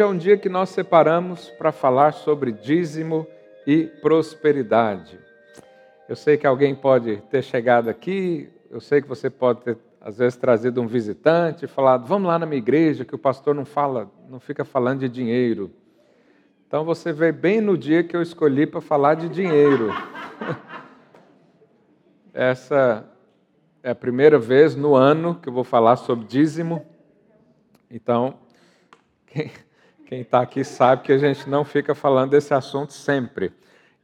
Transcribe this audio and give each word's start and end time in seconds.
hoje 0.00 0.02
é 0.02 0.06
um 0.06 0.16
dia 0.16 0.38
que 0.38 0.48
nós 0.48 0.70
separamos 0.70 1.50
para 1.50 1.70
falar 1.70 2.12
sobre 2.12 2.52
dízimo 2.52 3.26
e 3.66 3.84
prosperidade. 3.84 5.18
Eu 6.08 6.16
sei 6.16 6.38
que 6.38 6.46
alguém 6.46 6.74
pode 6.74 7.18
ter 7.30 7.42
chegado 7.42 7.90
aqui, 7.90 8.48
eu 8.70 8.80
sei 8.80 9.02
que 9.02 9.08
você 9.08 9.28
pode 9.28 9.60
ter, 9.60 9.76
às 10.00 10.16
vezes, 10.16 10.38
trazido 10.38 10.80
um 10.80 10.86
visitante 10.86 11.66
e 11.66 11.68
falado: 11.68 12.06
vamos 12.06 12.28
lá 12.28 12.38
na 12.38 12.46
minha 12.46 12.56
igreja, 12.56 13.04
que 13.04 13.14
o 13.14 13.18
pastor 13.18 13.54
não 13.54 13.66
fala, 13.66 14.10
não 14.26 14.40
fica 14.40 14.64
falando 14.64 15.00
de 15.00 15.08
dinheiro. 15.10 15.70
Então 16.66 16.82
você 16.82 17.12
veio 17.12 17.34
bem 17.34 17.60
no 17.60 17.76
dia 17.76 18.02
que 18.02 18.16
eu 18.16 18.22
escolhi 18.22 18.66
para 18.66 18.80
falar 18.80 19.14
de 19.16 19.28
dinheiro. 19.28 19.90
Essa 22.32 23.06
é 23.82 23.90
a 23.90 23.94
primeira 23.94 24.38
vez 24.38 24.74
no 24.74 24.94
ano 24.94 25.34
que 25.34 25.50
eu 25.50 25.52
vou 25.52 25.64
falar 25.64 25.96
sobre 25.96 26.24
dízimo. 26.24 26.86
Então, 27.90 28.38
quem 29.26 29.50
está 30.18 30.40
aqui 30.40 30.64
sabe 30.64 31.02
que 31.02 31.12
a 31.12 31.18
gente 31.18 31.48
não 31.48 31.64
fica 31.64 31.94
falando 31.94 32.30
desse 32.30 32.52
assunto 32.52 32.92
sempre. 32.92 33.52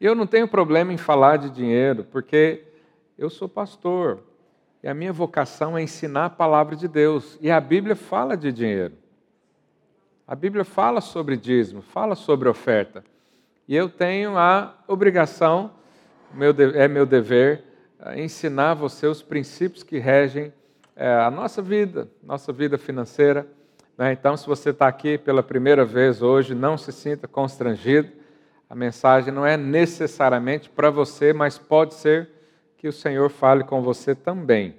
E 0.01 0.06
eu 0.06 0.15
não 0.15 0.27
tenho 0.27 0.46
problema 0.46 0.92
em 0.92 0.96
falar 0.96 1.37
de 1.37 1.51
dinheiro, 1.51 2.05
porque 2.05 2.62
eu 3.19 3.29
sou 3.29 3.48
pastor 3.48 4.23
e 4.82 4.88
a 4.88 4.95
minha 4.95 5.12
vocação 5.12 5.77
é 5.77 5.82
ensinar 5.82 6.27
a 6.27 6.30
palavra 6.30 6.77
de 6.77 6.87
Deus. 6.87 7.37
E 7.40 7.51
a 7.51 7.60
Bíblia 7.60 7.96
fala 7.96 8.37
de 8.37 8.52
dinheiro. 8.52 8.95
A 10.29 10.34
Bíblia 10.34 10.65
fala 10.65 11.01
sobre 11.01 11.37
dízimo, 11.37 11.82
fala 11.82 12.15
sobre 12.15 12.49
oferta. 12.49 13.02
E 13.66 13.74
eu 13.74 13.88
tenho 13.88 14.37
a 14.37 14.77
obrigação, 14.87 15.73
é 16.74 16.87
meu 16.87 17.04
dever, 17.04 17.65
eh, 17.99 18.23
ensinar 18.23 18.74
você 18.74 19.07
os 19.07 19.23
princípios 19.23 19.82
que 19.82 19.99
regem 19.99 20.52
eh, 20.95 21.15
a 21.21 21.30
nossa 21.30 21.60
vida, 21.60 22.09
nossa 22.23 22.52
vida 22.52 22.79
financeira. 22.79 23.46
Né? 23.97 24.13
Então, 24.13 24.37
se 24.37 24.47
você 24.47 24.71
está 24.71 24.87
aqui 24.87 25.19
pela 25.19 25.43
primeira 25.43 25.85
vez 25.85 26.23
hoje, 26.23 26.55
não 26.55 26.77
se 26.77 26.93
sinta 26.93 27.27
constrangido 27.27 28.11
a 28.69 28.75
mensagem 28.75 29.33
não 29.33 29.47
é 29.47 29.57
necessariamente 29.57 30.69
para 30.69 30.91
você, 30.91 31.33
mas 31.33 31.57
pode 31.57 31.95
ser 31.95 32.29
que 32.77 32.89
o 32.89 32.93
Senhor 32.93 33.30
fale 33.30 33.63
com 33.63 33.80
você 33.80 34.15
também. 34.15 34.74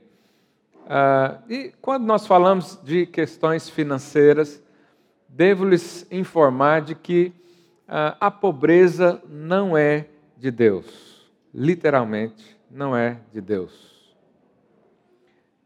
Ah, 0.89 1.39
e 1.49 1.73
quando 1.81 2.05
nós 2.05 2.27
falamos 2.27 2.79
de 2.83 3.05
questões 3.05 3.69
financeiras, 3.69 4.61
devo 5.27 5.63
lhes 5.63 6.05
informar 6.11 6.81
de 6.81 6.95
que 6.95 7.33
ah, 7.87 8.17
a 8.19 8.29
pobreza 8.29 9.21
não 9.29 9.77
é 9.77 10.05
de 10.35 10.51
Deus. 10.51 11.29
Literalmente, 11.53 12.57
não 12.69 12.95
é 12.95 13.17
de 13.31 13.39
Deus. 13.39 13.96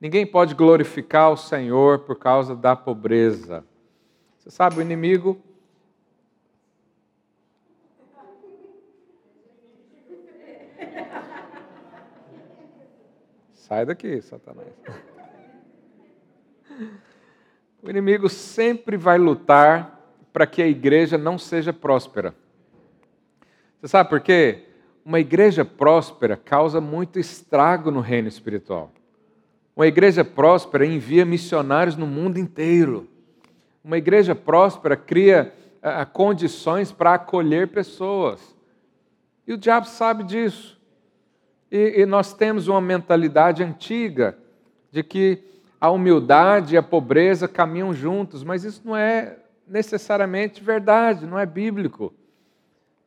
Ninguém 0.01 0.25
pode 0.25 0.55
glorificar 0.55 1.31
o 1.31 1.37
Senhor 1.37 1.99
por 1.99 2.15
causa 2.15 2.55
da 2.55 2.75
pobreza. 2.75 3.63
Você 4.39 4.49
sabe, 4.49 4.79
o 4.79 4.81
inimigo 4.81 5.39
Sai 13.53 13.85
daqui, 13.85 14.19
Satanás. 14.23 14.73
O 17.83 17.87
inimigo 17.87 18.27
sempre 18.27 18.97
vai 18.97 19.19
lutar 19.19 20.01
para 20.33 20.47
que 20.47 20.63
a 20.63 20.67
igreja 20.67 21.15
não 21.15 21.37
seja 21.37 21.71
próspera. 21.71 22.33
Você 23.79 23.87
sabe 23.87 24.09
por 24.09 24.19
quê? 24.19 24.65
Uma 25.05 25.19
igreja 25.19 25.63
próspera 25.63 26.35
causa 26.35 26.81
muito 26.81 27.19
estrago 27.19 27.91
no 27.91 27.99
reino 27.99 28.27
espiritual. 28.27 28.91
Uma 29.75 29.87
igreja 29.87 30.23
próspera 30.23 30.85
envia 30.85 31.25
missionários 31.25 31.95
no 31.95 32.05
mundo 32.05 32.37
inteiro. 32.37 33.07
Uma 33.83 33.97
igreja 33.97 34.35
próspera 34.35 34.95
cria 34.95 35.53
ah, 35.81 36.05
condições 36.05 36.91
para 36.91 37.15
acolher 37.15 37.69
pessoas. 37.69 38.55
E 39.47 39.53
o 39.53 39.57
diabo 39.57 39.87
sabe 39.87 40.23
disso. 40.23 40.79
E, 41.71 42.01
e 42.01 42.05
nós 42.05 42.33
temos 42.33 42.67
uma 42.67 42.81
mentalidade 42.81 43.63
antiga 43.63 44.37
de 44.91 45.03
que 45.03 45.43
a 45.79 45.89
humildade 45.89 46.75
e 46.75 46.77
a 46.77 46.83
pobreza 46.83 47.47
caminham 47.47 47.93
juntos, 47.93 48.43
mas 48.43 48.63
isso 48.63 48.81
não 48.85 48.95
é 48.95 49.37
necessariamente 49.67 50.61
verdade, 50.61 51.25
não 51.25 51.39
é 51.39 51.45
bíblico. 51.45 52.13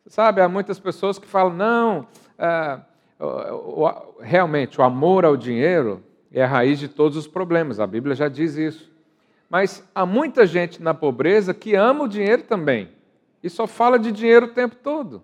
Sabe, 0.07 0.41
há 0.41 0.49
muitas 0.49 0.81
pessoas 0.81 1.19
que 1.19 1.27
falam, 1.27 1.55
não, 1.55 2.09
é, 2.39 2.81
realmente 4.21 4.81
o 4.81 4.85
amor 4.85 5.25
ao 5.25 5.37
dinheiro 5.37 6.03
é 6.35 6.45
a 6.45 6.49
raiz 6.49 6.81
de 6.81 6.89
todos 6.89 7.17
os 7.17 7.29
problemas, 7.29 7.79
a 7.79 7.87
Bíblia 7.87 8.17
já 8.17 8.29
diz 8.29 8.57
isso. 8.57 8.93
Mas 9.49 9.89
há 9.95 10.05
muita 10.05 10.45
gente 10.45 10.83
na 10.83 10.93
pobreza 10.93 11.55
que 11.55 11.77
ama 11.77 12.05
o 12.05 12.09
dinheiro 12.09 12.43
também, 12.43 12.91
e 13.43 13.49
só 13.49 13.67
fala 13.67 13.99
de 13.99 14.11
dinheiro 14.11 14.47
o 14.47 14.53
tempo 14.53 14.75
todo. 14.75 15.23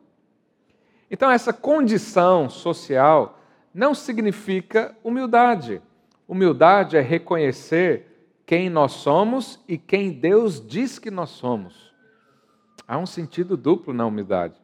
Então, 1.10 1.28
essa 1.28 1.52
condição 1.52 2.48
social 2.48 3.40
não 3.74 3.92
significa 3.92 4.96
humildade. 5.02 5.82
Humildade 6.28 6.96
é 6.96 7.00
reconhecer 7.00 8.06
quem 8.46 8.70
nós 8.70 8.92
somos 8.92 9.58
e 9.66 9.76
quem 9.76 10.12
Deus 10.12 10.64
diz 10.64 10.98
que 10.98 11.10
nós 11.10 11.30
somos. 11.30 11.92
Há 12.86 12.98
um 12.98 13.06
sentido 13.06 13.56
duplo 13.56 13.92
na 13.92 14.06
humildade. 14.06 14.54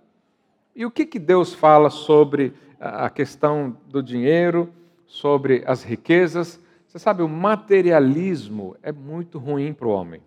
E 0.74 0.86
o 0.86 0.90
que, 0.90 1.06
que 1.06 1.18
Deus 1.18 1.52
fala 1.52 1.90
sobre 1.90 2.52
a 2.78 3.10
questão 3.10 3.76
do 3.86 4.02
dinheiro, 4.02 4.72
sobre 5.06 5.62
as 5.66 5.82
riquezas? 5.82 6.60
Você 6.86 6.98
sabe, 6.98 7.22
o 7.22 7.28
materialismo 7.28 8.76
é 8.82 8.90
muito 8.92 9.38
ruim 9.38 9.72
para 9.72 9.86
o 9.86 9.90
homem. 9.90 10.22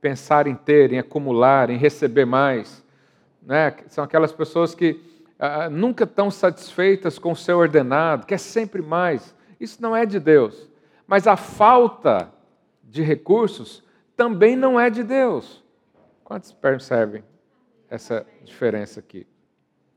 Pensar 0.00 0.46
em 0.46 0.54
ter, 0.54 0.92
em 0.92 0.98
acumular, 0.98 1.70
em 1.70 1.76
receber 1.76 2.24
mais. 2.24 2.84
Né? 3.42 3.74
São 3.88 4.04
aquelas 4.04 4.32
pessoas 4.32 4.74
que 4.74 5.00
ah, 5.38 5.68
nunca 5.68 6.04
estão 6.04 6.30
satisfeitas 6.30 7.18
com 7.18 7.32
o 7.32 7.36
seu 7.36 7.58
ordenado, 7.58 8.26
quer 8.26 8.38
sempre 8.38 8.82
mais. 8.82 9.34
Isso 9.58 9.80
não 9.80 9.94
é 9.96 10.04
de 10.06 10.18
Deus. 10.18 10.68
Mas 11.06 11.26
a 11.26 11.36
falta 11.36 12.32
de 12.82 13.02
recursos 13.02 13.82
também 14.16 14.56
não 14.56 14.78
é 14.78 14.90
de 14.90 15.02
Deus. 15.02 15.62
Quantos 16.24 16.52
percebem 16.52 17.22
essa 17.88 18.26
diferença 18.44 19.00
aqui? 19.00 19.26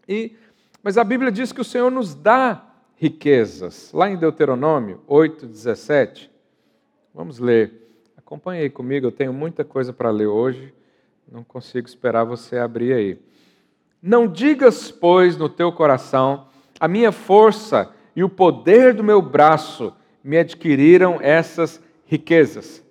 E, 0.07 0.35
mas 0.83 0.97
a 0.97 1.03
Bíblia 1.03 1.31
diz 1.31 1.51
que 1.51 1.61
o 1.61 1.65
Senhor 1.65 1.89
nos 1.89 2.13
dá 2.13 2.68
riquezas. 2.99 3.91
Lá 3.93 4.09
em 4.09 4.17
Deuteronômio 4.17 4.99
8, 5.07 5.47
17. 5.47 6.29
Vamos 7.15 7.39
ler. 7.39 7.71
Acompanhe 8.17 8.63
aí 8.63 8.69
comigo, 8.69 9.07
eu 9.07 9.11
tenho 9.11 9.31
muita 9.31 9.63
coisa 9.63 9.93
para 9.93 10.11
ler 10.11 10.27
hoje. 10.27 10.73
Não 11.31 11.43
consigo 11.43 11.87
esperar 11.87 12.25
você 12.25 12.57
abrir 12.57 12.91
aí. 12.93 13.17
Não 14.01 14.27
digas, 14.27 14.91
pois, 14.91 15.37
no 15.37 15.47
teu 15.47 15.71
coração: 15.71 16.47
a 16.79 16.87
minha 16.87 17.11
força 17.11 17.89
e 18.15 18.23
o 18.23 18.29
poder 18.29 18.93
do 18.93 19.03
meu 19.03 19.21
braço 19.21 19.93
me 20.21 20.37
adquiriram 20.37 21.19
essas 21.21 21.81
riquezas. 22.05 22.83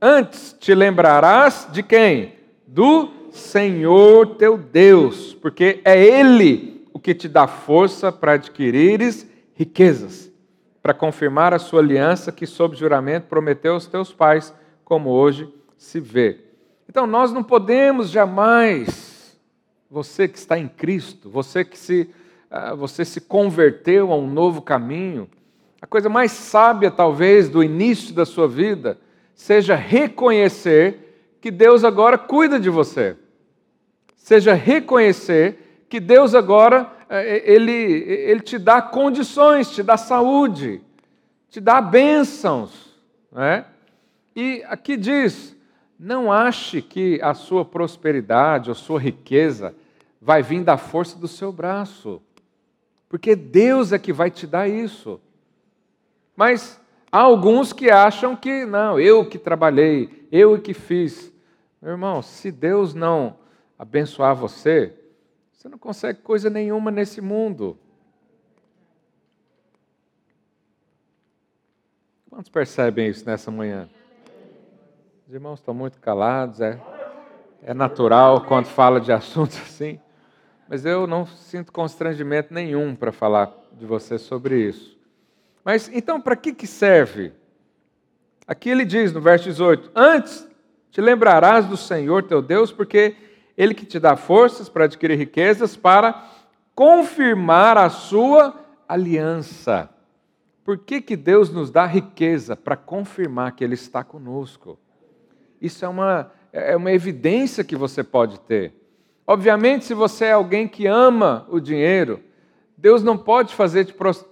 Antes 0.00 0.56
te 0.58 0.74
lembrarás 0.74 1.68
de 1.70 1.82
quem? 1.82 2.34
Do 2.66 3.10
Senhor 3.30 4.34
teu 4.36 4.58
Deus, 4.58 5.34
porque 5.34 5.80
é 5.84 6.02
Ele 6.02 6.84
o 6.92 6.98
que 6.98 7.14
te 7.14 7.28
dá 7.28 7.46
força 7.46 8.10
para 8.10 8.32
adquirires 8.32 9.30
riquezas, 9.54 10.30
para 10.82 10.94
confirmar 10.94 11.54
a 11.54 11.58
sua 11.58 11.80
aliança 11.80 12.32
que, 12.32 12.46
sob 12.46 12.76
juramento, 12.76 13.28
prometeu 13.28 13.74
aos 13.74 13.86
teus 13.86 14.12
pais, 14.12 14.52
como 14.84 15.10
hoje 15.10 15.52
se 15.76 16.00
vê. 16.00 16.40
Então, 16.88 17.06
nós 17.06 17.32
não 17.32 17.42
podemos 17.42 18.10
jamais 18.10 19.38
você 19.90 20.26
que 20.26 20.38
está 20.38 20.58
em 20.58 20.68
Cristo, 20.68 21.28
você 21.28 21.64
que 21.64 21.78
se, 21.78 22.08
uh, 22.50 22.76
você 22.76 23.04
se 23.04 23.20
converteu 23.20 24.10
a 24.10 24.16
um 24.16 24.26
novo 24.26 24.62
caminho, 24.62 25.28
a 25.80 25.86
coisa 25.86 26.08
mais 26.08 26.32
sábia, 26.32 26.90
talvez, 26.90 27.48
do 27.48 27.62
início 27.62 28.14
da 28.14 28.24
sua 28.24 28.48
vida, 28.48 28.98
seja 29.34 29.74
reconhecer 29.74 31.36
que 31.40 31.50
Deus 31.50 31.84
agora 31.84 32.16
cuida 32.16 32.58
de 32.58 32.70
você. 32.70 33.16
Seja 34.16 34.54
reconhecer 34.54 35.84
que 35.88 35.98
Deus 35.98 36.34
agora, 36.34 36.90
ele, 37.20 37.72
ele 37.72 38.40
te 38.40 38.58
dá 38.58 38.80
condições, 38.80 39.70
te 39.70 39.82
dá 39.82 39.96
saúde, 39.96 40.80
te 41.50 41.60
dá 41.60 41.80
bênçãos. 41.80 42.98
Né? 43.30 43.66
E 44.34 44.62
aqui 44.66 44.96
diz: 44.96 45.56
não 45.98 46.32
ache 46.32 46.80
que 46.80 47.20
a 47.22 47.34
sua 47.34 47.64
prosperidade, 47.64 48.70
a 48.70 48.74
sua 48.74 48.98
riqueza, 48.98 49.74
vai 50.20 50.42
vir 50.42 50.64
da 50.64 50.76
força 50.76 51.18
do 51.18 51.28
seu 51.28 51.52
braço, 51.52 52.22
porque 53.08 53.36
Deus 53.36 53.92
é 53.92 53.98
que 53.98 54.12
vai 54.12 54.30
te 54.30 54.46
dar 54.46 54.68
isso. 54.68 55.20
Mas 56.34 56.80
há 57.10 57.20
alguns 57.20 57.72
que 57.72 57.90
acham 57.90 58.34
que 58.34 58.64
não, 58.64 58.98
eu 58.98 59.24
que 59.28 59.38
trabalhei, 59.38 60.26
eu 60.32 60.58
que 60.60 60.72
fiz. 60.72 61.30
Meu 61.80 61.92
irmão, 61.92 62.22
se 62.22 62.50
Deus 62.50 62.94
não 62.94 63.36
abençoar 63.78 64.34
você, 64.34 64.94
você 65.62 65.68
não 65.68 65.78
consegue 65.78 66.18
coisa 66.22 66.50
nenhuma 66.50 66.90
nesse 66.90 67.20
mundo. 67.20 67.78
Quantos 72.28 72.50
percebem 72.50 73.08
isso 73.08 73.24
nessa 73.24 73.48
manhã? 73.48 73.88
Os 75.24 75.32
irmãos 75.32 75.60
estão 75.60 75.72
muito 75.72 76.00
calados, 76.00 76.60
é? 76.60 76.80
é 77.62 77.72
natural 77.72 78.44
quando 78.44 78.66
fala 78.66 79.00
de 79.00 79.12
assuntos 79.12 79.56
assim, 79.62 80.00
mas 80.68 80.84
eu 80.84 81.06
não 81.06 81.26
sinto 81.26 81.70
constrangimento 81.70 82.52
nenhum 82.52 82.96
para 82.96 83.12
falar 83.12 83.56
de 83.72 83.86
você 83.86 84.18
sobre 84.18 84.66
isso. 84.66 84.98
Mas 85.64 85.88
então, 85.92 86.20
para 86.20 86.34
que, 86.34 86.52
que 86.52 86.66
serve? 86.66 87.32
Aqui 88.48 88.68
ele 88.68 88.84
diz 88.84 89.12
no 89.12 89.20
verso 89.20 89.44
18: 89.44 89.92
Antes 89.94 90.44
te 90.90 91.00
lembrarás 91.00 91.66
do 91.66 91.76
Senhor 91.76 92.24
teu 92.24 92.42
Deus, 92.42 92.72
porque 92.72 93.14
Ele 93.56 93.74
que 93.74 93.84
te 93.84 93.98
dá 93.98 94.16
forças 94.16 94.68
para 94.68 94.84
adquirir 94.84 95.16
riquezas, 95.16 95.76
para 95.76 96.28
confirmar 96.74 97.76
a 97.76 97.90
sua 97.90 98.54
aliança. 98.88 99.90
Por 100.64 100.78
que, 100.78 101.00
que 101.00 101.16
Deus 101.16 101.50
nos 101.50 101.70
dá 101.70 101.86
riqueza? 101.86 102.56
Para 102.56 102.76
confirmar 102.76 103.52
que 103.52 103.64
Ele 103.64 103.74
está 103.74 104.04
conosco. 104.04 104.78
Isso 105.60 105.84
é 105.84 105.88
uma, 105.88 106.32
é 106.52 106.76
uma 106.76 106.92
evidência 106.92 107.64
que 107.64 107.76
você 107.76 108.02
pode 108.02 108.40
ter. 108.40 108.74
Obviamente, 109.26 109.84
se 109.84 109.94
você 109.94 110.26
é 110.26 110.32
alguém 110.32 110.66
que 110.66 110.86
ama 110.86 111.46
o 111.48 111.60
dinheiro, 111.60 112.20
Deus 112.76 113.02
não 113.02 113.16
pode 113.16 113.54
fazer 113.54 113.84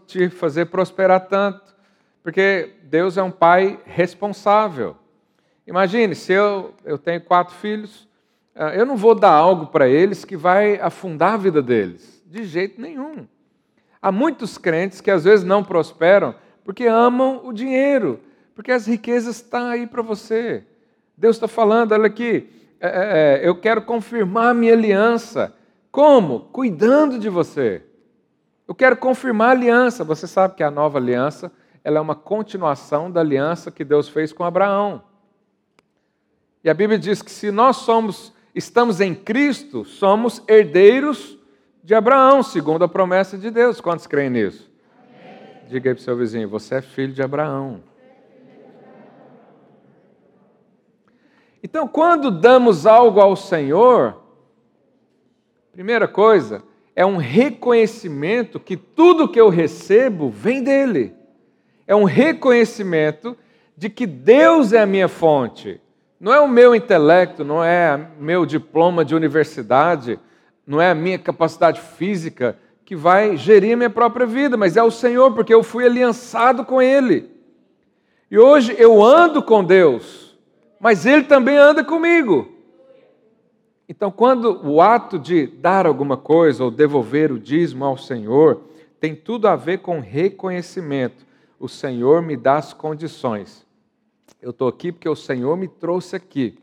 te 0.07 0.29
fazer 0.29 0.67
prosperar 0.67 1.29
tanto, 1.29 1.75
porque 2.23 2.75
Deus 2.83 3.17
é 3.17 3.23
um 3.23 3.31
pai 3.31 3.79
responsável. 3.85 4.97
Imagine, 5.67 6.17
se 6.17 6.33
eu, 6.33 6.75
eu 6.85 6.99
tenho 6.99 7.21
quatro 7.21 7.55
filhos, 7.55 8.09
eu 8.77 8.85
não 8.85 8.97
vou 8.97 9.15
dar 9.15 9.33
algo 9.33 9.67
para 9.67 9.89
eles 9.89 10.25
que 10.25 10.37
vai 10.37 10.81
afundar 10.81 11.35
a 11.35 11.37
vida 11.37 11.63
deles, 11.63 12.23
de 12.27 12.45
jeito 12.45 12.81
nenhum. 12.81 13.27
Há 14.03 14.11
muitos 14.11 14.59
crentes 14.59 15.01
que 15.01 15.11
às 15.11 15.25
vezes 15.25 15.45
não 15.45 15.63
prosperam 15.63 16.35
porque 16.65 16.87
amam 16.87 17.41
o 17.45 17.53
dinheiro, 17.53 18.21
porque 18.55 18.73
as 18.73 18.87
riquezas 18.87 19.37
estão 19.37 19.67
aí 19.67 19.87
para 19.87 20.03
você. 20.03 20.65
Deus 21.17 21.37
está 21.37 21.49
falando, 21.49 21.93
olha 21.93 22.07
aqui, 22.07 22.49
é, 22.81 22.89
é, 22.89 22.93
é, 23.45 23.49
eu 23.49 23.61
quero 23.61 23.83
confirmar 23.83 24.55
minha 24.55 24.73
aliança. 24.73 25.55
Como? 25.93 26.41
Cuidando 26.53 27.19
de 27.19 27.29
você. 27.29 27.83
Eu 28.67 28.75
quero 28.75 28.97
confirmar 28.97 29.49
a 29.49 29.51
aliança. 29.53 30.05
Você 30.05 30.27
sabe 30.27 30.55
que 30.55 30.63
a 30.63 30.71
nova 30.71 30.99
aliança 30.99 31.53
ela 31.83 31.99
é 31.99 32.01
uma 32.01 32.15
continuação 32.15 33.11
da 33.11 33.21
aliança 33.21 33.71
que 33.71 33.85
Deus 33.85 34.09
fez 34.09 34.33
com 34.33 34.45
Abraão. 34.45 35.03
E 36.63 36.71
a 36.71 36.75
Bíblia 36.75 36.99
diz 36.99 37.23
que 37.23 37.31
se 37.31 37.51
nós 37.51 37.77
somos, 37.77 38.33
estamos 38.55 39.01
em 39.01 39.15
Cristo, 39.15 39.85
somos 39.85 40.43
herdeiros 40.49 41.39
de 41.83 41.95
Abraão, 41.95 42.43
segundo 42.43 42.85
a 42.85 42.89
promessa 42.89 43.39
de 43.39 43.51
Deus. 43.51 43.81
Quantos 43.81 44.07
creem 44.07 44.31
nisso? 44.31 44.71
Diga 45.69 45.91
aí 45.91 45.95
para 45.95 46.01
o 46.01 46.05
seu 46.05 46.17
vizinho: 46.17 46.49
você 46.49 46.77
é 46.77 46.83
filho 46.83 47.13
de 47.13 47.23
Abraão. 47.23 47.83
Então, 51.63 51.87
quando 51.87 52.31
damos 52.31 52.87
algo 52.87 53.21
ao 53.21 53.37
Senhor, 53.37 54.21
primeira 55.73 56.09
coisa, 56.09 56.63
é 56.97 57.05
um 57.05 57.17
reconhecimento 57.17 58.59
que 58.59 58.77
tudo 58.77 59.29
que 59.29 59.41
eu 59.41 59.49
recebo 59.49 60.31
vem 60.31 60.63
dele. 60.63 61.15
É 61.87 61.95
um 61.95 62.05
reconhecimento 62.05 63.37
de 63.77 63.89
que 63.89 64.07
Deus 64.07 64.73
é 64.73 64.81
a 64.81 64.87
minha 64.87 65.09
fonte. 65.09 65.81
Não 66.21 66.33
é 66.35 66.39
o 66.39 66.47
meu 66.47 66.75
intelecto, 66.75 67.43
não 67.43 67.65
é 67.65 68.09
meu 68.19 68.45
diploma 68.45 69.05
de 69.05 69.15
universidade, 69.15 70.21
não 70.67 70.81
é 70.81 70.91
a 70.91 70.95
minha 70.95 71.19
capacidade 71.19 71.81
física 71.81 72.57
que 72.85 72.95
vai 72.95 73.37
gerir 73.37 73.73
a 73.73 73.77
minha 73.77 73.91
própria 73.91 74.27
vida, 74.27 74.57
mas 74.57 74.77
é 74.77 74.83
o 74.83 74.91
Senhor, 74.91 75.33
porque 75.33 75.55
eu 75.55 75.63
fui 75.63 75.87
aliançado 75.87 76.65
com 76.65 76.83
Ele. 76.83 77.31
E 78.31 78.39
hoje 78.39 78.77
eu 78.79 79.03
ando 79.03 79.43
com 79.43 79.65
Deus 79.65 80.31
mas 80.81 81.05
Ele 81.05 81.25
também 81.25 81.59
anda 81.59 81.85
comigo. 81.85 82.49
Então, 83.87 84.11
quando 84.11 84.67
o 84.67 84.81
ato 84.81 85.19
de 85.19 85.47
dar 85.47 85.85
alguma 85.85 86.17
coisa 86.17 86.65
ou 86.65 86.71
devolver 86.71 87.31
o 87.31 87.39
dízimo 87.39 87.85
ao 87.85 87.99
Senhor 87.99 88.63
tem 88.99 89.15
tudo 89.15 89.47
a 89.47 89.57
ver 89.57 89.79
com 89.79 90.01
reconhecimento, 90.01 91.27
o 91.59 91.69
Senhor 91.69 92.23
me 92.23 92.37
dá 92.37 92.57
as 92.57 92.73
condições. 92.73 93.67
Eu 94.41 94.51
estou 94.51 94.69
aqui 94.69 94.91
porque 94.91 95.09
o 95.09 95.17
Senhor 95.17 95.57
me 95.57 95.69
trouxe 95.69 96.17
aqui. 96.17 96.59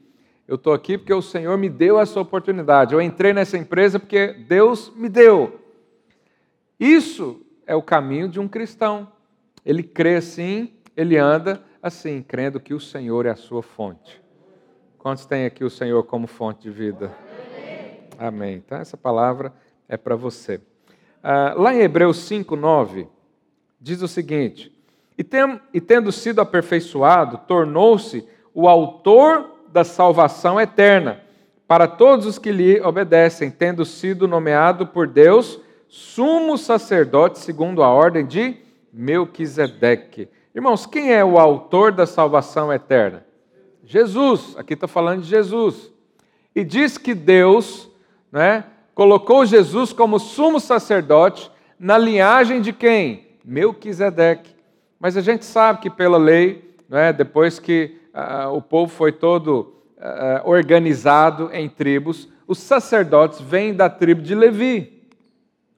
Eu 0.48 0.56
estou 0.56 0.74
aqui 0.74 0.98
porque 0.98 1.14
o 1.14 1.22
Senhor 1.22 1.58
me 1.58 1.70
deu 1.70 2.00
essa 2.00 2.20
oportunidade. 2.20 2.94
Eu 2.94 3.02
entrei 3.02 3.34
nessa 3.34 3.58
empresa 3.58 4.00
porque 4.00 4.28
Deus 4.48 4.92
me 4.96 5.10
deu. 5.10 5.60
Isso 6.80 7.46
é 7.66 7.76
o 7.76 7.82
caminho 7.82 8.30
de 8.30 8.40
um 8.40 8.48
cristão. 8.48 9.12
Ele 9.66 9.84
crê 9.84 10.16
assim, 10.16 10.74
ele 10.96 11.18
anda 11.18 11.62
assim, 11.82 12.22
crendo 12.22 12.60
que 12.60 12.74
o 12.74 12.80
Senhor 12.80 13.26
é 13.26 13.30
a 13.30 13.36
sua 13.36 13.62
fonte. 13.62 14.22
Quantos 14.98 15.26
têm 15.26 15.46
aqui 15.46 15.64
o 15.64 15.70
Senhor 15.70 16.04
como 16.04 16.28
fonte 16.28 16.62
de 16.64 16.72
vida? 16.72 17.16
Amém. 17.48 18.08
Amém. 18.18 18.56
Então, 18.56 18.78
essa 18.78 18.98
palavra 18.98 19.54
é 19.88 19.98
para 19.98 20.16
você. 20.16 20.60
Ah, 21.22 21.54
lá 21.56 21.74
em 21.74 21.80
Hebreus 21.80 22.18
5, 22.20 22.56
9, 22.56 23.08
diz 23.80 24.02
o 24.02 24.08
seguinte: 24.08 24.72
e, 25.18 25.24
tem, 25.24 25.60
e 25.74 25.82
tendo 25.82 26.12
sido 26.12 26.40
aperfeiçoado, 26.40 27.40
tornou-se 27.48 28.28
o 28.54 28.68
autor 28.68 29.52
da 29.70 29.84
salvação 29.84 30.60
eterna 30.60 31.22
para 31.68 31.88
todos 31.88 32.26
os 32.26 32.40
que 32.40 32.52
lhe 32.52 32.80
obedecem, 32.82 33.52
tendo 33.52 33.84
sido 33.84 34.28
nomeado 34.28 34.88
por 34.88 35.08
Deus 35.08 35.60
sumo 35.90 36.58
sacerdote 36.58 37.40
segundo 37.40 37.82
a 37.82 37.90
ordem 37.90 38.26
de 38.26 38.58
Melquisedeque. 38.92 40.30
Irmãos, 40.54 40.86
quem 40.86 41.14
é 41.14 41.24
o 41.24 41.38
autor 41.38 41.92
da 41.92 42.06
salvação 42.06 42.72
eterna? 42.72 43.26
Jesus, 43.84 44.56
aqui 44.58 44.74
está 44.74 44.88
falando 44.88 45.22
de 45.22 45.28
Jesus. 45.28 45.92
E 46.56 46.64
diz 46.64 46.98
que 46.98 47.14
Deus 47.14 47.90
né, 48.32 48.66
colocou 48.94 49.46
Jesus 49.46 49.94
como 49.94 50.20
sumo 50.20 50.60
sacerdote 50.60 51.52
na 51.80 51.98
linhagem 51.98 52.60
de 52.60 52.74
quem? 52.74 53.28
Melquisedeque. 53.46 54.57
Mas 55.00 55.16
a 55.16 55.22
gente 55.22 55.46
sabe 55.46 55.80
que 55.80 55.90
pela 55.90 56.18
lei, 56.18 56.76
né, 56.90 57.14
depois 57.14 57.60
que 57.60 57.98
uh, 58.14 58.50
o 58.54 58.62
povo 58.62 58.92
foi 58.92 59.12
todo 59.12 59.74
uh, 59.98 60.50
organizado 60.50 61.50
em 61.54 61.70
tribos, 61.70 62.28
os 62.48 62.60
sacerdotes 62.60 63.42
vêm 63.42 63.74
da 63.74 63.90
tribo 63.90 64.22
de 64.22 64.34
Levi. 64.34 65.04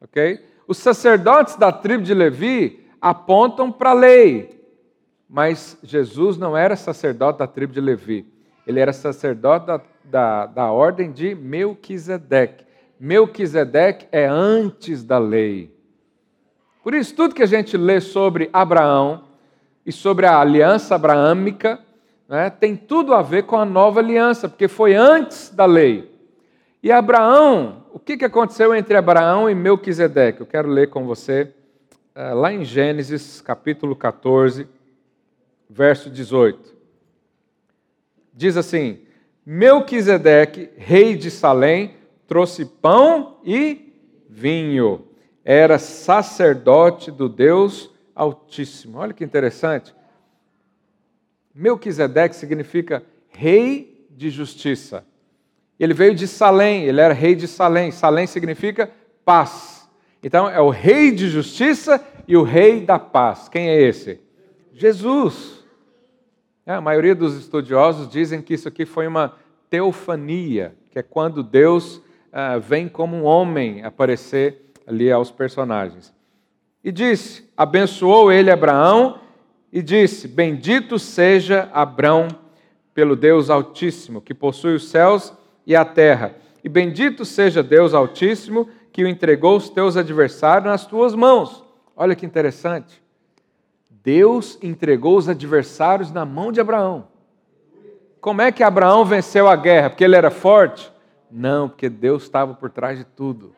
Ok? 0.02 0.46
Os 0.68 0.78
sacerdotes 0.78 1.56
da 1.56 1.72
tribo 1.72 2.04
de 2.04 2.14
Levi 2.14 2.88
apontam 3.02 3.72
para 3.72 3.90
a 3.90 3.94
lei, 3.94 4.64
mas 5.28 5.78
Jesus 5.84 6.38
não 6.38 6.56
era 6.56 6.76
sacerdote 6.76 7.40
da 7.40 7.48
tribo 7.48 7.74
de 7.74 7.82
Levi, 7.82 8.26
ele 8.68 8.80
era 8.80 8.94
sacerdote 8.94 9.66
da, 9.66 9.82
da, 10.04 10.46
da 10.46 10.72
ordem 10.72 11.12
de 11.12 11.34
Melquisedeque. 11.34 12.66
Melquisedeque 13.00 14.08
é 14.12 14.28
antes 14.28 15.04
da 15.04 15.18
lei. 15.18 15.74
Por 16.84 16.94
isso, 16.94 17.16
tudo 17.16 17.36
que 17.36 17.44
a 17.44 17.48
gente 17.48 17.76
lê 17.78 18.00
sobre 18.00 18.50
Abraão 18.54 19.24
e 19.86 19.92
sobre 19.92 20.26
a 20.26 20.40
aliança 20.40 20.96
abraâmica 20.96 21.80
né, 22.28 22.50
tem 22.50 22.76
tudo 22.76 23.14
a 23.14 23.22
ver 23.22 23.44
com 23.44 23.58
a 23.58 23.66
nova 23.66 24.00
aliança, 24.00 24.48
porque 24.48 24.68
foi 24.68 24.96
antes 24.96 25.50
da 25.50 25.66
lei. 25.66 26.10
E 26.82 26.92
Abraão, 26.92 27.84
o 27.92 28.00
que 28.00 28.24
aconteceu 28.24 28.74
entre 28.74 28.96
Abraão 28.96 29.50
e 29.50 29.56
Melquisedeque? 29.56 30.42
Eu 30.42 30.46
quero 30.46 30.70
ler 30.70 30.90
com 30.90 31.06
você 31.06 31.52
eh, 32.16 32.34
lá 32.34 32.54
em 32.54 32.64
Gênesis 32.64 33.42
capítulo 33.42 33.96
14 33.96 34.68
verso 35.70 36.10
18. 36.10 36.74
Diz 38.34 38.56
assim: 38.56 39.00
Melquisedeque, 39.46 40.70
rei 40.78 41.16
de 41.16 41.30
Salém, 41.30 41.96
trouxe 42.28 42.66
pão 42.66 43.38
e 43.44 43.94
vinho. 44.30 45.06
Era 45.52 45.80
sacerdote 45.80 47.10
do 47.10 47.28
Deus 47.28 47.90
Altíssimo. 48.14 49.00
Olha 49.00 49.16
que 49.16 49.24
interessante. 49.24 49.96
Melquisedeque 51.56 52.36
significa 52.36 53.02
rei 53.30 54.08
de 54.12 54.30
justiça. 54.30 55.04
Ele 55.80 55.96
veio 55.96 56.14
de 56.14 56.28
Salém, 56.28 56.84
ele 56.84 57.02
era 57.02 57.16
rei 57.16 57.34
de 57.34 57.48
Salém. 57.48 57.90
Salém 57.90 58.28
significa 58.28 58.92
paz. 59.26 59.90
Então 60.22 60.48
é 60.48 60.62
o 60.62 60.70
rei 60.70 61.10
de 61.10 61.28
justiça 61.28 62.00
e 62.28 62.38
o 62.38 62.44
rei 62.44 62.86
da 62.86 63.00
paz. 63.00 63.50
Quem 63.50 63.70
é 63.70 63.82
esse? 63.82 64.22
Jesus. 64.72 65.66
É, 66.64 66.74
a 66.74 66.82
maioria 66.82 67.16
dos 67.16 67.36
estudiosos 67.36 68.08
dizem 68.08 68.40
que 68.40 68.54
isso 68.54 68.68
aqui 68.68 68.86
foi 68.86 69.08
uma 69.08 69.36
teofania, 69.68 70.76
que 70.92 71.00
é 71.00 71.02
quando 71.02 71.42
Deus 71.42 72.04
ah, 72.32 72.60
vem 72.60 72.88
como 72.88 73.16
um 73.16 73.24
homem 73.24 73.84
aparecer 73.84 74.69
ali 74.90 75.12
aos 75.12 75.30
personagens. 75.30 76.12
E 76.84 76.92
disse: 76.92 77.48
abençoou 77.56 78.32
ele 78.32 78.50
Abraão 78.50 79.20
e 79.72 79.82
disse: 79.82 80.28
Bendito 80.28 80.98
seja 80.98 81.70
Abraão 81.72 82.28
pelo 82.94 83.16
Deus 83.16 83.50
Altíssimo, 83.50 84.20
que 84.20 84.34
possui 84.34 84.74
os 84.74 84.90
céus 84.90 85.32
e 85.66 85.76
a 85.76 85.86
terra. 85.86 86.36
E 86.64 86.68
bendito 86.68 87.24
seja 87.24 87.62
Deus 87.62 87.94
Altíssimo, 87.94 88.68
que 88.92 89.04
o 89.04 89.08
entregou 89.08 89.56
os 89.56 89.70
teus 89.70 89.96
adversários 89.96 90.66
nas 90.66 90.86
tuas 90.86 91.14
mãos. 91.14 91.64
Olha 91.96 92.16
que 92.16 92.26
interessante. 92.26 93.02
Deus 94.04 94.58
entregou 94.62 95.18
os 95.18 95.30
adversários 95.30 96.12
na 96.12 96.26
mão 96.26 96.52
de 96.52 96.60
Abraão. 96.60 97.08
Como 98.20 98.42
é 98.42 98.52
que 98.52 98.64
Abraão 98.64 99.06
venceu 99.06 99.48
a 99.48 99.56
guerra? 99.56 99.90
Porque 99.90 100.04
ele 100.04 100.16
era 100.16 100.32
forte? 100.32 100.92
Não, 101.32 101.70
porque 101.70 101.90
Deus 101.90 102.24
estava 102.24 102.54
por 102.54 102.70
trás 102.70 102.98
de 102.98 103.06
tudo. 103.06 103.54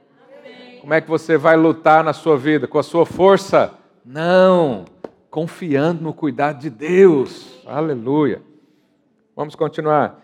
Como 0.81 0.95
é 0.95 0.99
que 0.99 1.07
você 1.07 1.37
vai 1.37 1.55
lutar 1.55 2.03
na 2.03 2.11
sua 2.11 2.35
vida? 2.35 2.67
Com 2.67 2.79
a 2.79 2.83
sua 2.83 3.05
força? 3.05 3.71
Não, 4.03 4.85
confiando 5.29 6.01
no 6.01 6.11
cuidado 6.11 6.59
de 6.59 6.71
Deus. 6.71 7.61
Aleluia. 7.67 8.41
Vamos 9.35 9.53
continuar. 9.53 10.19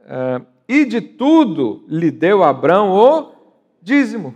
Uh, 0.00 0.44
e 0.68 0.84
de 0.84 1.00
tudo 1.00 1.84
lhe 1.86 2.10
deu 2.10 2.42
Abraão 2.42 2.90
o 2.90 3.32
dízimo. 3.80 4.34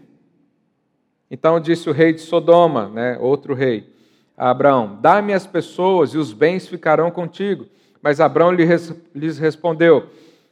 Então 1.28 1.58
disse 1.58 1.90
o 1.90 1.92
rei 1.92 2.12
de 2.12 2.20
Sodoma, 2.20 2.88
né, 2.90 3.18
outro 3.20 3.54
rei, 3.54 3.92
a 4.36 4.50
Abraão: 4.50 5.00
Dá-me 5.02 5.32
as 5.32 5.48
pessoas 5.48 6.14
e 6.14 6.16
os 6.16 6.32
bens 6.32 6.68
ficarão 6.68 7.10
contigo. 7.10 7.66
Mas 8.00 8.20
Abraão 8.20 8.52
lhes 8.52 9.36
respondeu: 9.36 10.10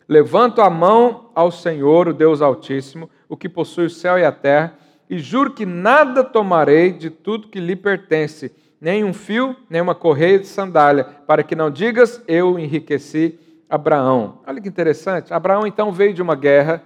Levanto 0.08 0.60
a 0.60 0.68
mão 0.68 1.30
ao 1.36 1.52
Senhor, 1.52 2.08
o 2.08 2.12
Deus 2.12 2.42
Altíssimo, 2.42 3.08
o 3.28 3.36
que 3.36 3.48
possui 3.48 3.86
o 3.86 3.90
céu 3.90 4.18
e 4.18 4.24
a 4.24 4.32
terra, 4.32 4.76
e 5.08 5.18
juro 5.18 5.52
que 5.52 5.64
nada 5.64 6.24
tomarei 6.24 6.92
de 6.92 7.10
tudo 7.10 7.48
que 7.48 7.60
lhe 7.60 7.76
pertence, 7.76 8.52
nem 8.80 9.04
um 9.04 9.12
fio, 9.12 9.56
nem 9.70 9.80
uma 9.80 9.94
correia 9.94 10.38
de 10.38 10.46
sandália, 10.46 11.04
para 11.04 11.42
que 11.42 11.54
não 11.54 11.70
digas: 11.70 12.22
Eu 12.26 12.58
enriqueci 12.58 13.38
Abraão. 13.68 14.40
Olha 14.46 14.60
que 14.60 14.68
interessante. 14.68 15.32
Abraão 15.32 15.66
então 15.66 15.92
veio 15.92 16.14
de 16.14 16.22
uma 16.22 16.34
guerra. 16.34 16.82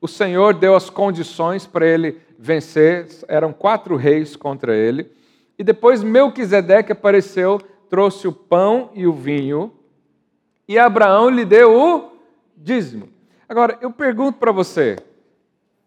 O 0.00 0.08
Senhor 0.08 0.54
deu 0.54 0.74
as 0.74 0.90
condições 0.90 1.66
para 1.66 1.86
ele 1.86 2.20
vencer. 2.38 3.06
Eram 3.28 3.52
quatro 3.52 3.96
reis 3.96 4.36
contra 4.36 4.74
ele. 4.74 5.10
E 5.58 5.64
depois 5.64 6.02
Melquisedeque 6.02 6.92
apareceu, 6.92 7.60
trouxe 7.88 8.26
o 8.26 8.32
pão 8.32 8.90
e 8.94 9.06
o 9.06 9.12
vinho. 9.12 9.72
E 10.66 10.78
Abraão 10.78 11.28
lhe 11.28 11.44
deu 11.44 11.76
o 11.76 12.12
dízimo. 12.56 13.08
Agora, 13.48 13.78
eu 13.80 13.90
pergunto 13.90 14.38
para 14.38 14.52
você: 14.52 14.96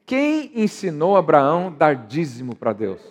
quem 0.06 0.52
ensinou 0.54 1.18
Abraão 1.18 1.68
a 1.68 1.70
dar 1.72 1.96
dízimo 1.96 2.56
para 2.56 2.74
Deus? 2.74 3.02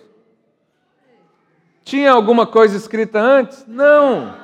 Tinha 1.83 2.13
alguma 2.13 2.47
coisa 2.47 2.77
escrita 2.77 3.21
antes? 3.21 3.65
Não. 3.67 4.35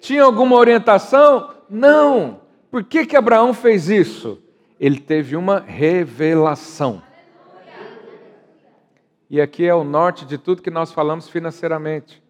Tinha 0.00 0.22
alguma 0.22 0.56
orientação? 0.56 1.54
Não. 1.68 2.40
Por 2.70 2.84
que, 2.84 3.04
que 3.04 3.16
Abraão 3.16 3.52
fez 3.52 3.88
isso? 3.90 4.40
Ele 4.78 4.98
teve 4.98 5.36
uma 5.36 5.60
revelação. 5.60 7.02
E 9.28 9.40
aqui 9.40 9.66
é 9.66 9.74
o 9.74 9.84
norte 9.84 10.24
de 10.24 10.38
tudo 10.38 10.62
que 10.62 10.70
nós 10.70 10.90
falamos 10.92 11.28
financeiramente. 11.28 12.22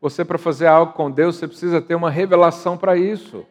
Você, 0.00 0.24
para 0.24 0.38
fazer 0.38 0.66
algo 0.66 0.94
com 0.94 1.10
Deus, 1.10 1.36
você 1.36 1.46
precisa 1.46 1.82
ter 1.82 1.94
uma 1.94 2.10
revelação 2.10 2.78
para 2.78 2.96
isso. 2.96 3.44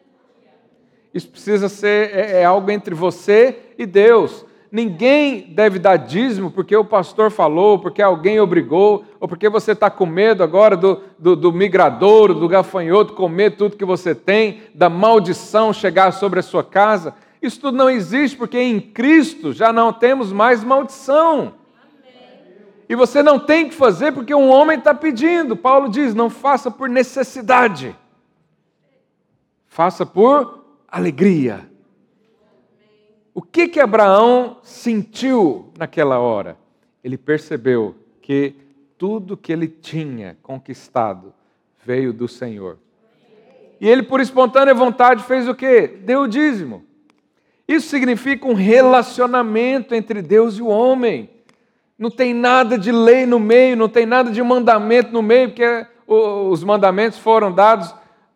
Isso 1.12 1.28
precisa 1.28 1.68
ser 1.68 2.14
é, 2.14 2.40
é 2.40 2.44
algo 2.44 2.70
entre 2.70 2.94
você 2.94 3.58
e 3.78 3.86
Deus 3.86 4.44
ninguém 4.70 5.52
deve 5.52 5.78
dar 5.78 5.96
dízimo 5.96 6.50
porque 6.50 6.76
o 6.76 6.84
pastor 6.84 7.30
falou, 7.30 7.78
porque 7.78 8.00
alguém 8.00 8.38
obrigou, 8.38 9.04
ou 9.18 9.26
porque 9.26 9.48
você 9.48 9.72
está 9.72 9.90
com 9.90 10.06
medo 10.06 10.42
agora 10.42 10.76
do, 10.76 11.00
do, 11.18 11.34
do 11.34 11.52
migradouro, 11.52 12.34
do 12.34 12.48
gafanhoto 12.48 13.14
comer 13.14 13.56
tudo 13.56 13.76
que 13.76 13.84
você 13.84 14.14
tem, 14.14 14.62
da 14.74 14.88
maldição 14.88 15.72
chegar 15.72 16.12
sobre 16.12 16.38
a 16.38 16.42
sua 16.42 16.62
casa. 16.62 17.14
Isso 17.42 17.60
tudo 17.60 17.76
não 17.76 17.90
existe 17.90 18.36
porque 18.36 18.58
em 18.58 18.80
Cristo 18.80 19.52
já 19.52 19.72
não 19.72 19.92
temos 19.92 20.32
mais 20.32 20.62
maldição. 20.62 21.54
E 22.88 22.94
você 22.94 23.22
não 23.22 23.38
tem 23.38 23.68
que 23.68 23.74
fazer 23.74 24.12
porque 24.12 24.34
um 24.34 24.50
homem 24.50 24.76
está 24.76 24.92
pedindo. 24.92 25.56
Paulo 25.56 25.88
diz: 25.88 26.12
não 26.12 26.28
faça 26.28 26.70
por 26.72 26.88
necessidade, 26.88 27.96
faça 29.68 30.04
por 30.04 30.59
alegria. 30.90 31.68
O 33.32 33.40
que 33.40 33.68
que 33.68 33.80
Abraão 33.80 34.58
sentiu 34.62 35.72
naquela 35.78 36.18
hora? 36.18 36.56
Ele 37.02 37.16
percebeu 37.16 37.94
que 38.20 38.54
tudo 38.98 39.36
que 39.36 39.52
ele 39.52 39.68
tinha 39.68 40.36
conquistado 40.42 41.32
veio 41.84 42.12
do 42.12 42.28
Senhor. 42.28 42.78
E 43.80 43.88
ele, 43.88 44.02
por 44.02 44.20
espontânea 44.20 44.74
vontade, 44.74 45.22
fez 45.22 45.48
o 45.48 45.54
quê? 45.54 45.86
Deu 45.86 46.22
o 46.22 46.28
dízimo. 46.28 46.84
Isso 47.66 47.88
significa 47.88 48.46
um 48.46 48.52
relacionamento 48.52 49.94
entre 49.94 50.20
Deus 50.20 50.58
e 50.58 50.62
o 50.62 50.66
homem. 50.66 51.30
Não 51.98 52.10
tem 52.10 52.34
nada 52.34 52.76
de 52.76 52.92
lei 52.92 53.24
no 53.24 53.38
meio, 53.38 53.76
não 53.76 53.88
tem 53.88 54.04
nada 54.04 54.30
de 54.30 54.42
mandamento 54.42 55.12
no 55.12 55.22
meio, 55.22 55.48
porque 55.48 55.86
os 56.06 56.64
mandamentos 56.64 57.18
foram 57.18 57.52
dados 57.52 57.94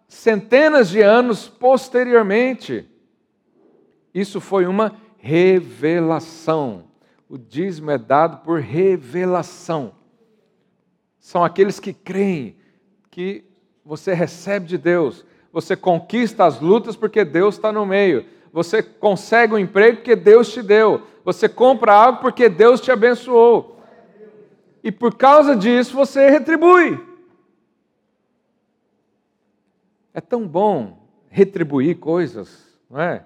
centenas 0.09 0.89
de 0.89 1.01
anos 1.01 1.49
posteriormente. 1.49 2.89
Isso 4.13 4.41
foi 4.41 4.67
uma 4.67 4.97
revelação. 5.19 6.85
O 7.29 7.39
dízimo 7.39 7.91
é 7.91 7.99
dado 7.99 8.45
por 8.45 8.61
revelação. 8.61 9.95
São 11.19 11.43
aqueles 11.43 11.81
que 11.81 11.93
creem 11.93 12.57
que 13.11 13.45
você 13.85 14.13
recebe 14.13 14.67
de 14.67 14.79
Deus, 14.79 15.25
você 15.53 15.77
conquista 15.77 16.45
as 16.45 16.61
lutas 16.61 16.97
porque 16.97 17.25
Deus 17.25 17.55
está 17.55 17.73
no 17.73 17.87
meio, 17.87 18.27
você 18.53 18.83
consegue 18.83 19.55
um 19.55 19.59
emprego 19.59 19.99
porque 19.99 20.17
Deus 20.17 20.53
te 20.53 20.63
deu, 20.63 21.03
você 21.25 21.49
compra 21.49 21.93
algo 21.93 22.21
porque 22.21 22.49
Deus 22.49 22.81
te 22.81 22.91
abençoou. 22.91 23.81
E 24.83 24.93
por 24.93 25.15
causa 25.15 25.57
disso 25.57 25.97
você 25.97 26.29
retribui. 26.29 27.14
É 30.15 30.21
tão 30.21 30.47
bom 30.47 31.05
retribuir 31.29 31.99
coisas, 31.99 32.65
não 32.89 33.01
é? 33.01 33.25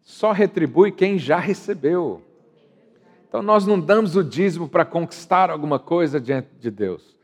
Só 0.00 0.30
retribui 0.30 0.92
quem 0.92 1.18
já 1.18 1.40
recebeu. 1.40 2.22
Então 3.28 3.42
nós 3.42 3.66
não 3.66 3.78
damos 3.78 4.14
o 4.14 4.22
dízimo 4.22 4.68
para 4.68 4.84
conquistar 4.84 5.50
alguma 5.50 5.80
coisa 5.80 6.20
diante 6.20 6.48
de 6.60 6.70
Deus. 6.70 7.16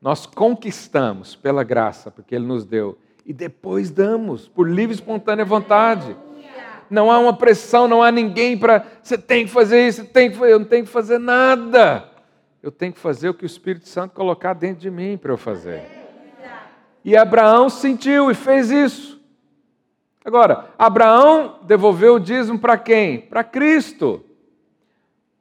Nós 0.00 0.24
conquistamos 0.24 1.36
pela 1.36 1.62
graça, 1.62 2.10
porque 2.10 2.34
Ele 2.34 2.46
nos 2.46 2.64
deu, 2.64 2.98
e 3.24 3.32
depois 3.32 3.90
damos, 3.90 4.48
por 4.48 4.68
livre 4.68 4.94
e 4.94 4.98
espontânea 4.98 5.44
vontade. 5.44 6.16
Não 6.90 7.10
há 7.10 7.18
uma 7.18 7.34
pressão, 7.34 7.88
não 7.88 8.02
há 8.02 8.10
ninguém 8.10 8.56
para. 8.56 8.86
Você 9.02 9.16
tem 9.16 9.46
que 9.46 9.50
fazer 9.50 9.86
isso, 9.86 10.04
tem 10.04 10.30
que 10.30 10.36
fazer. 10.36 10.52
Eu 10.52 10.58
não 10.58 10.66
tenho 10.66 10.84
que 10.84 10.90
fazer 10.90 11.18
nada. 11.18 12.10
Eu 12.62 12.70
tenho 12.70 12.92
que 12.92 13.00
fazer 13.00 13.28
o 13.28 13.34
que 13.34 13.44
o 13.44 13.46
Espírito 13.46 13.88
Santo 13.88 14.14
colocar 14.14 14.54
dentro 14.54 14.80
de 14.80 14.90
mim 14.90 15.16
para 15.16 15.32
eu 15.32 15.38
fazer. 15.38 16.03
E 17.04 17.16
Abraão 17.16 17.68
sentiu 17.68 18.30
e 18.30 18.34
fez 18.34 18.70
isso. 18.70 19.20
Agora, 20.24 20.70
Abraão 20.78 21.58
devolveu 21.62 22.14
o 22.14 22.20
dízimo 22.20 22.58
para 22.58 22.78
quem? 22.78 23.20
Para 23.20 23.44
Cristo. 23.44 24.24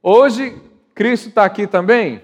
Hoje, 0.02 0.62
Cristo 0.94 1.30
está 1.30 1.46
aqui 1.46 1.66
também? 1.66 2.22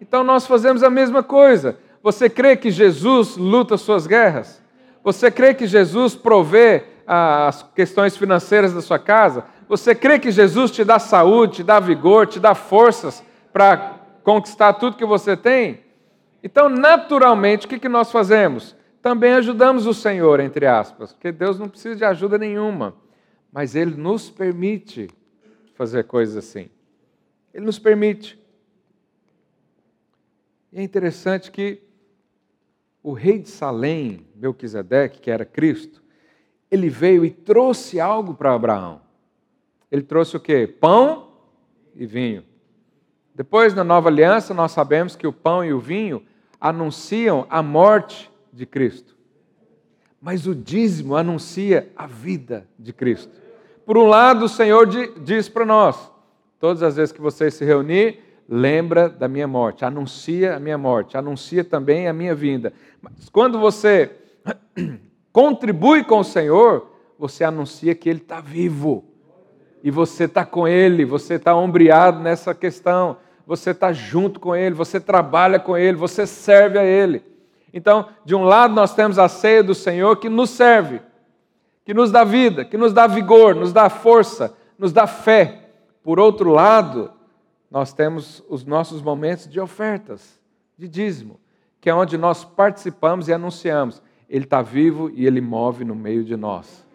Então 0.00 0.24
nós 0.24 0.46
fazemos 0.46 0.82
a 0.82 0.88
mesma 0.88 1.22
coisa. 1.22 1.78
Você 2.02 2.30
crê 2.30 2.56
que 2.56 2.70
Jesus 2.70 3.36
luta 3.36 3.76
suas 3.76 4.06
guerras? 4.06 4.62
Você 5.04 5.30
crê 5.30 5.52
que 5.52 5.66
Jesus 5.66 6.14
provê 6.14 6.84
ah, 7.06 7.48
as 7.48 7.62
questões 7.74 8.16
financeiras 8.16 8.72
da 8.72 8.80
sua 8.80 8.98
casa? 8.98 9.44
Você 9.68 9.94
crê 9.94 10.18
que 10.18 10.30
Jesus 10.30 10.70
te 10.70 10.82
dá 10.84 10.98
saúde, 10.98 11.56
te 11.56 11.62
dá 11.62 11.78
vigor, 11.78 12.26
te 12.26 12.40
dá 12.40 12.54
forças 12.54 13.22
para 13.52 13.96
conquistar 14.24 14.72
tudo 14.74 14.96
que 14.96 15.04
você 15.04 15.36
tem? 15.36 15.80
Então, 16.42 16.68
naturalmente, 16.68 17.66
o 17.66 17.68
que 17.68 17.88
nós 17.88 18.12
fazemos? 18.12 18.76
também 19.00 19.32
ajudamos 19.32 19.86
o 19.86 19.94
Senhor, 19.94 20.40
entre 20.40 20.66
aspas, 20.66 21.12
porque 21.12 21.32
Deus 21.32 21.58
não 21.58 21.68
precisa 21.68 21.96
de 21.96 22.04
ajuda 22.04 22.38
nenhuma, 22.38 22.96
mas 23.52 23.74
Ele 23.74 23.96
nos 23.96 24.30
permite 24.30 25.08
fazer 25.74 26.04
coisas 26.04 26.36
assim. 26.36 26.68
Ele 27.54 27.64
nos 27.64 27.78
permite. 27.78 28.38
E 30.72 30.78
é 30.78 30.82
interessante 30.82 31.50
que 31.50 31.82
o 33.02 33.12
rei 33.12 33.38
de 33.38 33.48
Salém, 33.48 34.26
Melquisedeque, 34.34 35.20
que 35.20 35.30
era 35.30 35.44
Cristo, 35.44 36.02
ele 36.70 36.90
veio 36.90 37.24
e 37.24 37.30
trouxe 37.30 37.98
algo 37.98 38.34
para 38.34 38.52
Abraão. 38.52 39.00
Ele 39.90 40.02
trouxe 40.02 40.36
o 40.36 40.40
quê? 40.40 40.66
Pão 40.66 41.32
e 41.94 42.04
vinho. 42.04 42.44
Depois, 43.38 43.72
na 43.72 43.84
nova 43.84 44.08
aliança, 44.08 44.52
nós 44.52 44.72
sabemos 44.72 45.14
que 45.14 45.24
o 45.24 45.32
pão 45.32 45.64
e 45.64 45.72
o 45.72 45.78
vinho 45.78 46.24
anunciam 46.60 47.46
a 47.48 47.62
morte 47.62 48.28
de 48.52 48.66
Cristo. 48.66 49.16
Mas 50.20 50.44
o 50.44 50.56
dízimo 50.56 51.14
anuncia 51.14 51.88
a 51.94 52.04
vida 52.04 52.66
de 52.76 52.92
Cristo. 52.92 53.30
Por 53.86 53.96
um 53.96 54.08
lado, 54.08 54.46
o 54.46 54.48
Senhor 54.48 54.88
diz 55.20 55.48
para 55.48 55.64
nós: 55.64 56.10
todas 56.58 56.82
as 56.82 56.96
vezes 56.96 57.12
que 57.12 57.20
você 57.20 57.48
se 57.48 57.64
reunir, 57.64 58.18
lembra 58.48 59.08
da 59.08 59.28
minha 59.28 59.46
morte, 59.46 59.84
anuncia 59.84 60.56
a 60.56 60.58
minha 60.58 60.76
morte, 60.76 61.16
anuncia 61.16 61.62
também 61.62 62.08
a 62.08 62.12
minha 62.12 62.34
vinda. 62.34 62.72
Mas 63.00 63.28
quando 63.28 63.60
você 63.60 64.16
contribui 65.32 66.02
com 66.02 66.18
o 66.18 66.24
Senhor, 66.24 66.90
você 67.16 67.44
anuncia 67.44 67.94
que 67.94 68.08
Ele 68.08 68.18
está 68.18 68.40
vivo. 68.40 69.04
E 69.80 69.92
você 69.92 70.24
está 70.24 70.44
com 70.44 70.66
Ele, 70.66 71.04
você 71.04 71.34
está 71.34 71.54
ombreado 71.54 72.18
nessa 72.18 72.52
questão, 72.52 73.16
você 73.48 73.70
está 73.70 73.94
junto 73.94 74.38
com 74.38 74.54
Ele, 74.54 74.74
você 74.74 75.00
trabalha 75.00 75.58
com 75.58 75.74
Ele, 75.74 75.96
você 75.96 76.26
serve 76.26 76.78
a 76.78 76.84
Ele. 76.84 77.24
Então, 77.72 78.10
de 78.22 78.34
um 78.34 78.44
lado, 78.44 78.74
nós 78.74 78.94
temos 78.94 79.18
a 79.18 79.26
ceia 79.26 79.62
do 79.62 79.74
Senhor 79.74 80.18
que 80.18 80.28
nos 80.28 80.50
serve, 80.50 81.00
que 81.82 81.94
nos 81.94 82.12
dá 82.12 82.24
vida, 82.24 82.62
que 82.62 82.76
nos 82.76 82.92
dá 82.92 83.06
vigor, 83.06 83.54
nos 83.54 83.72
dá 83.72 83.88
força, 83.88 84.54
nos 84.78 84.92
dá 84.92 85.06
fé. 85.06 85.70
Por 86.02 86.20
outro 86.20 86.50
lado, 86.50 87.10
nós 87.70 87.90
temos 87.90 88.44
os 88.50 88.66
nossos 88.66 89.00
momentos 89.00 89.48
de 89.48 89.58
ofertas, 89.58 90.38
de 90.76 90.86
dízimo, 90.86 91.40
que 91.80 91.88
é 91.88 91.94
onde 91.94 92.18
nós 92.18 92.44
participamos 92.44 93.28
e 93.28 93.32
anunciamos. 93.32 94.02
Ele 94.28 94.44
está 94.44 94.60
vivo 94.60 95.10
e 95.14 95.26
ele 95.26 95.40
move 95.40 95.86
no 95.86 95.94
meio 95.94 96.22
de 96.22 96.36
nós. 96.36 96.86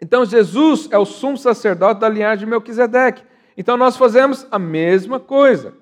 Então 0.00 0.24
Jesus 0.24 0.88
é 0.90 0.96
o 0.96 1.04
sumo 1.04 1.36
sacerdote 1.36 2.00
da 2.00 2.08
linhagem 2.08 2.46
de 2.46 2.50
Melquisedeque. 2.50 3.35
Então 3.56 3.76
nós 3.76 3.96
fazemos 3.96 4.46
a 4.50 4.58
mesma 4.58 5.18
coisa. 5.18 5.74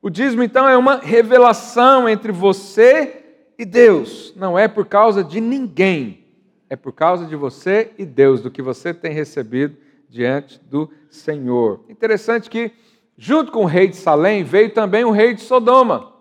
O 0.00 0.10
dízimo 0.10 0.42
então 0.42 0.68
é 0.68 0.76
uma 0.76 0.96
revelação 0.96 2.08
entre 2.08 2.30
você 2.30 3.24
e 3.58 3.64
Deus. 3.64 4.32
Não 4.36 4.58
é 4.58 4.68
por 4.68 4.86
causa 4.86 5.24
de 5.24 5.40
ninguém, 5.40 6.24
é 6.68 6.76
por 6.76 6.92
causa 6.92 7.26
de 7.26 7.34
você 7.34 7.92
e 7.98 8.04
Deus, 8.04 8.40
do 8.42 8.50
que 8.50 8.62
você 8.62 8.92
tem 8.92 9.12
recebido 9.12 9.76
diante 10.08 10.60
do 10.60 10.90
Senhor. 11.10 11.80
Interessante 11.88 12.48
que, 12.48 12.70
junto 13.16 13.50
com 13.50 13.62
o 13.62 13.66
rei 13.66 13.88
de 13.88 13.96
Salém, 13.96 14.44
veio 14.44 14.72
também 14.72 15.04
o 15.04 15.10
rei 15.10 15.34
de 15.34 15.40
Sodoma. 15.40 16.12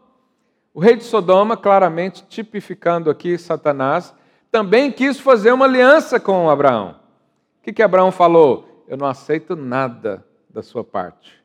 O 0.73 0.79
rei 0.79 0.95
de 0.95 1.03
Sodoma, 1.03 1.57
claramente 1.57 2.25
tipificando 2.27 3.09
aqui 3.09 3.37
Satanás, 3.37 4.13
também 4.51 4.91
quis 4.91 5.19
fazer 5.19 5.51
uma 5.51 5.65
aliança 5.65 6.19
com 6.19 6.49
Abraão. 6.49 6.95
O 7.59 7.63
que, 7.63 7.73
que 7.73 7.83
Abraão 7.83 8.11
falou? 8.11 8.85
Eu 8.87 8.95
não 8.97 9.07
aceito 9.07 9.55
nada 9.55 10.25
da 10.57 10.63
sua 10.63 10.83
parte. 10.83 11.39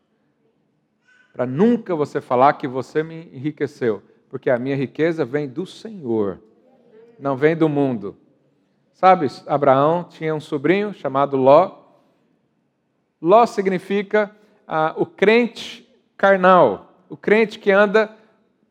Para 1.35 1.45
nunca 1.45 1.95
você 1.95 2.19
falar 2.19 2.55
que 2.55 2.67
você 2.67 3.03
me 3.03 3.29
enriqueceu, 3.31 4.03
porque 4.31 4.49
a 4.49 4.59
minha 4.59 4.75
riqueza 4.75 5.23
vem 5.23 5.47
do 5.47 5.67
Senhor, 5.67 6.41
não 7.19 7.37
vem 7.37 7.55
do 7.55 7.69
mundo. 7.69 8.17
Sabe, 8.95 9.27
Abraão 9.47 10.05
tinha 10.05 10.35
um 10.35 10.41
sobrinho 10.41 10.95
chamado 10.95 11.37
Ló. 11.37 11.77
Ló 13.21 13.45
significa 13.45 14.35
ah, 14.67 14.95
o 14.97 15.05
crente 15.05 15.87
carnal, 16.17 16.95
o 17.11 17.17
crente 17.17 17.59
que 17.59 17.71
anda 17.71 18.17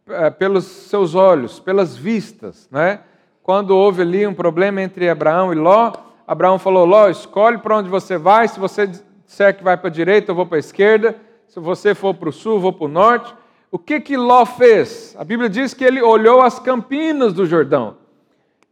ah, 0.08 0.32
pelos 0.32 0.66
seus 0.66 1.14
olhos, 1.14 1.60
pelas 1.60 1.96
vistas, 1.96 2.68
né? 2.72 3.02
Quando 3.44 3.78
houve 3.78 4.02
ali 4.02 4.26
um 4.26 4.34
problema 4.34 4.82
entre 4.82 5.08
Abraão 5.08 5.54
e 5.54 5.56
Ló, 5.56 5.94
Abraão 6.26 6.58
falou: 6.58 6.84
Ló, 6.84 7.10
escolhe 7.10 7.60
para 7.60 7.78
onde 7.78 7.90
você 7.90 8.18
vai. 8.18 8.48
Se 8.48 8.60
você 8.60 8.90
disser 9.32 9.56
que 9.56 9.64
vai 9.64 9.78
para 9.78 9.88
a 9.88 9.92
direita, 9.92 10.30
eu 10.30 10.36
vou 10.36 10.46
para 10.46 10.58
a 10.58 10.60
esquerda. 10.60 11.16
Se 11.48 11.58
você 11.58 11.96
for 11.96 12.14
para 12.14 12.28
o 12.28 12.34
sul, 12.34 12.56
eu 12.56 12.60
vou 12.60 12.74
para 12.74 12.86
o 12.86 12.90
norte. 12.90 13.34
O 13.72 13.80
que 13.80 14.02
que 14.02 14.18
Ló 14.18 14.46
fez? 14.46 15.16
A 15.18 15.24
Bíblia 15.24 15.50
diz 15.50 15.74
que 15.74 15.86
ele 15.86 16.02
olhou 16.02 16.42
as 16.42 16.60
campinas 16.60 17.32
do 17.32 17.46
Jordão. 17.46 17.96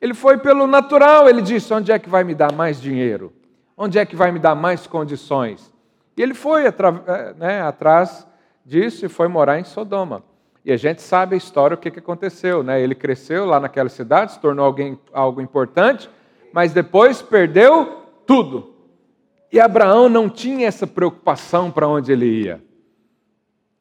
Ele 0.01 0.13
foi 0.13 0.38
pelo 0.38 0.68
natural, 0.68 1.30
ele 1.30 1.42
disse: 1.42 1.74
onde 1.74 1.94
é 1.94 1.98
que 1.98 2.10
vai 2.10 2.25
me 2.25 2.36
dar 2.36 2.51
mais 2.51 2.82
dinheiro? 2.82 3.32
Onde 3.78 3.98
é 3.98 4.06
que 4.06 4.18
vai 4.18 4.34
me 4.34 4.39
dar 4.39 4.54
mais 4.54 4.86
condições? 4.86 5.74
E 6.18 6.22
ele 6.22 6.34
foi 6.34 6.66
eh, 6.66 6.74
né, 7.38 7.62
atrás 7.62 8.28
disso 8.66 9.06
e 9.06 9.10
foi 9.10 9.30
morar 9.30 9.60
em 9.60 9.64
Sodoma. 9.64 10.22
E 10.66 10.74
a 10.74 10.77
gente 10.77 11.01
sabe 11.01 11.36
a 11.36 11.38
história, 11.38 11.75
o 11.75 11.77
que, 11.77 11.90
que 11.90 12.00
aconteceu. 12.00 12.62
Né? 12.64 12.81
Ele 12.81 12.94
cresceu 12.94 13.46
lá 13.46 13.62
naquela 13.62 13.88
cidade, 13.88 14.33
se 14.33 14.40
tornou 14.40 14.66
alguém, 14.66 15.00
algo 15.14 15.40
importante, 15.40 16.10
mas 16.51 16.74
depois 16.74 17.22
perdeu 17.22 18.03
tudo. 18.27 18.69
E 19.51 19.59
Abraão 19.59 20.07
não 20.07 20.29
tinha 20.29 20.68
essa 20.68 20.85
preocupação 20.85 21.72
para 21.72 21.88
onde 21.88 22.12
ele 22.12 22.44
ia. 22.44 22.62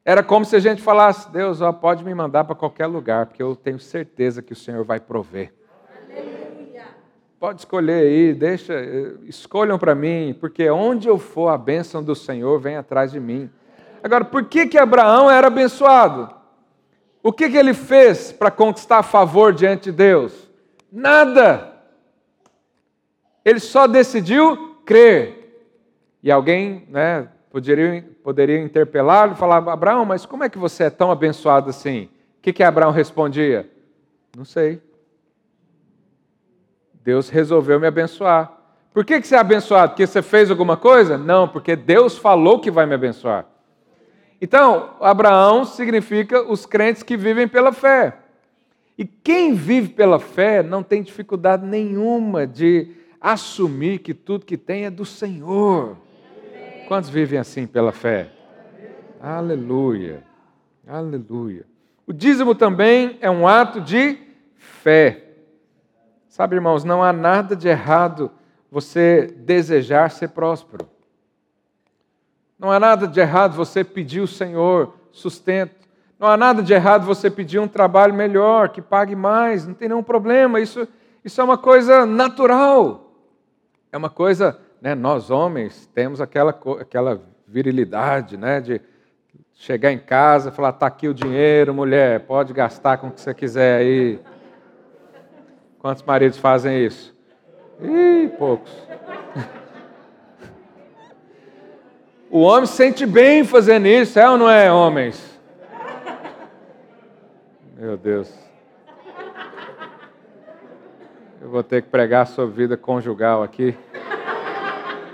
Era 0.03 0.23
como 0.23 0.43
se 0.45 0.55
a 0.55 0.59
gente 0.59 0.81
falasse: 0.81 1.31
Deus, 1.31 1.61
ó, 1.61 1.71
pode 1.71 2.03
me 2.03 2.13
mandar 2.13 2.43
para 2.43 2.55
qualquer 2.55 2.87
lugar, 2.87 3.27
porque 3.27 3.43
eu 3.43 3.55
tenho 3.55 3.79
certeza 3.79 4.41
que 4.41 4.53
o 4.53 4.55
Senhor 4.55 4.83
vai 4.83 4.99
prover. 4.99 5.53
Pode 7.39 7.61
escolher 7.61 8.03
aí, 8.03 8.33
deixa, 8.33 8.73
escolham 9.23 9.79
para 9.79 9.95
mim, 9.95 10.35
porque 10.37 10.69
onde 10.69 11.07
eu 11.07 11.17
for, 11.17 11.47
a 11.47 11.57
bênção 11.57 12.03
do 12.03 12.13
Senhor 12.13 12.59
vem 12.59 12.75
atrás 12.75 13.13
de 13.13 13.19
mim. 13.19 13.49
Agora, 14.03 14.25
por 14.25 14.45
que, 14.45 14.67
que 14.67 14.77
Abraão 14.77 15.31
era 15.31 15.47
abençoado? 15.47 16.35
O 17.23 17.31
que, 17.31 17.49
que 17.49 17.57
ele 17.57 17.73
fez 17.73 18.31
para 18.31 18.51
conquistar 18.51 19.03
favor 19.03 19.53
diante 19.53 19.85
de 19.85 19.91
Deus? 19.93 20.49
Nada. 20.91 21.73
Ele 23.45 23.59
só 23.59 23.87
decidiu 23.87 24.81
crer. 24.85 25.38
E 26.21 26.31
alguém 26.31 26.85
né, 26.89 27.27
poderia, 27.49 28.05
poderia 28.23 28.59
interpelá-lo 28.59 29.33
e 29.33 29.37
falar: 29.37 29.57
Abraão, 29.57 30.05
mas 30.05 30.25
como 30.25 30.43
é 30.43 30.49
que 30.49 30.57
você 30.57 30.85
é 30.85 30.89
tão 30.89 31.11
abençoado 31.11 31.69
assim? 31.69 32.09
O 32.37 32.41
que, 32.41 32.53
que 32.53 32.63
Abraão 32.63 32.91
respondia? 32.91 33.69
Não 34.35 34.45
sei. 34.45 34.81
Deus 37.03 37.29
resolveu 37.29 37.79
me 37.79 37.87
abençoar. 37.87 38.59
Por 38.93 39.05
que, 39.05 39.21
que 39.21 39.27
você 39.27 39.35
é 39.35 39.39
abençoado? 39.39 39.91
Porque 39.91 40.05
você 40.05 40.21
fez 40.21 40.49
alguma 40.49 40.75
coisa? 40.75 41.17
Não, 41.17 41.47
porque 41.47 41.75
Deus 41.75 42.17
falou 42.17 42.59
que 42.59 42.71
vai 42.71 42.85
me 42.85 42.95
abençoar. 42.95 43.45
Então, 44.41 44.91
Abraão 44.99 45.65
significa 45.65 46.41
os 46.41 46.65
crentes 46.65 47.03
que 47.03 47.17
vivem 47.17 47.47
pela 47.47 47.71
fé. 47.71 48.17
E 48.97 49.05
quem 49.05 49.53
vive 49.53 49.89
pela 49.89 50.19
fé 50.19 50.61
não 50.63 50.83
tem 50.83 51.01
dificuldade 51.01 51.65
nenhuma 51.65 52.45
de 52.45 52.91
assumir 53.19 53.99
que 53.99 54.13
tudo 54.13 54.45
que 54.45 54.57
tem 54.57 54.85
é 54.85 54.89
do 54.89 55.05
Senhor. 55.05 55.97
Quantos 56.89 57.11
vivem 57.11 57.37
assim 57.37 57.67
pela 57.67 57.91
fé? 57.91 58.31
Aleluia. 59.21 60.23
Aleluia. 60.87 61.63
O 62.07 62.11
dízimo 62.11 62.55
também 62.55 63.15
é 63.21 63.29
um 63.29 63.47
ato 63.47 63.79
de 63.79 64.17
fé. 64.55 65.35
Sabe, 66.27 66.55
irmãos, 66.55 66.83
não 66.83 67.03
há 67.03 67.13
nada 67.13 67.55
de 67.55 67.67
errado 67.67 68.31
você 68.71 69.27
desejar 69.37 70.09
ser 70.09 70.29
próspero. 70.29 70.89
Não 72.57 72.71
há 72.71 72.79
nada 72.79 73.07
de 73.07 73.19
errado 73.19 73.53
você 73.53 73.83
pedir 73.83 74.21
ao 74.21 74.27
Senhor 74.27 74.95
sustento. 75.11 75.87
Não 76.17 76.27
há 76.27 76.35
nada 76.35 76.63
de 76.63 76.73
errado 76.73 77.05
você 77.05 77.29
pedir 77.29 77.59
um 77.59 77.67
trabalho 77.67 78.15
melhor, 78.15 78.69
que 78.69 78.81
pague 78.81 79.15
mais, 79.15 79.67
não 79.67 79.75
tem 79.75 79.89
nenhum 79.89 80.01
problema. 80.01 80.59
Isso, 80.59 80.87
isso 81.23 81.39
é 81.39 81.43
uma 81.43 81.57
coisa 81.57 82.03
natural. 82.03 83.13
É 83.91 83.97
uma 83.97 84.09
coisa, 84.09 84.59
né, 84.81 84.95
nós 84.95 85.29
homens 85.29 85.89
temos 85.93 86.21
aquela, 86.21 86.51
aquela 86.79 87.21
virilidade, 87.47 88.37
né, 88.37 88.61
de 88.61 88.81
chegar 89.53 89.91
em 89.91 89.99
casa 89.99 90.49
e 90.49 90.51
falar: 90.51 90.69
está 90.69 90.87
aqui 90.87 91.07
o 91.07 91.13
dinheiro, 91.13 91.73
mulher, 91.73 92.21
pode 92.21 92.53
gastar 92.53 92.97
com 92.97 93.07
o 93.07 93.11
que 93.11 93.21
você 93.21 93.33
quiser 93.33 93.79
aí. 93.79 94.19
Quantos 95.79 96.03
maridos 96.03 96.37
fazem 96.37 96.85
isso? 96.85 97.15
Ih, 97.81 98.29
poucos. 98.37 98.71
O 102.31 102.41
homem 102.41 102.67
se 102.67 102.73
sente 102.73 103.07
bem 103.07 103.43
fazendo 103.43 103.87
isso, 103.87 104.19
é 104.19 104.29
ou 104.29 104.37
não 104.37 104.47
é, 104.47 104.71
homens? 104.71 105.39
Meu 107.75 107.97
Deus. 107.97 108.31
Eu 111.41 111.49
vou 111.49 111.63
ter 111.63 111.81
que 111.81 111.89
pregar 111.89 112.27
sobre 112.27 112.55
vida 112.55 112.77
conjugal 112.77 113.41
aqui. 113.41 113.75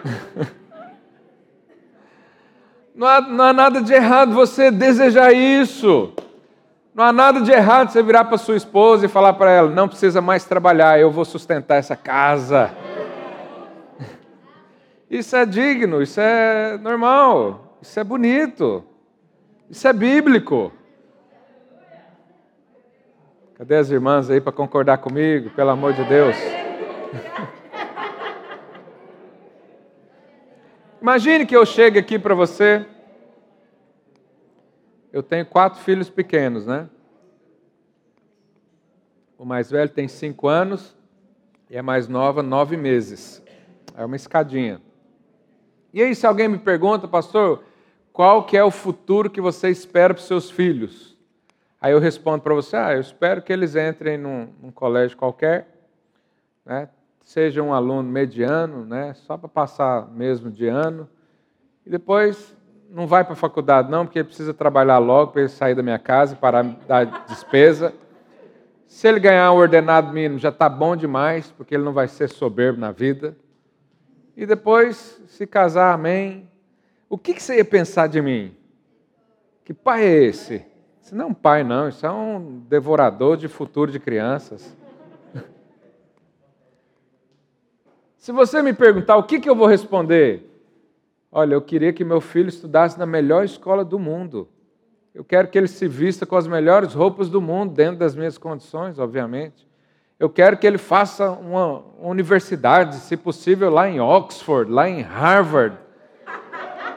Não 2.96 3.06
há, 3.06 3.20
não 3.20 3.44
há 3.44 3.52
nada 3.52 3.82
de 3.82 3.94
errado 3.94 4.34
você 4.34 4.72
desejar 4.72 5.34
isso. 5.34 6.14
Não 6.94 7.04
há 7.04 7.12
nada 7.12 7.42
de 7.42 7.52
errado 7.52 7.92
você 7.92 8.02
virar 8.02 8.24
para 8.24 8.38
sua 8.38 8.56
esposa 8.56 9.06
e 9.06 9.10
falar 9.10 9.34
para 9.34 9.52
ela: 9.52 9.70
não 9.70 9.90
precisa 9.90 10.22
mais 10.22 10.46
trabalhar, 10.46 10.98
eu 10.98 11.12
vou 11.12 11.26
sustentar 11.26 11.76
essa 11.76 11.98
casa. 11.98 12.72
Isso 15.12 15.36
é 15.36 15.46
digno, 15.46 16.02
isso 16.02 16.20
é 16.20 16.78
normal, 16.78 17.78
isso 17.82 18.00
é 18.00 18.04
bonito, 18.04 18.84
isso 19.70 19.88
é 19.88 19.94
bíblico. 19.94 20.72
Cadê 23.58 23.76
as 23.76 23.90
irmãs 23.92 24.30
aí 24.30 24.42
para 24.42 24.52
concordar 24.52 24.98
comigo, 24.98 25.50
pelo 25.52 25.70
amor 25.70 25.94
de 25.94 26.04
Deus? 26.06 26.36
Imagine 31.06 31.46
que 31.46 31.56
eu 31.56 31.64
chegue 31.68 32.00
aqui 32.00 32.18
para 32.18 32.34
você 32.34 32.84
eu 35.14 35.22
tenho 35.22 35.46
quatro 35.46 35.80
filhos 35.82 36.10
pequenos, 36.10 36.66
né? 36.66 36.90
O 39.38 39.46
mais 39.46 39.70
velho 39.70 39.92
tem 39.92 40.08
cinco 40.08 40.48
anos 40.48 40.98
e 41.70 41.78
a 41.78 41.84
mais 41.84 42.08
nova, 42.08 42.42
nove 42.42 42.76
meses. 42.76 43.40
É 43.96 44.04
uma 44.04 44.16
escadinha. 44.16 44.82
E 45.94 46.02
aí, 46.02 46.16
se 46.16 46.26
alguém 46.26 46.48
me 46.48 46.58
pergunta, 46.58 47.08
pastor, 47.08 47.64
qual 48.12 48.44
que 48.44 48.58
é 48.58 48.64
o 48.64 48.72
futuro 48.72 49.30
que 49.30 49.40
você 49.40 49.70
espera 49.70 50.12
para 50.12 50.22
os 50.22 50.28
seus 50.28 50.50
filhos? 50.50 51.16
Aí 51.80 51.92
eu 51.92 52.00
respondo 52.00 52.42
para 52.42 52.56
você, 52.56 52.76
ah, 52.76 52.94
eu 52.94 53.02
espero 53.02 53.44
que 53.44 53.54
eles 53.54 53.76
entrem 53.76 54.18
num, 54.18 54.50
num 54.60 54.72
colégio 54.72 55.16
qualquer, 55.16 55.68
né? 56.66 56.90
Seja 57.26 57.62
um 57.62 57.74
aluno 57.74 58.08
mediano, 58.10 58.86
né? 58.86 59.14
só 59.16 59.36
para 59.36 59.50
passar 59.50 60.08
mesmo 60.12 60.52
de 60.52 60.68
ano, 60.68 61.10
e 61.84 61.90
depois 61.90 62.56
não 62.90 63.08
vai 63.08 63.24
para 63.24 63.34
a 63.34 63.36
faculdade 63.36 63.90
não, 63.90 64.06
porque 64.06 64.20
ele 64.20 64.28
precisa 64.28 64.54
trabalhar 64.54 65.00
logo 65.00 65.32
para 65.32 65.42
ele 65.42 65.50
sair 65.50 65.74
da 65.74 65.82
minha 65.82 65.98
casa 66.00 66.34
e 66.34 66.38
parar 66.38 66.64
dar 66.88 67.26
despesa. 67.28 67.94
Se 68.86 69.08
ele 69.08 69.20
ganhar 69.20 69.52
um 69.52 69.56
ordenado 69.56 70.14
mínimo, 70.14 70.40
já 70.40 70.50
está 70.50 70.70
bom 70.70 70.96
demais, 70.96 71.52
porque 71.52 71.76
ele 71.76 71.84
não 71.84 71.94
vai 71.94 72.08
ser 72.08 72.30
soberbo 72.30 72.80
na 72.80 72.92
vida. 72.92 73.36
E 74.38 74.46
depois, 74.46 75.22
se 75.28 75.48
casar, 75.48 75.94
amém. 75.94 76.48
O 77.10 77.18
que, 77.18 77.34
que 77.34 77.42
você 77.42 77.58
ia 77.58 77.66
pensar 77.66 78.08
de 78.08 78.22
mim? 78.22 78.56
Que 79.64 79.74
pai 79.74 80.04
é 80.06 80.24
esse? 80.26 80.64
Isso 81.02 81.16
não 81.16 81.26
é 81.26 81.28
um 81.30 81.34
pai, 81.34 81.64
não, 81.64 81.90
isso 81.90 82.06
é 82.06 82.12
um 82.12 82.60
devorador 82.70 83.36
de 83.36 83.48
futuro 83.48 83.92
de 83.92 84.00
crianças. 84.00 84.76
Se 88.26 88.32
você 88.32 88.60
me 88.64 88.74
perguntar 88.74 89.18
o 89.18 89.22
que, 89.22 89.40
que 89.40 89.48
eu 89.48 89.56
vou 89.56 89.68
responder, 89.68 90.50
olha, 91.32 91.54
eu 91.54 91.62
queria 91.62 91.94
que 91.94 92.04
meu 92.04 92.20
filho 92.20 92.50
estudasse 92.50 92.98
na 92.98 93.06
melhor 93.06 93.46
escola 93.46 93.86
do 93.86 94.00
mundo. 94.00 94.50
Eu 95.14 95.24
quero 95.24 95.48
que 95.48 95.56
ele 95.56 95.68
se 95.68 95.88
vista 95.88 96.26
com 96.26 96.36
as 96.36 96.48
melhores 96.48 96.96
roupas 96.96 97.30
do 97.30 97.40
mundo, 97.40 97.76
dentro 97.76 97.98
das 97.98 98.16
minhas 98.16 98.36
condições, 98.36 98.98
obviamente. 98.98 99.68
Eu 100.20 100.28
quero 100.28 100.58
que 100.58 100.66
ele 100.66 100.80
faça 100.80 101.30
uma 101.30 101.84
universidade, 102.00 102.96
se 102.96 103.16
possível, 103.16 103.70
lá 103.70 103.88
em 103.88 104.00
Oxford, 104.00 104.72
lá 104.72 104.90
em 104.90 105.04
Harvard. 105.04 105.78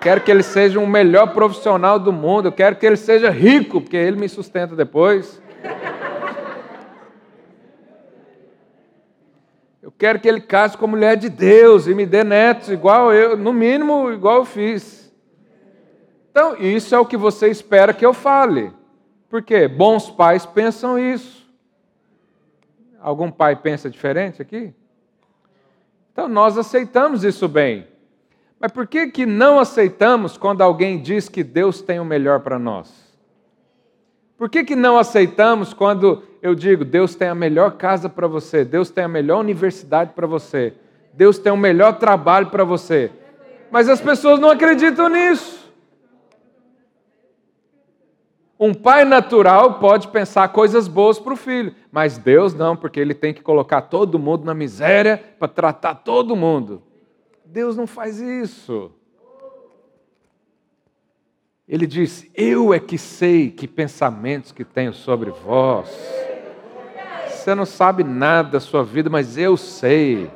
Quero 0.00 0.22
que 0.22 0.30
ele 0.30 0.42
seja 0.42 0.80
o 0.80 0.86
melhor 0.86 1.34
profissional 1.34 1.98
do 1.98 2.10
mundo. 2.10 2.48
Eu 2.48 2.52
quero 2.52 2.76
que 2.76 2.86
ele 2.86 2.96
seja 2.96 3.28
rico, 3.28 3.82
porque 3.82 3.98
ele 3.98 4.16
me 4.16 4.30
sustenta 4.30 4.74
depois. 4.74 5.42
Eu 9.88 9.92
quero 9.96 10.20
que 10.20 10.28
ele 10.28 10.42
case 10.42 10.76
com 10.76 10.84
a 10.84 10.88
mulher 10.88 11.16
de 11.16 11.30
Deus 11.30 11.86
e 11.86 11.94
me 11.94 12.04
dê 12.04 12.22
netos 12.22 12.68
igual 12.68 13.10
eu, 13.10 13.38
no 13.38 13.54
mínimo 13.54 14.12
igual 14.12 14.36
eu 14.36 14.44
fiz. 14.44 15.10
Então, 16.30 16.54
isso 16.58 16.94
é 16.94 16.98
o 16.98 17.06
que 17.06 17.16
você 17.16 17.48
espera 17.48 17.94
que 17.94 18.04
eu 18.04 18.12
fale. 18.12 18.70
Porque 19.30 19.66
bons 19.66 20.10
pais 20.10 20.44
pensam 20.44 20.98
isso. 20.98 21.48
Algum 23.00 23.30
pai 23.30 23.56
pensa 23.56 23.88
diferente 23.88 24.42
aqui? 24.42 24.74
Então, 26.12 26.28
nós 26.28 26.58
aceitamos 26.58 27.24
isso 27.24 27.48
bem. 27.48 27.88
Mas 28.60 28.70
por 28.70 28.86
que, 28.86 29.06
que 29.06 29.24
não 29.24 29.58
aceitamos 29.58 30.36
quando 30.36 30.60
alguém 30.60 31.00
diz 31.00 31.30
que 31.30 31.42
Deus 31.42 31.80
tem 31.80 31.98
o 31.98 32.04
melhor 32.04 32.40
para 32.40 32.58
nós? 32.58 33.07
Por 34.38 34.48
que, 34.48 34.62
que 34.62 34.76
não 34.76 34.96
aceitamos 34.96 35.74
quando 35.74 36.22
eu 36.40 36.54
digo 36.54 36.84
Deus 36.84 37.16
tem 37.16 37.26
a 37.26 37.34
melhor 37.34 37.72
casa 37.72 38.08
para 38.08 38.28
você, 38.28 38.64
Deus 38.64 38.88
tem 38.88 39.02
a 39.02 39.08
melhor 39.08 39.40
universidade 39.40 40.12
para 40.14 40.28
você, 40.28 40.74
Deus 41.12 41.38
tem 41.38 41.52
o 41.52 41.56
melhor 41.56 41.98
trabalho 41.98 42.46
para 42.46 42.62
você? 42.62 43.10
Mas 43.68 43.88
as 43.88 44.00
pessoas 44.00 44.38
não 44.38 44.48
acreditam 44.48 45.08
nisso. 45.08 45.58
Um 48.60 48.72
pai 48.72 49.04
natural 49.04 49.74
pode 49.74 50.08
pensar 50.08 50.48
coisas 50.48 50.86
boas 50.86 51.18
para 51.18 51.32
o 51.32 51.36
filho, 51.36 51.74
mas 51.90 52.16
Deus 52.16 52.54
não, 52.54 52.76
porque 52.76 52.98
ele 52.98 53.14
tem 53.14 53.34
que 53.34 53.42
colocar 53.42 53.82
todo 53.82 54.18
mundo 54.18 54.44
na 54.44 54.54
miséria 54.54 55.22
para 55.38 55.48
tratar 55.48 55.96
todo 55.96 56.36
mundo. 56.36 56.82
Deus 57.44 57.76
não 57.76 57.86
faz 57.86 58.20
isso. 58.20 58.92
Ele 61.68 61.86
diz: 61.86 62.26
Eu 62.34 62.72
é 62.72 62.80
que 62.80 62.96
sei 62.96 63.50
que 63.50 63.68
pensamentos 63.68 64.52
que 64.52 64.64
tenho 64.64 64.94
sobre 64.94 65.30
vós. 65.30 65.88
Você 67.28 67.54
não 67.54 67.66
sabe 67.66 68.02
nada 68.02 68.50
da 68.50 68.60
sua 68.60 68.82
vida, 68.82 69.10
mas 69.10 69.36
eu 69.36 69.56
sei. 69.56 70.30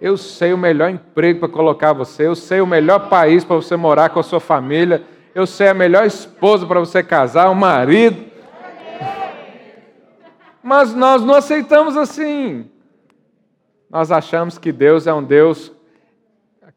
Eu 0.00 0.16
sei 0.16 0.52
o 0.52 0.58
melhor 0.58 0.90
emprego 0.90 1.40
para 1.40 1.48
colocar 1.48 1.92
você, 1.92 2.26
eu 2.26 2.34
sei 2.34 2.60
o 2.60 2.66
melhor 2.66 3.08
país 3.08 3.44
para 3.44 3.54
você 3.54 3.76
morar 3.76 4.10
com 4.10 4.18
a 4.18 4.22
sua 4.22 4.40
família, 4.40 5.04
eu 5.32 5.46
sei 5.46 5.68
a 5.68 5.74
melhor 5.74 6.04
esposa 6.04 6.66
para 6.66 6.80
você 6.80 7.04
casar, 7.04 7.48
o 7.48 7.54
marido. 7.54 8.24
Mas 10.60 10.92
nós 10.92 11.22
não 11.22 11.34
aceitamos 11.34 11.96
assim. 11.96 12.68
Nós 13.88 14.10
achamos 14.10 14.58
que 14.58 14.72
Deus 14.72 15.06
é 15.06 15.14
um 15.14 15.22
Deus, 15.22 15.72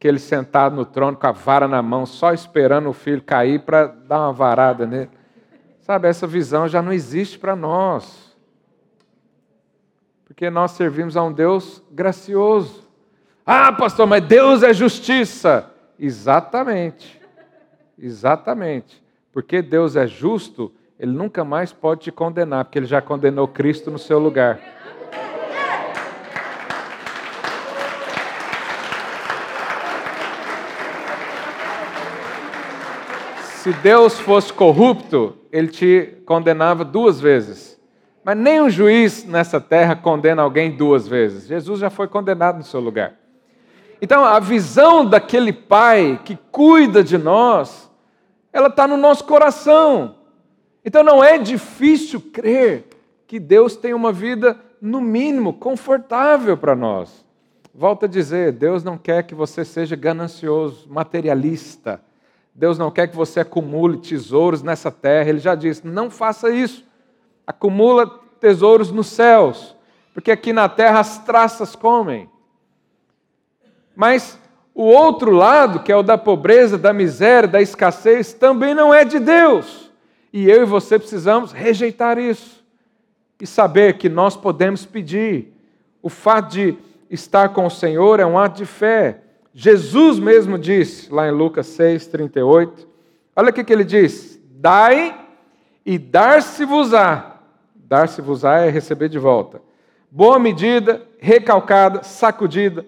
aquele 0.05 0.19
sentado 0.19 0.75
no 0.75 0.85
trono 0.85 1.17
com 1.17 1.25
a 1.25 1.31
vara 1.31 1.67
na 1.67 1.81
mão, 1.81 2.05
só 2.05 2.31
esperando 2.31 2.87
o 2.89 2.93
filho 2.93 3.23
cair 3.23 3.61
para 3.61 3.87
dar 3.87 4.19
uma 4.19 4.31
varada 4.31 4.85
nele. 4.85 5.09
Sabe, 5.79 6.07
essa 6.07 6.27
visão 6.27 6.67
já 6.67 6.79
não 6.79 6.93
existe 6.93 7.39
para 7.39 7.55
nós. 7.55 8.37
Porque 10.23 10.47
nós 10.51 10.71
servimos 10.71 11.17
a 11.17 11.23
um 11.23 11.33
Deus 11.33 11.81
gracioso. 11.91 12.87
Ah, 13.43 13.71
pastor, 13.71 14.05
mas 14.05 14.23
Deus 14.23 14.61
é 14.61 14.73
justiça. 14.75 15.71
Exatamente. 15.97 17.19
Exatamente. 17.97 19.03
Porque 19.31 19.59
Deus 19.59 19.95
é 19.95 20.05
justo, 20.05 20.71
Ele 20.99 21.13
nunca 21.13 21.43
mais 21.43 21.73
pode 21.73 22.01
te 22.01 22.11
condenar, 22.11 22.65
porque 22.65 22.77
Ele 22.77 22.85
já 22.85 23.01
condenou 23.01 23.47
Cristo 23.47 23.89
no 23.89 23.97
seu 23.97 24.19
lugar. 24.19 24.59
Se 33.65 33.73
Deus 33.73 34.19
fosse 34.19 34.53
corrupto, 34.53 35.35
Ele 35.51 35.69
te 35.69 36.19
condenava 36.23 36.85
duas 36.85 37.19
vezes. 37.19 37.81
Mas 38.23 38.37
nem 38.37 38.61
um 38.61 38.69
juiz 38.69 39.25
nessa 39.25 39.59
terra 39.59 39.95
condena 39.95 40.43
alguém 40.43 40.77
duas 40.77 41.07
vezes. 41.07 41.47
Jesus 41.47 41.79
já 41.79 41.89
foi 41.89 42.07
condenado 42.07 42.57
no 42.57 42.63
seu 42.63 42.79
lugar. 42.79 43.15
Então, 43.99 44.23
a 44.23 44.39
visão 44.39 45.03
daquele 45.03 45.51
pai 45.51 46.21
que 46.23 46.37
cuida 46.51 47.03
de 47.03 47.17
nós, 47.17 47.91
ela 48.53 48.67
está 48.67 48.87
no 48.87 48.97
nosso 48.97 49.23
coração. 49.23 50.17
Então 50.85 51.03
não 51.03 51.23
é 51.23 51.39
difícil 51.39 52.21
crer 52.21 52.87
que 53.25 53.39
Deus 53.39 53.75
tem 53.75 53.95
uma 53.95 54.11
vida, 54.11 54.59
no 54.79 55.01
mínimo, 55.01 55.51
confortável 55.51 56.55
para 56.55 56.75
nós. 56.75 57.25
Volto 57.73 58.05
a 58.05 58.07
dizer: 58.07 58.51
Deus 58.51 58.83
não 58.83 58.95
quer 58.95 59.23
que 59.23 59.33
você 59.33 59.65
seja 59.65 59.95
ganancioso, 59.95 60.87
materialista. 60.87 61.99
Deus 62.55 62.77
não 62.77 62.89
quer 62.89 63.07
que 63.07 63.15
você 63.17 63.41
acumule 63.41 63.97
tesouros 63.97 64.63
nessa 64.63 64.89
terra. 64.89 65.29
Ele 65.29 65.39
já 65.39 65.55
disse: 65.55 65.85
não 65.85 66.09
faça 66.09 66.49
isso. 66.49 66.85
Acumula 67.45 68.07
tesouros 68.39 68.91
nos 68.91 69.07
céus, 69.07 69.75
porque 70.13 70.31
aqui 70.31 70.53
na 70.53 70.69
terra 70.69 70.99
as 71.01 71.19
traças 71.19 71.75
comem. 71.75 72.29
Mas 73.93 74.39
o 74.73 74.83
outro 74.83 75.31
lado, 75.31 75.81
que 75.81 75.91
é 75.91 75.95
o 75.95 76.03
da 76.03 76.17
pobreza, 76.17 76.77
da 76.77 76.93
miséria, 76.93 77.47
da 77.47 77.61
escassez, 77.61 78.33
também 78.33 78.73
não 78.73 78.93
é 78.93 79.03
de 79.03 79.19
Deus. 79.19 79.91
E 80.31 80.49
eu 80.49 80.61
e 80.61 80.65
você 80.65 80.97
precisamos 80.97 81.51
rejeitar 81.51 82.17
isso 82.17 82.63
e 83.39 83.45
saber 83.45 83.97
que 83.97 84.07
nós 84.07 84.35
podemos 84.35 84.85
pedir. 84.85 85.53
O 86.01 86.09
fato 86.09 86.51
de 86.51 86.77
estar 87.09 87.49
com 87.49 87.65
o 87.65 87.71
Senhor 87.71 88.19
é 88.19 88.25
um 88.25 88.37
ato 88.37 88.57
de 88.57 88.65
fé. 88.65 89.21
Jesus 89.57 90.19
mesmo 90.19 90.59
disse, 90.59 91.09
lá 91.09 91.29
em 91.29 91.31
Lucas 91.31 91.67
6, 91.67 92.07
38, 92.07 92.85
olha 93.33 93.51
o 93.51 93.53
que 93.53 93.71
ele 93.71 93.85
diz: 93.85 94.37
Dai 94.49 95.17
e 95.85 95.97
dar-se-vos-á. 95.97 97.37
Dar-se-vos-á 97.73 98.65
é 98.65 98.69
receber 98.69 99.07
de 99.07 99.17
volta. 99.17 99.61
Boa 100.11 100.37
medida, 100.37 101.01
recalcada, 101.19 102.03
sacudida, 102.03 102.85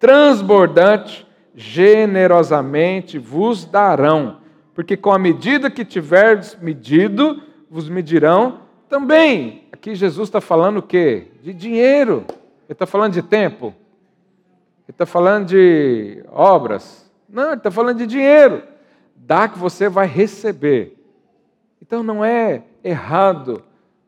transbordante, 0.00 1.24
generosamente 1.54 3.16
vos 3.16 3.64
darão, 3.64 4.38
porque 4.74 4.96
com 4.96 5.12
a 5.12 5.18
medida 5.20 5.70
que 5.70 5.84
tiverdes 5.84 6.56
medido, 6.60 7.40
vos 7.70 7.88
medirão 7.88 8.62
também. 8.88 9.68
Aqui 9.70 9.94
Jesus 9.94 10.26
está 10.26 10.40
falando 10.40 10.78
o 10.78 10.82
quê? 10.82 11.28
De 11.44 11.54
dinheiro. 11.54 12.24
Ele 12.28 12.72
está 12.72 12.86
falando 12.86 13.12
de 13.12 13.22
tempo? 13.22 13.72
Ele 14.88 14.94
está 14.94 15.04
falando 15.04 15.48
de 15.48 16.24
obras? 16.30 17.10
Não, 17.28 17.48
ele 17.48 17.56
está 17.56 17.70
falando 17.70 17.98
de 17.98 18.06
dinheiro. 18.06 18.62
Dá 19.14 19.46
que 19.46 19.58
você 19.58 19.86
vai 19.86 20.06
receber. 20.06 20.96
Então 21.82 22.02
não 22.02 22.24
é 22.24 22.64
errado 22.82 23.62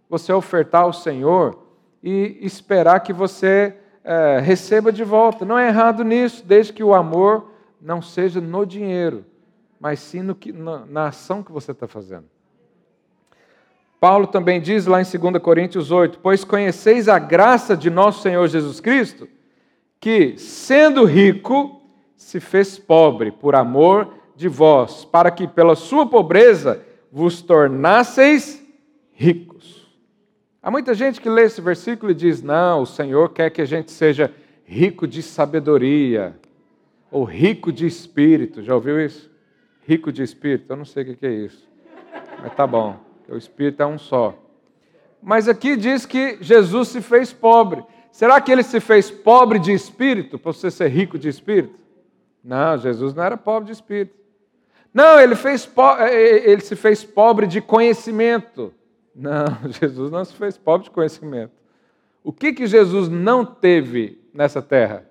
você 0.08 0.32
ofertar 0.32 0.84
ao 0.84 0.92
Senhor 0.94 1.66
e 2.02 2.38
esperar 2.40 3.00
que 3.00 3.12
você 3.12 3.76
é, 4.02 4.40
receba 4.40 4.90
de 4.90 5.04
volta. 5.04 5.44
Não 5.44 5.58
é 5.58 5.68
errado 5.68 6.02
nisso, 6.02 6.42
desde 6.46 6.72
que 6.72 6.82
o 6.82 6.94
amor 6.94 7.50
não 7.78 8.00
seja 8.00 8.40
no 8.40 8.64
dinheiro, 8.64 9.26
mas 9.78 10.00
sim 10.00 10.22
no 10.22 10.34
que, 10.34 10.50
na, 10.50 10.86
na 10.86 11.06
ação 11.08 11.42
que 11.42 11.52
você 11.52 11.72
está 11.72 11.86
fazendo. 11.86 12.24
Paulo 14.00 14.26
também 14.26 14.62
diz 14.62 14.86
lá 14.86 15.02
em 15.02 15.04
2 15.04 15.42
Coríntios 15.42 15.90
8: 15.90 16.20
Pois 16.22 16.42
conheceis 16.42 17.06
a 17.06 17.18
graça 17.18 17.76
de 17.76 17.90
nosso 17.90 18.22
Senhor 18.22 18.48
Jesus 18.48 18.80
Cristo, 18.80 19.28
que, 20.00 20.36
sendo 20.38 21.04
rico, 21.04 21.82
se 22.16 22.40
fez 22.40 22.78
pobre 22.78 23.30
por 23.30 23.54
amor 23.54 24.14
de 24.34 24.48
vós, 24.48 25.04
para 25.04 25.30
que 25.30 25.46
pela 25.46 25.76
sua 25.76 26.06
pobreza 26.06 26.82
vos 27.12 27.42
tornasseis 27.42 28.64
ricos. 29.12 29.86
Há 30.62 30.70
muita 30.70 30.94
gente 30.94 31.20
que 31.20 31.28
lê 31.28 31.42
esse 31.44 31.60
versículo 31.60 32.10
e 32.10 32.14
diz: 32.14 32.42
não, 32.42 32.82
o 32.82 32.86
Senhor 32.86 33.28
quer 33.30 33.50
que 33.50 33.60
a 33.60 33.66
gente 33.66 33.92
seja 33.92 34.32
rico 34.64 35.06
de 35.06 35.22
sabedoria, 35.22 36.34
ou 37.10 37.24
rico 37.24 37.70
de 37.70 37.86
espírito. 37.86 38.62
Já 38.62 38.74
ouviu 38.74 38.98
isso? 39.04 39.30
rico 39.90 40.12
de 40.12 40.22
espírito. 40.22 40.72
Eu 40.72 40.76
não 40.76 40.84
sei 40.84 41.02
o 41.02 41.16
que 41.16 41.26
é 41.26 41.32
isso. 41.32 41.68
Mas 42.40 42.54
tá 42.54 42.64
bom. 42.64 42.96
O 43.28 43.36
espírito 43.36 43.82
é 43.82 43.86
um 43.86 43.98
só. 43.98 44.38
Mas 45.20 45.48
aqui 45.48 45.76
diz 45.76 46.06
que 46.06 46.38
Jesus 46.40 46.88
se 46.88 47.00
fez 47.00 47.32
pobre. 47.32 47.82
Será 48.10 48.40
que 48.40 48.50
ele 48.50 48.62
se 48.62 48.80
fez 48.80 49.10
pobre 49.10 49.58
de 49.58 49.72
espírito 49.72 50.38
para 50.38 50.52
você 50.52 50.70
ser 50.70 50.88
rico 50.88 51.18
de 51.18 51.28
espírito? 51.28 51.78
Não, 52.42 52.76
Jesus 52.76 53.14
não 53.14 53.22
era 53.22 53.36
pobre 53.36 53.66
de 53.66 53.72
espírito. 53.72 54.18
Não, 54.92 55.20
ele, 55.20 55.36
fez 55.36 55.70
eh, 56.00 56.14
eh, 56.14 56.50
ele 56.50 56.60
se 56.60 56.74
fez 56.74 57.04
pobre 57.04 57.46
de 57.46 57.60
conhecimento. 57.60 58.74
Não, 59.14 59.46
Jesus 59.80 60.10
não 60.10 60.24
se 60.24 60.34
fez 60.34 60.58
pobre 60.58 60.84
de 60.84 60.90
conhecimento. 60.90 61.52
O 62.24 62.32
que, 62.32 62.52
que 62.52 62.66
Jesus 62.66 63.08
não 63.08 63.44
teve 63.44 64.20
nessa 64.34 64.60
terra? 64.60 65.06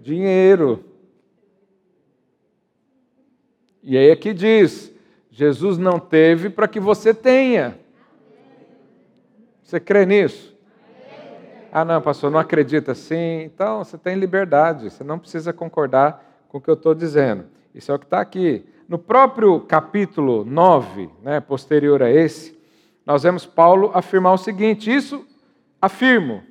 Dinheiro. 0.00 0.84
E 3.82 3.98
aí 3.98 4.10
aqui 4.10 4.32
diz: 4.32 4.92
Jesus 5.30 5.76
não 5.76 5.98
teve 5.98 6.48
para 6.48 6.68
que 6.68 6.78
você 6.78 7.12
tenha. 7.12 7.78
Você 9.62 9.80
crê 9.80 10.06
nisso? 10.06 10.53
Ah, 11.76 11.84
não, 11.84 12.00
pastor, 12.00 12.30
não 12.30 12.38
acredita 12.38 12.92
assim. 12.92 13.42
Então, 13.42 13.82
você 13.82 13.98
tem 13.98 14.14
liberdade, 14.14 14.88
você 14.88 15.02
não 15.02 15.18
precisa 15.18 15.52
concordar 15.52 16.24
com 16.48 16.58
o 16.58 16.60
que 16.60 16.70
eu 16.70 16.74
estou 16.74 16.94
dizendo. 16.94 17.46
Isso 17.74 17.90
é 17.90 17.94
o 17.96 17.98
que 17.98 18.04
está 18.04 18.20
aqui. 18.20 18.64
No 18.88 18.96
próprio 18.96 19.58
capítulo 19.58 20.44
9, 20.44 21.10
né, 21.20 21.40
posterior 21.40 22.00
a 22.00 22.08
esse, 22.08 22.56
nós 23.04 23.24
vemos 23.24 23.44
Paulo 23.44 23.90
afirmar 23.92 24.34
o 24.34 24.38
seguinte: 24.38 24.88
Isso 24.88 25.26
afirmo, 25.82 26.44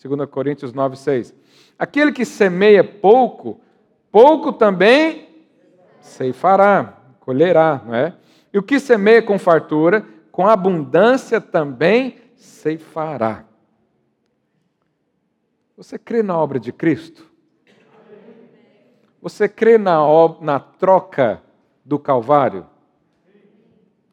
2 0.00 0.30
Coríntios 0.30 0.72
9, 0.72 0.96
6. 0.96 1.34
Aquele 1.76 2.12
que 2.12 2.24
semeia 2.24 2.84
pouco, 2.84 3.60
pouco 4.12 4.52
também 4.52 5.30
ceifará, 6.00 6.96
colherá, 7.18 7.82
não 7.84 7.92
é? 7.96 8.14
E 8.54 8.58
o 8.58 8.62
que 8.62 8.78
semeia 8.78 9.20
com 9.20 9.36
fartura, 9.36 10.06
com 10.30 10.46
abundância 10.46 11.40
também 11.40 12.18
ceifará. 12.36 13.46
Você 15.82 15.98
crê 15.98 16.22
na 16.22 16.38
obra 16.38 16.60
de 16.60 16.72
Cristo? 16.72 17.28
Você 19.20 19.48
crê 19.48 19.76
na, 19.76 19.98
na 20.40 20.60
troca 20.60 21.42
do 21.84 21.98
Calvário? 21.98 22.64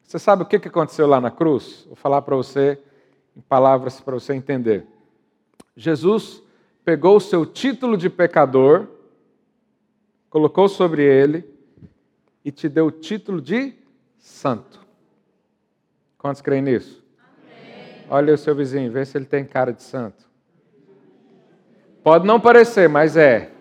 Você 0.01 0.17
sabe 0.17 0.41
o 0.41 0.47
que 0.47 0.55
aconteceu 0.55 1.05
lá 1.05 1.21
na 1.21 1.29
cruz? 1.29 1.83
Vou 1.85 1.95
falar 1.95 2.23
para 2.23 2.35
você 2.35 2.81
em 3.37 3.41
palavras 3.41 4.01
para 4.01 4.15
você 4.15 4.33
entender. 4.33 4.87
Jesus 5.75 6.41
pegou 6.83 7.17
o 7.17 7.21
seu 7.21 7.45
título 7.45 7.95
de 7.95 8.09
pecador, 8.09 8.87
colocou 10.27 10.67
sobre 10.67 11.03
ele 11.03 11.47
e 12.43 12.51
te 12.51 12.67
deu 12.67 12.87
o 12.87 12.91
título 12.91 13.39
de 13.39 13.75
santo. 14.17 14.79
Quantos 16.17 16.41
creem 16.41 16.63
nisso? 16.63 17.05
Amém. 17.19 18.05
Olha 18.09 18.33
o 18.33 18.37
seu 18.39 18.55
vizinho, 18.55 18.91
vê 18.91 19.05
se 19.05 19.15
ele 19.15 19.25
tem 19.25 19.45
cara 19.45 19.71
de 19.71 19.83
santo. 19.83 20.28
Pode 22.09 22.25
não 22.25 22.39
parecer, 22.39 22.89
mas 22.89 23.15
é. 23.15 23.51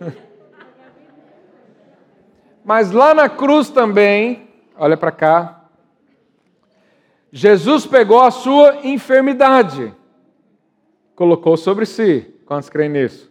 Mas 2.64 2.90
lá 2.90 3.12
na 3.12 3.28
cruz 3.28 3.68
também, 3.68 4.48
olha 4.78 4.96
para 4.96 5.12
cá, 5.12 5.64
Jesus 7.30 7.84
pegou 7.84 8.22
a 8.22 8.30
sua 8.30 8.78
enfermidade, 8.82 9.94
colocou 11.14 11.58
sobre 11.58 11.84
si. 11.84 12.34
Quantos 12.46 12.70
creem 12.70 12.88
nisso? 12.88 13.30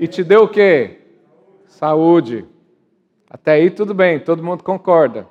E 0.00 0.08
te 0.08 0.24
deu 0.24 0.44
o 0.44 0.48
quê? 0.48 1.02
Saúde. 1.66 2.46
Até 3.28 3.52
aí 3.52 3.70
tudo 3.70 3.92
bem, 3.92 4.18
todo 4.18 4.42
mundo 4.42 4.64
concorda. 4.64 5.28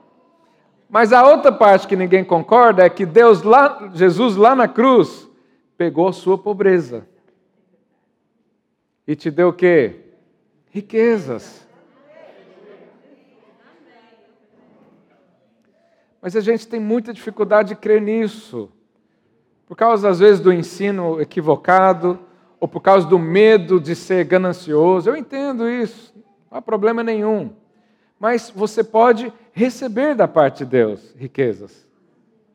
Mas 0.88 1.12
a 1.12 1.28
outra 1.28 1.52
parte 1.52 1.88
que 1.88 1.96
ninguém 1.96 2.24
concorda 2.24 2.86
é 2.86 2.90
que 2.90 3.04
Deus 3.04 3.42
lá, 3.42 3.90
Jesus 3.96 4.36
lá 4.36 4.54
na 4.54 4.68
cruz, 4.68 5.27
pegou 5.78 6.12
sua 6.12 6.38
pobreza. 6.38 7.08
E 9.08 9.16
te 9.16 9.30
deu 9.32 9.50
o 9.50 9.54
quê? 9.54 10.02
Riquezas. 10.70 11.66
Mas 16.22 16.36
a 16.36 16.42
gente 16.42 16.68
tem 16.68 16.80
muita 16.80 17.14
dificuldade 17.14 17.70
de 17.70 17.76
crer 17.76 18.02
nisso. 18.02 18.70
Por 19.66 19.78
causa, 19.78 20.10
às 20.10 20.20
vezes, 20.20 20.42
do 20.42 20.52
ensino 20.52 21.22
equivocado, 21.22 22.20
ou 22.60 22.68
por 22.68 22.82
causa 22.82 23.08
do 23.08 23.20
medo 23.20 23.80
de 23.80 23.96
ser 23.96 24.26
ganancioso. 24.26 25.10
Eu 25.10 25.16
entendo 25.16 25.70
isso, 25.70 26.14
não 26.50 26.58
há 26.58 26.62
problema 26.62 27.04
nenhum. 27.04 27.54
Mas 28.20 28.50
você 28.50 28.84
pode 28.84 29.32
receber 29.52 30.16
da 30.16 30.28
parte 30.28 30.60
de 30.60 30.66
Deus 30.66 31.14
riquezas. 31.16 31.88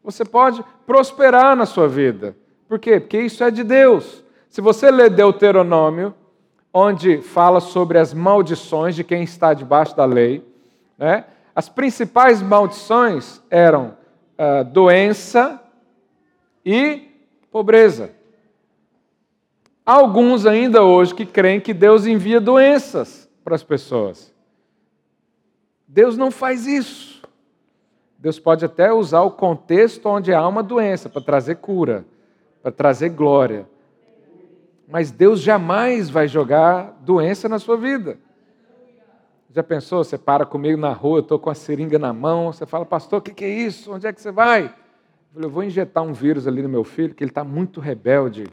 Você 0.02 0.24
pode 0.24 0.64
prosperar 0.84 1.54
na 1.54 1.64
sua 1.64 1.86
vida. 1.86 2.36
Por 2.72 2.78
quê? 2.78 2.98
Porque 2.98 3.20
isso 3.20 3.44
é 3.44 3.50
de 3.50 3.62
Deus. 3.62 4.24
Se 4.48 4.62
você 4.62 4.90
ler 4.90 5.10
Deuteronômio, 5.10 6.14
onde 6.72 7.20
fala 7.20 7.60
sobre 7.60 7.98
as 7.98 8.14
maldições 8.14 8.94
de 8.94 9.04
quem 9.04 9.22
está 9.24 9.52
debaixo 9.52 9.94
da 9.94 10.06
lei, 10.06 10.42
né? 10.96 11.26
As 11.54 11.68
principais 11.68 12.40
maldições 12.40 13.42
eram 13.50 13.94
uh, 14.38 14.64
doença 14.64 15.62
e 16.64 17.10
pobreza. 17.50 18.10
Há 19.84 19.92
alguns 19.92 20.46
ainda 20.46 20.82
hoje 20.82 21.14
que 21.14 21.26
creem 21.26 21.60
que 21.60 21.74
Deus 21.74 22.06
envia 22.06 22.40
doenças 22.40 23.28
para 23.44 23.54
as 23.54 23.62
pessoas. 23.62 24.32
Deus 25.86 26.16
não 26.16 26.30
faz 26.30 26.66
isso. 26.66 27.20
Deus 28.16 28.38
pode 28.38 28.64
até 28.64 28.90
usar 28.90 29.20
o 29.20 29.30
contexto 29.30 30.08
onde 30.08 30.32
há 30.32 30.48
uma 30.48 30.62
doença 30.62 31.10
para 31.10 31.20
trazer 31.20 31.56
cura, 31.56 32.06
para 32.62 32.70
trazer 32.70 33.08
glória. 33.10 33.66
Mas 34.88 35.10
Deus 35.10 35.40
jamais 35.40 36.08
vai 36.08 36.28
jogar 36.28 36.98
doença 37.00 37.48
na 37.48 37.58
sua 37.58 37.76
vida. 37.76 38.18
Já 39.50 39.62
pensou? 39.62 40.02
Você 40.04 40.16
para 40.16 40.46
comigo 40.46 40.80
na 40.80 40.92
rua, 40.92 41.18
eu 41.18 41.22
estou 41.22 41.38
com 41.38 41.50
a 41.50 41.54
seringa 41.54 41.98
na 41.98 42.12
mão, 42.12 42.52
você 42.52 42.64
fala, 42.64 42.86
pastor, 42.86 43.18
o 43.18 43.22
que, 43.22 43.34
que, 43.34 43.44
é 43.44 43.48
isso? 43.48 43.92
Onde 43.92 44.06
é 44.06 44.12
que 44.12 44.20
você 44.20 44.30
vai? 44.30 44.64
Eu, 44.64 44.70
falei, 45.34 45.46
eu 45.46 45.50
vou 45.50 45.64
injetar 45.64 46.02
um 46.02 46.12
vírus 46.12 46.46
ali 46.46 46.62
no 46.62 46.68
meu 46.68 46.84
filho, 46.84 47.14
que 47.14 47.22
ele 47.22 47.30
está 47.30 47.44
muito 47.44 47.80
rebelde. 47.80 48.44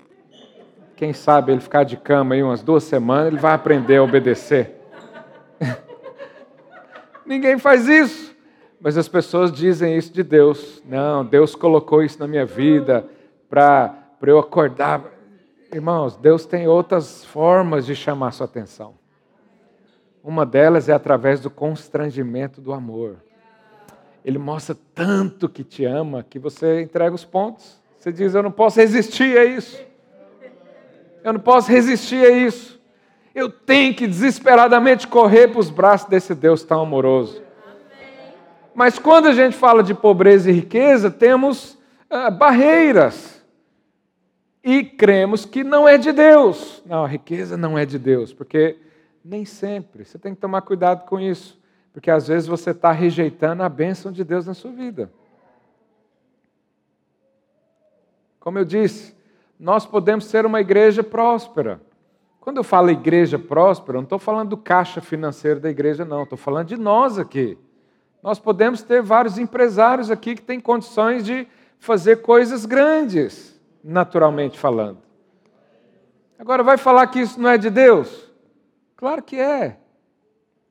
Quem 0.96 1.14
sabe 1.14 1.52
ele 1.52 1.62
ficar 1.62 1.84
de 1.84 1.96
cama 1.96 2.36
aí 2.36 2.44
umas 2.44 2.62
duas 2.62 2.84
semanas, 2.84 3.28
ele 3.28 3.38
vai 3.38 3.54
aprender 3.54 3.98
a 3.98 4.04
obedecer. 4.04 4.76
Ninguém 7.26 7.58
faz 7.58 7.88
isso. 7.88 8.36
Mas 8.82 8.98
as 8.98 9.08
pessoas 9.08 9.52
dizem 9.52 9.98
isso 9.98 10.12
de 10.12 10.24
Deus. 10.24 10.82
Não, 10.86 11.24
Deus 11.24 11.54
colocou 11.54 12.02
isso 12.02 12.20
na 12.20 12.28
minha 12.28 12.46
vida 12.46 13.06
para 13.50 14.06
eu 14.22 14.38
acordar. 14.38 15.04
Irmãos, 15.74 16.16
Deus 16.16 16.46
tem 16.46 16.68
outras 16.68 17.26
formas 17.26 17.86
de 17.86 17.96
chamar 17.96 18.32
sua 18.32 18.46
atenção. 18.46 18.96
Uma 20.24 20.46
delas 20.46 20.90
é 20.90 20.94
através 20.94 21.40
do 21.40 21.50
constrangimento 21.50 22.62
do 22.62 22.74
amor. 22.74 23.18
Ele 24.24 24.38
mostra 24.38 24.76
tanto 24.94 25.48
que 25.48 25.64
te 25.64 25.86
ama 25.86 26.26
que 26.28 26.38
você 26.38 26.82
entrega 26.82 27.16
os 27.16 27.24
pontos. 27.24 27.82
Você 27.98 28.12
diz: 28.12 28.36
Eu 28.36 28.44
não 28.44 28.52
posso 28.52 28.80
resistir 28.80 29.38
a 29.38 29.46
isso. 29.46 29.82
Eu 31.24 31.34
não 31.34 31.40
posso 31.40 31.72
resistir 31.72 32.26
a 32.26 32.30
isso. 32.30 32.80
Eu 33.34 33.50
tenho 33.50 33.94
que 33.94 34.08
desesperadamente 34.08 35.08
correr 35.08 35.48
para 35.48 35.60
os 35.60 35.70
braços 35.70 36.10
desse 36.10 36.36
Deus 36.36 36.64
tão 36.64 36.82
amoroso. 36.82 37.42
Mas 38.74 38.98
quando 38.98 39.28
a 39.28 39.34
gente 39.34 39.56
fala 39.56 39.84
de 39.84 39.94
pobreza 39.94 40.50
e 40.50 40.54
riqueza, 40.54 41.10
temos 41.12 41.78
ah, 42.10 42.30
barreiras. 42.30 43.39
E 44.64 44.84
cremos 44.84 45.46
que 45.46 45.64
não 45.64 45.88
é 45.88 45.98
de 45.98 46.12
Deus. 46.12 46.84
Não, 46.86 47.04
a 47.06 47.08
riqueza 47.08 47.56
não 47.56 47.78
é 47.78 47.86
de 47.86 47.98
Deus, 47.98 48.34
porque 48.34 48.78
nem 49.24 49.46
sempre. 49.46 50.06
Você 50.06 50.18
tem 50.18 50.36
que 50.36 50.42
tomar 50.42 50.62
cuidado 50.62 51.06
com 51.06 51.20
isso, 51.20 51.60
porque 51.94 52.12
às 52.12 52.28
vezes 52.28 52.48
você 52.48 52.72
está 52.72 52.92
rejeitando 52.92 53.64
a 53.64 53.70
bênção 53.70 54.12
de 54.12 54.24
Deus 54.24 54.46
na 54.46 54.54
sua 54.54 54.72
vida. 54.72 55.12
Como 58.40 58.58
eu 58.58 58.66
disse, 58.66 59.16
nós 59.60 59.86
podemos 59.86 60.26
ser 60.26 60.46
uma 60.46 60.62
igreja 60.62 61.04
próspera. 61.04 61.82
Quando 62.40 62.58
eu 62.58 62.64
falo 62.64 62.90
igreja 62.90 63.38
próspera, 63.38 63.98
não 63.98 64.04
estou 64.04 64.18
falando 64.20 64.50
do 64.50 64.58
caixa 64.58 65.02
financeiro 65.02 65.60
da 65.60 65.70
igreja, 65.70 66.06
não, 66.06 66.24
estou 66.24 66.38
falando 66.38 66.68
de 66.68 66.78
nós 66.78 67.20
aqui. 67.20 67.58
Nós 68.24 68.40
podemos 68.40 68.82
ter 68.82 69.02
vários 69.02 69.38
empresários 69.38 70.10
aqui 70.10 70.36
que 70.36 70.42
têm 70.42 70.60
condições 70.60 71.26
de 71.26 71.48
fazer 71.78 72.22
coisas 72.22 72.66
grandes, 72.66 73.59
naturalmente 73.84 74.58
falando. 74.58 75.00
Agora, 76.38 76.64
vai 76.64 76.78
falar 76.78 77.08
que 77.08 77.20
isso 77.20 77.40
não 77.40 77.50
é 77.50 77.58
de 77.58 77.70
Deus? 77.70 78.30
Claro 78.96 79.22
que 79.22 79.38
é. 79.38 79.78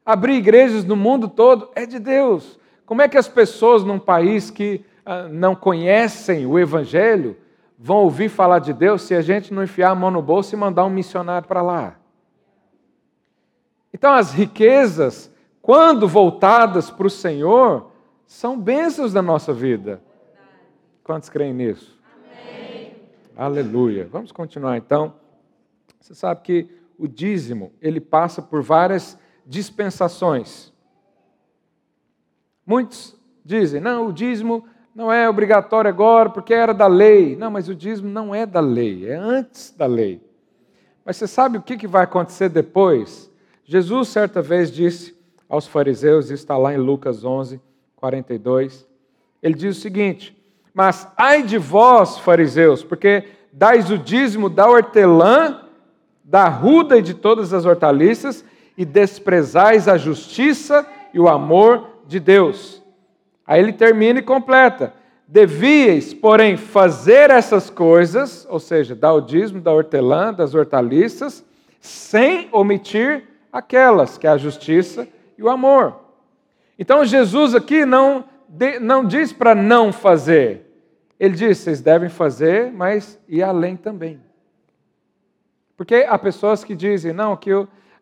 Abrir 0.04 0.36
igrejas 0.36 0.84
no 0.84 0.96
mundo 0.96 1.28
todo 1.28 1.70
é 1.74 1.84
de 1.84 1.98
Deus. 1.98 2.58
Como 2.86 3.02
é 3.02 3.08
que 3.08 3.18
as 3.18 3.28
pessoas 3.28 3.84
num 3.84 3.98
país 3.98 4.50
que 4.50 4.82
ah, 5.04 5.28
não 5.28 5.54
conhecem 5.54 6.46
o 6.46 6.58
Evangelho 6.58 7.36
vão 7.78 7.98
ouvir 7.98 8.30
falar 8.30 8.58
de 8.60 8.72
Deus 8.72 9.02
se 9.02 9.14
a 9.14 9.20
gente 9.20 9.52
não 9.52 9.62
enfiar 9.62 9.90
a 9.90 9.94
mão 9.94 10.10
no 10.10 10.22
bolso 10.22 10.54
e 10.54 10.58
mandar 10.58 10.86
um 10.86 10.90
missionário 10.90 11.46
para 11.46 11.60
lá? 11.60 11.96
Então, 13.92 14.12
as 14.12 14.32
riquezas, 14.32 15.30
quando 15.60 16.08
voltadas 16.08 16.90
para 16.90 17.06
o 17.06 17.10
Senhor, 17.10 17.90
são 18.26 18.58
bênçãos 18.58 19.12
da 19.12 19.20
nossa 19.20 19.52
vida. 19.52 20.00
Quantos 21.04 21.28
creem 21.28 21.52
nisso? 21.52 21.97
Aleluia. 23.38 24.08
Vamos 24.10 24.32
continuar 24.32 24.76
então. 24.76 25.14
Você 26.00 26.12
sabe 26.12 26.40
que 26.42 26.68
o 26.98 27.06
dízimo, 27.06 27.72
ele 27.80 28.00
passa 28.00 28.42
por 28.42 28.62
várias 28.62 29.16
dispensações. 29.46 30.72
Muitos 32.66 33.16
dizem: 33.44 33.80
não, 33.80 34.08
o 34.08 34.12
dízimo 34.12 34.66
não 34.92 35.12
é 35.12 35.30
obrigatório 35.30 35.88
agora 35.88 36.28
porque 36.30 36.52
era 36.52 36.74
da 36.74 36.88
lei. 36.88 37.36
Não, 37.36 37.48
mas 37.48 37.68
o 37.68 37.76
dízimo 37.76 38.08
não 38.08 38.34
é 38.34 38.44
da 38.44 38.58
lei, 38.58 39.08
é 39.08 39.14
antes 39.14 39.70
da 39.70 39.86
lei. 39.86 40.20
Mas 41.04 41.16
você 41.16 41.28
sabe 41.28 41.58
o 41.58 41.62
que 41.62 41.86
vai 41.86 42.02
acontecer 42.02 42.48
depois? 42.48 43.30
Jesus, 43.62 44.08
certa 44.08 44.42
vez, 44.42 44.68
disse 44.68 45.16
aos 45.48 45.64
fariseus, 45.64 46.30
está 46.30 46.58
lá 46.58 46.74
em 46.74 46.78
Lucas 46.78 47.24
11, 47.24 47.60
42. 47.94 48.84
Ele 49.40 49.54
diz 49.54 49.76
o 49.76 49.80
seguinte: 49.80 50.36
Mas 50.78 51.08
ai 51.16 51.42
de 51.42 51.58
vós, 51.58 52.18
fariseus, 52.18 52.84
porque 52.84 53.24
dais 53.52 53.90
o 53.90 53.98
dízimo 53.98 54.48
da 54.48 54.68
hortelã, 54.68 55.62
da 56.22 56.48
ruda 56.48 56.96
e 56.96 57.02
de 57.02 57.14
todas 57.14 57.52
as 57.52 57.66
hortaliças, 57.66 58.44
e 58.76 58.84
desprezais 58.84 59.88
a 59.88 59.98
justiça 59.98 60.86
e 61.12 61.18
o 61.18 61.28
amor 61.28 61.88
de 62.06 62.20
Deus. 62.20 62.80
Aí 63.44 63.60
ele 63.60 63.72
termina 63.72 64.20
e 64.20 64.22
completa: 64.22 64.94
Devíeis, 65.26 66.14
porém, 66.14 66.56
fazer 66.56 67.28
essas 67.28 67.68
coisas, 67.68 68.46
ou 68.48 68.60
seja, 68.60 68.94
dar 68.94 69.14
o 69.14 69.20
dízimo 69.20 69.60
da 69.60 69.72
hortelã, 69.72 70.32
das 70.32 70.54
hortaliças, 70.54 71.44
sem 71.80 72.48
omitir 72.52 73.24
aquelas, 73.52 74.16
que 74.16 74.28
é 74.28 74.30
a 74.30 74.36
justiça 74.36 75.08
e 75.36 75.42
o 75.42 75.50
amor. 75.50 75.96
Então 76.78 77.04
Jesus 77.04 77.52
aqui 77.52 77.84
não, 77.84 78.26
não 78.80 79.04
diz 79.04 79.32
para 79.32 79.56
não 79.56 79.92
fazer. 79.92 80.67
Ele 81.18 81.34
diz: 81.34 81.58
vocês 81.58 81.80
devem 81.80 82.08
fazer, 82.08 82.72
mas 82.72 83.18
ir 83.28 83.42
além 83.42 83.76
também. 83.76 84.20
Porque 85.76 86.06
há 86.08 86.18
pessoas 86.18 86.64
que 86.64 86.74
dizem, 86.74 87.12
não, 87.12 87.36
que 87.36 87.50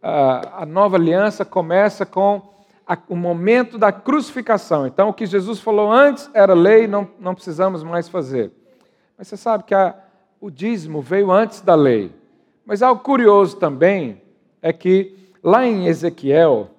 a, 0.02 0.62
a 0.62 0.66
nova 0.66 0.96
aliança 0.96 1.44
começa 1.44 2.07
com 2.07 2.42
a, 2.87 2.96
o 3.09 3.16
momento 3.16 3.76
da 3.76 3.90
crucificação. 3.90 4.87
Então, 4.87 5.09
o 5.09 5.12
que 5.12 5.26
Jesus 5.26 5.61
falou 5.61 5.90
antes 5.90 6.31
era 6.33 6.55
lei, 6.55 6.87
não, 6.87 7.09
não 7.18 7.35
precisamos 7.35 7.83
mais 7.83 8.09
fazer. 8.09 8.52
Mas 9.18 9.29
você 9.29 9.37
sabe 9.37 9.64
que 9.64 9.74
a, 9.74 9.94
o 10.40 10.50
dízimo 10.50 11.02
veio 11.02 11.31
antes 11.31 11.61
da 11.61 11.74
lei. 11.74 12.12
Mas 12.64 12.83
algo 12.83 13.02
curioso 13.02 13.57
também 13.57 14.22
é 14.62 14.72
que 14.72 15.31
lá 15.42 15.66
em 15.66 15.87
Ezequiel, 15.87 16.70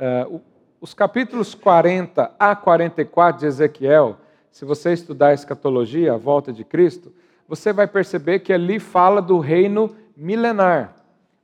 uh, 0.00 0.40
os 0.80 0.92
capítulos 0.92 1.54
40 1.54 2.32
a 2.38 2.54
44 2.54 3.40
de 3.40 3.46
Ezequiel, 3.46 4.18
se 4.54 4.64
você 4.64 4.92
estudar 4.92 5.30
a 5.30 5.34
escatologia, 5.34 6.12
a 6.12 6.16
volta 6.16 6.52
de 6.52 6.62
Cristo, 6.62 7.12
você 7.48 7.72
vai 7.72 7.88
perceber 7.88 8.38
que 8.38 8.52
ali 8.52 8.78
fala 8.78 9.20
do 9.20 9.40
reino 9.40 9.96
milenar. 10.16 10.94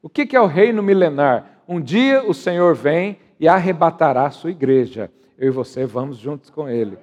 O 0.01 0.09
que 0.09 0.37
é 0.37 0.41
o 0.41 0.47
reino 0.47 0.81
milenar? 0.81 1.61
Um 1.67 1.81
dia 1.81 2.23
o 2.25 2.33
Senhor 2.33 2.73
vem 2.73 3.19
e 3.41 3.49
arrebatará 3.49 4.27
a 4.27 4.31
sua 4.31 4.53
igreja. 4.53 5.11
Eu 5.37 5.49
e 5.49 5.51
você 5.51 5.85
vamos 5.85 6.19
juntos 6.19 6.51
com 6.51 6.69
ele. 6.69 6.97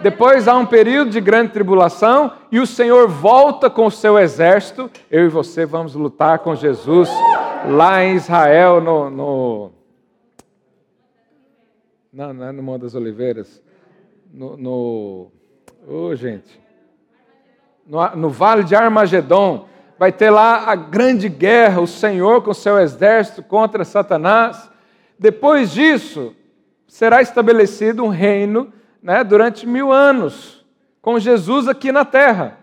Depois 0.00 0.46
há 0.46 0.56
um 0.56 0.64
período 0.64 1.10
de 1.10 1.20
grande 1.20 1.50
tribulação 1.50 2.32
e 2.52 2.60
o 2.60 2.66
Senhor 2.66 3.08
volta 3.08 3.68
com 3.68 3.86
o 3.86 3.90
seu 3.90 4.16
exército. 4.16 4.88
Eu 5.10 5.24
e 5.24 5.28
você 5.28 5.66
vamos 5.66 5.96
lutar 5.96 6.38
com 6.38 6.54
Jesus 6.54 7.08
lá 7.68 8.04
em 8.04 8.14
Israel, 8.14 8.80
no. 8.80 9.10
no... 9.10 9.72
Não, 12.12 12.32
não 12.32 12.46
é 12.46 12.52
no 12.52 12.62
Monte 12.62 12.82
das 12.82 12.94
Oliveiras. 12.94 13.60
No. 14.32 14.56
no... 14.56 15.32
Oh, 15.88 16.14
gente. 16.14 16.60
No, 17.86 18.16
no 18.16 18.30
Vale 18.30 18.64
de 18.64 18.74
Armagedon. 18.74 19.66
Vai 19.98 20.12
ter 20.12 20.30
lá 20.30 20.70
a 20.70 20.74
grande 20.74 21.28
guerra, 21.28 21.80
o 21.80 21.86
Senhor 21.86 22.42
com 22.42 22.52
o 22.52 22.54
seu 22.54 22.78
exército 22.78 23.42
contra 23.42 23.84
Satanás. 23.84 24.70
Depois 25.18 25.70
disso, 25.72 26.34
será 26.88 27.20
estabelecido 27.20 28.02
um 28.02 28.08
reino 28.08 28.72
né, 29.02 29.22
durante 29.22 29.66
mil 29.66 29.92
anos, 29.92 30.64
com 31.02 31.18
Jesus 31.18 31.68
aqui 31.68 31.92
na 31.92 32.04
terra. 32.04 32.58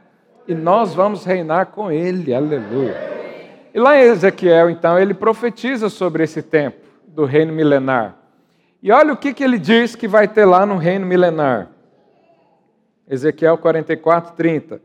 E 0.47 0.55
nós 0.55 0.95
vamos 0.95 1.25
reinar 1.25 1.67
com 1.67 1.91
Ele, 1.91 2.33
aleluia. 2.33 2.95
E 3.73 3.79
lá 3.79 3.95
em 3.95 4.01
Ezequiel, 4.01 4.69
então, 4.71 4.97
ele 4.97 5.13
profetiza 5.13 5.89
sobre 5.89 6.23
esse 6.23 6.41
tempo 6.41 6.77
do 7.05 7.25
reino 7.25 7.53
milenar. 7.53 8.15
E 8.81 8.91
olha 8.91 9.13
o 9.13 9.17
que, 9.17 9.33
que 9.33 9.43
ele 9.43 9.57
diz 9.57 9.95
que 9.95 10.07
vai 10.07 10.27
ter 10.27 10.45
lá 10.45 10.65
no 10.65 10.77
reino 10.77 11.05
milenar. 11.05 11.69
Ezequiel 13.09 13.57
44, 13.57 14.33
30. 14.35 14.81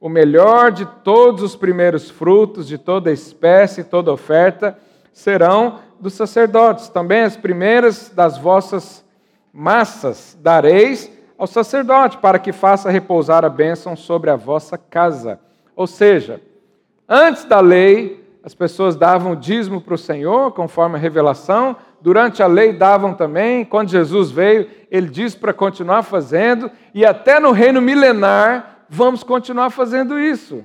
O 0.00 0.08
melhor 0.08 0.70
de 0.70 0.86
todos 1.02 1.42
os 1.42 1.56
primeiros 1.56 2.08
frutos, 2.08 2.66
de 2.66 2.78
toda 2.78 3.10
espécie, 3.10 3.84
toda 3.84 4.12
oferta, 4.12 4.78
serão 5.12 5.80
dos 6.00 6.14
sacerdotes. 6.14 6.88
Também 6.88 7.22
as 7.22 7.36
primeiras 7.36 8.10
das 8.10 8.38
vossas 8.38 9.04
massas 9.52 10.38
dareis 10.40 11.10
ao 11.38 11.46
sacerdote, 11.46 12.18
para 12.18 12.38
que 12.38 12.52
faça 12.52 12.90
repousar 12.90 13.44
a 13.44 13.48
bênção 13.48 13.94
sobre 13.96 14.30
a 14.30 14.36
vossa 14.36 14.78
casa. 14.78 15.38
Ou 15.74 15.86
seja, 15.86 16.40
antes 17.06 17.44
da 17.44 17.60
lei, 17.60 18.24
as 18.42 18.54
pessoas 18.54 18.96
davam 18.96 19.34
dízimo 19.34 19.80
para 19.80 19.94
o 19.94 19.98
Senhor, 19.98 20.52
conforme 20.52 20.96
a 20.96 21.00
revelação. 21.00 21.76
Durante 22.00 22.42
a 22.42 22.46
lei 22.46 22.72
davam 22.72 23.14
também. 23.14 23.64
Quando 23.64 23.90
Jesus 23.90 24.30
veio, 24.30 24.68
ele 24.90 25.08
disse 25.08 25.36
para 25.36 25.52
continuar 25.52 26.02
fazendo. 26.02 26.70
E 26.94 27.04
até 27.04 27.40
no 27.40 27.52
reino 27.52 27.80
milenar, 27.80 28.84
vamos 28.88 29.22
continuar 29.22 29.70
fazendo 29.70 30.18
isso. 30.18 30.64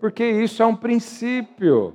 Porque 0.00 0.24
isso 0.24 0.62
é 0.62 0.66
um 0.66 0.76
princípio 0.76 1.94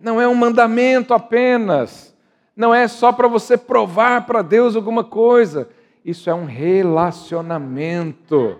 não 0.00 0.20
é 0.20 0.26
um 0.26 0.34
mandamento 0.34 1.12
apenas, 1.12 2.16
não 2.56 2.74
é 2.74 2.88
só 2.88 3.12
para 3.12 3.28
você 3.28 3.58
provar 3.58 4.26
para 4.26 4.42
Deus 4.42 4.74
alguma 4.74 5.04
coisa, 5.04 5.68
isso 6.04 6.28
é 6.30 6.34
um 6.34 6.46
relacionamento. 6.46 8.56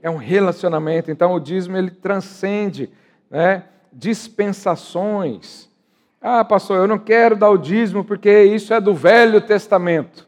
É 0.00 0.08
um 0.08 0.16
relacionamento. 0.16 1.10
Então 1.10 1.34
o 1.34 1.40
dízimo 1.40 1.76
ele 1.76 1.90
transcende 1.90 2.88
né, 3.28 3.64
dispensações. 3.92 5.67
Ah, 6.20 6.44
pastor, 6.44 6.78
eu 6.78 6.88
não 6.88 6.98
quero 6.98 7.36
dar 7.36 7.50
o 7.50 7.56
dízimo 7.56 8.04
porque 8.04 8.42
isso 8.42 8.74
é 8.74 8.80
do 8.80 8.92
Velho 8.92 9.40
Testamento. 9.40 10.26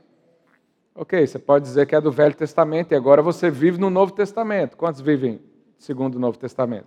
Ok, 0.94 1.26
você 1.26 1.38
pode 1.38 1.64
dizer 1.64 1.86
que 1.86 1.96
é 1.96 2.00
do 2.00 2.12
Velho 2.12 2.34
Testamento 2.34 2.92
e 2.92 2.94
agora 2.94 3.20
você 3.22 3.50
vive 3.50 3.80
no 3.80 3.90
Novo 3.90 4.12
Testamento. 4.12 4.76
Quantos 4.76 5.00
vivem 5.00 5.40
segundo 5.78 6.14
o 6.14 6.18
Novo 6.20 6.38
Testamento? 6.38 6.86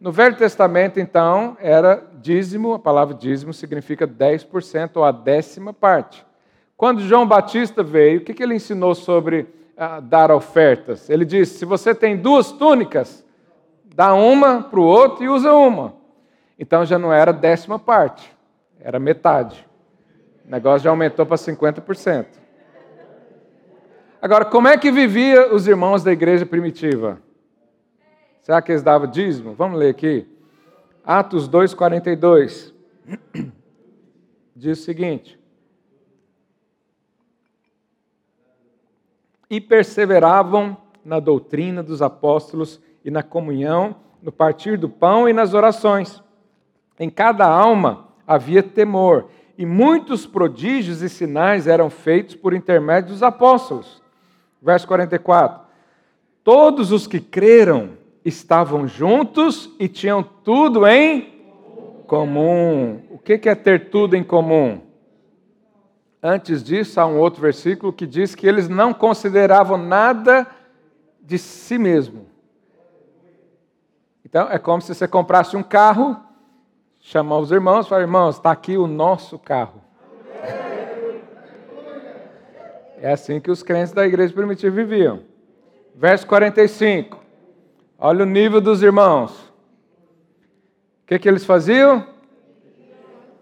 No 0.00 0.10
Velho 0.10 0.36
Testamento, 0.36 0.98
então, 0.98 1.56
era 1.60 2.04
dízimo, 2.20 2.74
a 2.74 2.78
palavra 2.78 3.14
dízimo 3.14 3.52
significa 3.52 4.06
10% 4.06 4.96
ou 4.96 5.04
a 5.04 5.12
décima 5.12 5.72
parte. 5.72 6.24
Quando 6.76 7.00
João 7.00 7.26
Batista 7.26 7.82
veio, 7.82 8.20
o 8.20 8.24
que 8.24 8.40
ele 8.42 8.54
ensinou 8.54 8.94
sobre 8.94 9.46
ah, 9.76 10.00
dar 10.00 10.30
ofertas? 10.30 11.10
Ele 11.10 11.24
disse: 11.24 11.58
se 11.58 11.64
você 11.64 11.94
tem 11.94 12.16
duas 12.16 12.52
túnicas, 12.52 13.24
dá 13.94 14.14
uma 14.14 14.62
para 14.62 14.78
o 14.78 14.84
outro 14.84 15.24
e 15.24 15.28
usa 15.28 15.52
uma. 15.52 15.97
Então 16.58 16.84
já 16.84 16.98
não 16.98 17.12
era 17.12 17.32
décima 17.32 17.78
parte, 17.78 18.34
era 18.80 18.98
metade. 18.98 19.64
O 20.44 20.50
negócio 20.50 20.84
já 20.84 20.90
aumentou 20.90 21.24
para 21.24 21.36
50%. 21.36 22.26
Agora, 24.20 24.44
como 24.44 24.66
é 24.66 24.76
que 24.76 24.90
vivia 24.90 25.54
os 25.54 25.68
irmãos 25.68 26.02
da 26.02 26.10
igreja 26.10 26.44
primitiva? 26.44 27.20
Será 28.42 28.60
que 28.60 28.72
eles 28.72 28.82
davam 28.82 29.08
dízimo? 29.08 29.54
Vamos 29.54 29.78
ler 29.78 29.90
aqui. 29.90 30.26
Atos 31.04 31.48
2,42. 31.48 32.72
Diz 34.56 34.80
o 34.80 34.82
seguinte: 34.82 35.38
E 39.48 39.60
perseveravam 39.60 40.76
na 41.04 41.20
doutrina 41.20 41.82
dos 41.82 42.02
apóstolos 42.02 42.80
e 43.04 43.10
na 43.10 43.22
comunhão, 43.22 43.96
no 44.20 44.32
partir 44.32 44.76
do 44.76 44.88
pão 44.88 45.28
e 45.28 45.32
nas 45.32 45.54
orações. 45.54 46.22
Em 46.98 47.08
cada 47.08 47.46
alma 47.46 48.08
havia 48.26 48.62
temor, 48.62 49.28
e 49.56 49.66
muitos 49.66 50.26
prodígios 50.26 51.02
e 51.02 51.08
sinais 51.08 51.66
eram 51.66 51.90
feitos 51.90 52.34
por 52.34 52.54
intermédio 52.54 53.10
dos 53.10 53.22
apóstolos. 53.22 54.00
Verso 54.62 54.86
44. 54.86 55.66
Todos 56.44 56.92
os 56.92 57.06
que 57.06 57.20
creram 57.20 57.90
estavam 58.24 58.86
juntos 58.86 59.74
e 59.78 59.88
tinham 59.88 60.22
tudo 60.22 60.86
em 60.86 61.42
comum. 62.06 63.02
O 63.10 63.18
que 63.18 63.48
é 63.48 63.54
ter 63.54 63.90
tudo 63.90 64.14
em 64.14 64.22
comum? 64.22 64.80
Antes 66.22 66.62
disso, 66.62 67.00
há 67.00 67.06
um 67.06 67.18
outro 67.18 67.40
versículo 67.40 67.92
que 67.92 68.06
diz 68.06 68.34
que 68.34 68.46
eles 68.46 68.68
não 68.68 68.92
consideravam 68.92 69.78
nada 69.78 70.46
de 71.20 71.38
si 71.38 71.78
mesmo. 71.78 72.26
Então, 74.24 74.48
é 74.50 74.58
como 74.58 74.82
se 74.82 74.94
você 74.94 75.06
comprasse 75.06 75.56
um 75.56 75.62
carro, 75.62 76.16
chamar 77.08 77.38
os 77.38 77.50
irmãos 77.50 77.86
e 77.86 77.88
falar: 77.88 78.02
irmãos, 78.02 78.36
está 78.36 78.50
aqui 78.50 78.76
o 78.76 78.86
nosso 78.86 79.38
carro. 79.38 79.82
É 83.00 83.12
assim 83.12 83.40
que 83.40 83.50
os 83.50 83.62
crentes 83.62 83.92
da 83.92 84.06
igreja 84.06 84.34
primitiva 84.34 84.74
viviam. 84.74 85.20
Verso 85.94 86.26
45. 86.26 87.18
Olha 87.98 88.24
o 88.24 88.26
nível 88.26 88.60
dos 88.60 88.82
irmãos. 88.82 89.32
O 91.02 91.06
que, 91.06 91.18
que 91.18 91.28
eles 91.28 91.44
faziam? 91.44 92.06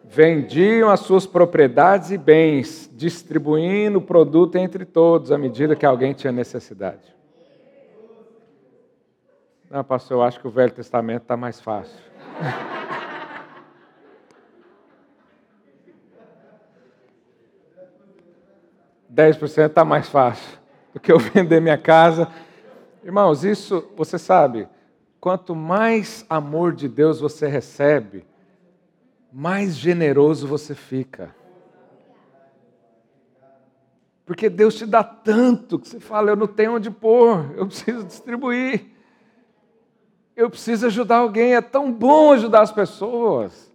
Vendiam 0.04 0.88
as 0.88 1.00
suas 1.00 1.26
propriedades 1.26 2.10
e 2.10 2.18
bens, 2.18 2.88
distribuindo 2.94 3.98
o 3.98 4.02
produto 4.02 4.56
entre 4.56 4.84
todos 4.84 5.32
à 5.32 5.38
medida 5.38 5.74
que 5.74 5.84
alguém 5.84 6.12
tinha 6.12 6.32
necessidade. 6.32 7.16
Não, 9.68 9.82
pastor, 9.82 10.18
eu 10.18 10.22
acho 10.22 10.38
que 10.38 10.46
o 10.46 10.50
Velho 10.50 10.72
Testamento 10.72 11.22
está 11.22 11.36
mais 11.36 11.60
fácil. 11.60 11.98
10% 19.16 19.66
está 19.66 19.84
mais 19.84 20.08
fácil 20.10 20.58
do 20.92 21.00
que 21.00 21.10
eu 21.10 21.18
vender 21.32 21.60
minha 21.60 21.78
casa. 21.78 22.28
Irmãos, 23.02 23.44
isso 23.44 23.88
você 23.96 24.18
sabe, 24.18 24.68
quanto 25.18 25.54
mais 25.54 26.26
amor 26.28 26.74
de 26.74 26.86
Deus 26.86 27.18
você 27.18 27.46
recebe, 27.46 28.26
mais 29.32 29.74
generoso 29.74 30.46
você 30.46 30.74
fica. 30.74 31.34
Porque 34.26 34.50
Deus 34.50 34.74
te 34.74 34.84
dá 34.84 35.04
tanto 35.04 35.78
que 35.78 35.88
você 35.88 36.00
fala, 36.00 36.30
eu 36.30 36.36
não 36.36 36.48
tenho 36.48 36.74
onde 36.74 36.90
pôr, 36.90 37.54
eu 37.56 37.66
preciso 37.66 38.04
distribuir. 38.04 38.86
Eu 40.34 40.50
preciso 40.50 40.86
ajudar 40.86 41.18
alguém, 41.18 41.54
é 41.54 41.62
tão 41.62 41.90
bom 41.90 42.32
ajudar 42.32 42.60
as 42.60 42.72
pessoas. 42.72 43.72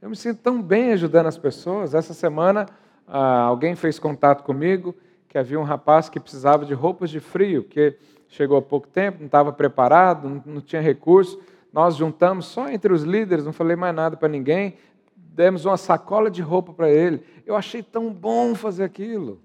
Eu 0.00 0.08
me 0.08 0.16
sinto 0.16 0.40
tão 0.40 0.62
bem 0.62 0.92
ajudando 0.92 1.26
as 1.26 1.36
pessoas. 1.36 1.92
Essa 1.92 2.14
semana 2.14 2.66
ah, 3.12 3.42
alguém 3.42 3.74
fez 3.74 3.98
contato 3.98 4.44
comigo 4.44 4.94
que 5.28 5.36
havia 5.36 5.58
um 5.58 5.64
rapaz 5.64 6.08
que 6.08 6.20
precisava 6.20 6.64
de 6.64 6.72
roupas 6.72 7.10
de 7.10 7.18
frio, 7.18 7.64
que 7.64 7.96
chegou 8.28 8.56
há 8.56 8.62
pouco 8.62 8.86
tempo, 8.86 9.18
não 9.18 9.26
estava 9.26 9.52
preparado, 9.52 10.28
não, 10.28 10.42
não 10.46 10.60
tinha 10.60 10.80
recurso. 10.80 11.40
Nós 11.72 11.96
juntamos 11.96 12.46
só 12.46 12.68
entre 12.68 12.92
os 12.92 13.02
líderes, 13.02 13.44
não 13.44 13.52
falei 13.52 13.74
mais 13.74 13.94
nada 13.94 14.16
para 14.16 14.28
ninguém, 14.28 14.76
demos 15.16 15.64
uma 15.64 15.76
sacola 15.76 16.30
de 16.30 16.40
roupa 16.40 16.72
para 16.72 16.88
ele. 16.88 17.22
Eu 17.44 17.56
achei 17.56 17.82
tão 17.82 18.12
bom 18.12 18.54
fazer 18.54 18.84
aquilo. 18.84 19.40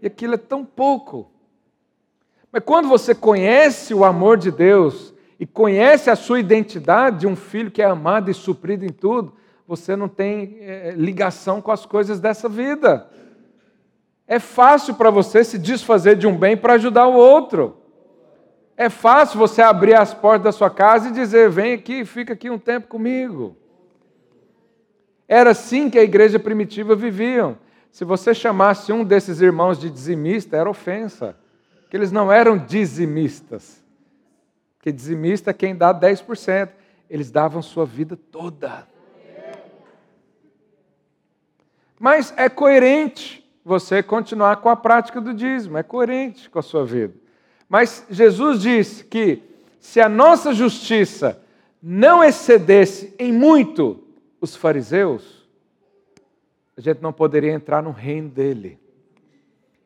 E 0.00 0.06
aquilo 0.06 0.34
é 0.34 0.38
tão 0.38 0.64
pouco. 0.64 1.30
Mas 2.50 2.62
quando 2.64 2.88
você 2.88 3.14
conhece 3.14 3.92
o 3.92 4.04
amor 4.04 4.38
de 4.38 4.50
Deus 4.50 5.12
e 5.38 5.46
conhece 5.46 6.08
a 6.08 6.16
sua 6.16 6.40
identidade 6.40 7.20
de 7.20 7.26
um 7.26 7.36
filho 7.36 7.70
que 7.70 7.82
é 7.82 7.86
amado 7.86 8.30
e 8.30 8.34
suprido 8.34 8.84
em 8.84 8.92
tudo, 8.92 9.34
você 9.66 9.96
não 9.96 10.08
tem 10.08 10.58
é, 10.60 10.92
ligação 10.96 11.60
com 11.60 11.72
as 11.72 11.86
coisas 11.86 12.20
dessa 12.20 12.48
vida. 12.48 13.08
É 14.26 14.38
fácil 14.38 14.94
para 14.94 15.10
você 15.10 15.44
se 15.44 15.58
desfazer 15.58 16.16
de 16.16 16.26
um 16.26 16.36
bem 16.36 16.56
para 16.56 16.74
ajudar 16.74 17.06
o 17.06 17.14
outro. 17.14 17.76
É 18.76 18.88
fácil 18.88 19.38
você 19.38 19.62
abrir 19.62 19.94
as 19.94 20.12
portas 20.12 20.44
da 20.44 20.52
sua 20.52 20.70
casa 20.70 21.08
e 21.08 21.12
dizer: 21.12 21.48
vem 21.50 21.74
aqui, 21.74 22.04
fica 22.04 22.32
aqui 22.32 22.50
um 22.50 22.58
tempo 22.58 22.88
comigo. 22.88 23.56
Era 25.28 25.50
assim 25.50 25.88
que 25.88 25.98
a 25.98 26.02
igreja 26.02 26.38
primitiva 26.38 26.94
vivia. 26.94 27.56
Se 27.90 28.04
você 28.04 28.34
chamasse 28.34 28.92
um 28.92 29.04
desses 29.04 29.40
irmãos 29.40 29.78
de 29.78 29.88
dizimista, 29.88 30.56
era 30.56 30.68
ofensa. 30.68 31.36
Que 31.88 31.96
eles 31.96 32.10
não 32.10 32.30
eram 32.30 32.58
dizimistas. 32.58 33.82
Porque 34.76 34.90
dizimista 34.90 35.50
é 35.50 35.54
quem 35.54 35.76
dá 35.76 35.94
10%. 35.94 36.70
Eles 37.08 37.30
davam 37.30 37.62
sua 37.62 37.86
vida 37.86 38.16
toda. 38.16 38.86
Mas 41.98 42.32
é 42.36 42.48
coerente 42.48 43.44
você 43.64 44.02
continuar 44.02 44.56
com 44.56 44.68
a 44.68 44.76
prática 44.76 45.20
do 45.20 45.32
dízimo, 45.32 45.78
é 45.78 45.82
coerente 45.82 46.50
com 46.50 46.58
a 46.58 46.62
sua 46.62 46.84
vida. 46.84 47.14
Mas 47.68 48.06
Jesus 48.10 48.60
disse 48.60 49.04
que 49.04 49.42
se 49.80 50.00
a 50.00 50.08
nossa 50.08 50.52
justiça 50.52 51.42
não 51.82 52.22
excedesse 52.22 53.14
em 53.18 53.32
muito 53.32 54.02
os 54.40 54.54
fariseus, 54.54 55.48
a 56.76 56.80
gente 56.80 57.00
não 57.00 57.12
poderia 57.12 57.52
entrar 57.52 57.82
no 57.82 57.90
reino 57.90 58.28
dele. 58.28 58.78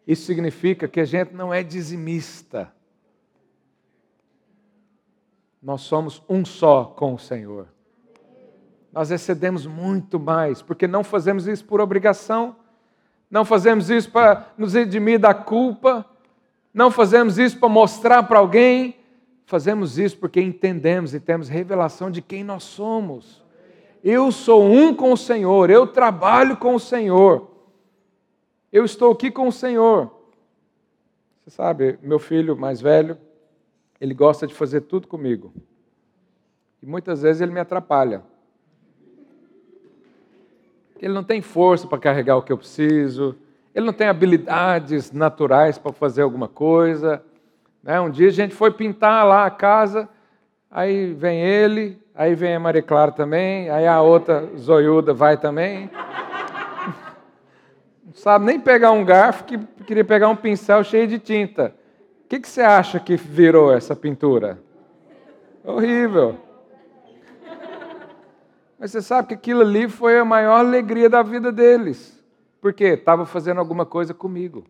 Isso 0.06 0.24
significa 0.24 0.88
que 0.88 1.00
a 1.00 1.04
gente 1.04 1.34
não 1.34 1.52
é 1.52 1.62
dizimista. 1.62 2.72
Nós 5.62 5.82
somos 5.82 6.22
um 6.28 6.44
só 6.44 6.84
com 6.84 7.14
o 7.14 7.18
Senhor 7.18 7.68
nós 8.98 9.12
excedemos 9.12 9.64
muito 9.64 10.18
mais, 10.18 10.60
porque 10.60 10.88
não 10.88 11.04
fazemos 11.04 11.46
isso 11.46 11.64
por 11.64 11.80
obrigação, 11.80 12.56
não 13.30 13.44
fazemos 13.44 13.90
isso 13.90 14.10
para 14.10 14.52
nos 14.58 14.74
redimir 14.74 15.20
da 15.20 15.32
culpa, 15.32 16.04
não 16.74 16.90
fazemos 16.90 17.38
isso 17.38 17.60
para 17.60 17.68
mostrar 17.68 18.24
para 18.24 18.40
alguém, 18.40 18.96
fazemos 19.46 20.00
isso 20.00 20.18
porque 20.18 20.40
entendemos 20.40 21.14
e 21.14 21.20
temos 21.20 21.48
revelação 21.48 22.10
de 22.10 22.20
quem 22.20 22.42
nós 22.42 22.64
somos. 22.64 23.40
Eu 24.02 24.32
sou 24.32 24.64
um 24.64 24.92
com 24.92 25.12
o 25.12 25.16
Senhor, 25.16 25.70
eu 25.70 25.86
trabalho 25.86 26.56
com 26.56 26.74
o 26.74 26.80
Senhor, 26.80 27.48
eu 28.72 28.84
estou 28.84 29.12
aqui 29.12 29.30
com 29.30 29.46
o 29.46 29.52
Senhor. 29.52 30.10
Você 31.44 31.50
sabe, 31.50 32.00
meu 32.02 32.18
filho 32.18 32.56
mais 32.56 32.80
velho, 32.80 33.16
ele 34.00 34.12
gosta 34.12 34.44
de 34.44 34.54
fazer 34.54 34.80
tudo 34.80 35.06
comigo. 35.06 35.52
E 36.82 36.86
muitas 36.86 37.22
vezes 37.22 37.40
ele 37.40 37.52
me 37.52 37.60
atrapalha. 37.60 38.24
Ele 41.00 41.14
não 41.14 41.22
tem 41.22 41.40
força 41.40 41.86
para 41.86 41.98
carregar 41.98 42.36
o 42.36 42.42
que 42.42 42.52
eu 42.52 42.58
preciso, 42.58 43.36
ele 43.74 43.86
não 43.86 43.92
tem 43.92 44.08
habilidades 44.08 45.12
naturais 45.12 45.78
para 45.78 45.92
fazer 45.92 46.22
alguma 46.22 46.48
coisa. 46.48 47.22
Né? 47.82 48.00
Um 48.00 48.10
dia 48.10 48.28
a 48.28 48.32
gente 48.32 48.54
foi 48.54 48.70
pintar 48.70 49.24
lá 49.24 49.46
a 49.46 49.50
casa, 49.50 50.08
aí 50.70 51.12
vem 51.12 51.40
ele, 51.40 52.00
aí 52.14 52.34
vem 52.34 52.54
a 52.54 52.60
Maria 52.60 52.82
Clara 52.82 53.12
também, 53.12 53.70
aí 53.70 53.86
a 53.86 54.00
outra 54.00 54.48
zoiuda 54.56 55.14
vai 55.14 55.36
também. 55.36 55.90
Não 58.04 58.14
sabe 58.14 58.46
nem 58.46 58.58
pegar 58.58 58.90
um 58.90 59.04
garfo, 59.04 59.44
que 59.44 59.58
queria 59.86 60.04
pegar 60.04 60.28
um 60.28 60.36
pincel 60.36 60.82
cheio 60.82 61.06
de 61.06 61.18
tinta. 61.18 61.74
O 62.24 62.28
que, 62.28 62.40
que 62.40 62.48
você 62.48 62.62
acha 62.62 62.98
que 62.98 63.16
virou 63.16 63.72
essa 63.72 63.94
pintura? 63.94 64.58
Horrível. 65.64 66.47
Mas 68.78 68.92
você 68.92 69.02
sabe 69.02 69.28
que 69.28 69.34
aquilo 69.34 69.62
ali 69.62 69.88
foi 69.88 70.18
a 70.18 70.24
maior 70.24 70.58
alegria 70.58 71.10
da 71.10 71.22
vida 71.22 71.50
deles. 71.50 72.16
Porque 72.60 72.84
estava 72.84 73.26
fazendo 73.26 73.58
alguma 73.58 73.84
coisa 73.84 74.14
comigo. 74.14 74.64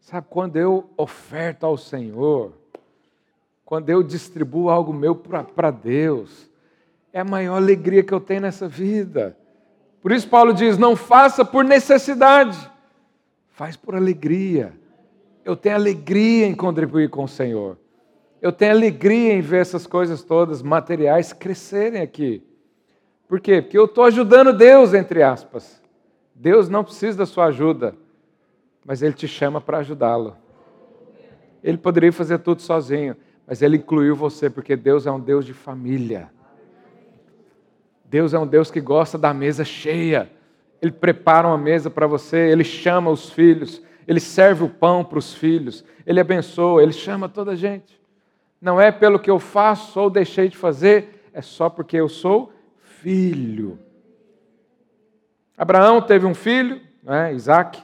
Sabe, 0.00 0.26
quando 0.28 0.56
eu 0.56 0.90
oferto 0.96 1.64
ao 1.64 1.78
Senhor, 1.78 2.52
quando 3.64 3.88
eu 3.88 4.02
distribuo 4.02 4.68
algo 4.68 4.92
meu 4.92 5.14
para 5.14 5.70
Deus, 5.70 6.50
é 7.12 7.20
a 7.20 7.24
maior 7.24 7.56
alegria 7.56 8.02
que 8.02 8.12
eu 8.12 8.20
tenho 8.20 8.42
nessa 8.42 8.66
vida. 8.66 9.36
Por 10.00 10.10
isso 10.10 10.28
Paulo 10.28 10.52
diz: 10.52 10.76
não 10.76 10.96
faça 10.96 11.44
por 11.44 11.64
necessidade, 11.64 12.58
faz 13.50 13.76
por 13.76 13.94
alegria. 13.94 14.72
Eu 15.44 15.56
tenho 15.56 15.76
alegria 15.76 16.46
em 16.46 16.54
contribuir 16.54 17.08
com 17.08 17.24
o 17.24 17.28
Senhor. 17.28 17.78
Eu 18.42 18.50
tenho 18.50 18.72
alegria 18.72 19.32
em 19.34 19.40
ver 19.40 19.60
essas 19.60 19.86
coisas 19.86 20.24
todas 20.24 20.62
materiais 20.62 21.32
crescerem 21.32 22.02
aqui. 22.02 22.42
Por 23.28 23.40
quê? 23.40 23.62
Porque 23.62 23.78
eu 23.78 23.84
estou 23.84 24.02
ajudando 24.02 24.52
Deus, 24.52 24.92
entre 24.92 25.22
aspas. 25.22 25.80
Deus 26.34 26.68
não 26.68 26.82
precisa 26.82 27.18
da 27.18 27.24
sua 27.24 27.46
ajuda, 27.46 27.94
mas 28.84 29.00
Ele 29.00 29.12
te 29.12 29.28
chama 29.28 29.60
para 29.60 29.78
ajudá-lo. 29.78 30.36
Ele 31.62 31.78
poderia 31.78 32.12
fazer 32.12 32.40
tudo 32.40 32.60
sozinho, 32.60 33.16
mas 33.46 33.62
Ele 33.62 33.76
incluiu 33.76 34.16
você, 34.16 34.50
porque 34.50 34.74
Deus 34.74 35.06
é 35.06 35.12
um 35.12 35.20
Deus 35.20 35.46
de 35.46 35.54
família. 35.54 36.28
Deus 38.04 38.34
é 38.34 38.38
um 38.40 38.46
Deus 38.46 38.72
que 38.72 38.80
gosta 38.80 39.16
da 39.16 39.32
mesa 39.32 39.64
cheia. 39.64 40.28
Ele 40.82 40.90
prepara 40.90 41.46
uma 41.46 41.56
mesa 41.56 41.88
para 41.88 42.08
você, 42.08 42.38
Ele 42.50 42.64
chama 42.64 43.08
os 43.08 43.30
filhos, 43.30 43.80
Ele 44.04 44.18
serve 44.18 44.64
o 44.64 44.68
pão 44.68 45.04
para 45.04 45.20
os 45.20 45.32
filhos, 45.32 45.84
Ele 46.04 46.18
abençoa, 46.18 46.82
Ele 46.82 46.92
chama 46.92 47.28
toda 47.28 47.52
a 47.52 47.56
gente 47.56 48.01
não 48.62 48.80
é 48.80 48.92
pelo 48.92 49.18
que 49.18 49.28
eu 49.28 49.40
faço 49.40 49.98
ou 49.98 50.08
deixei 50.08 50.48
de 50.48 50.56
fazer, 50.56 51.28
é 51.34 51.42
só 51.42 51.68
porque 51.68 51.96
eu 51.96 52.08
sou 52.08 52.52
filho. 52.78 53.76
Abraão 55.58 56.00
teve 56.00 56.26
um 56.26 56.34
filho, 56.34 56.80
né, 57.02 57.34
Isaac. 57.34 57.82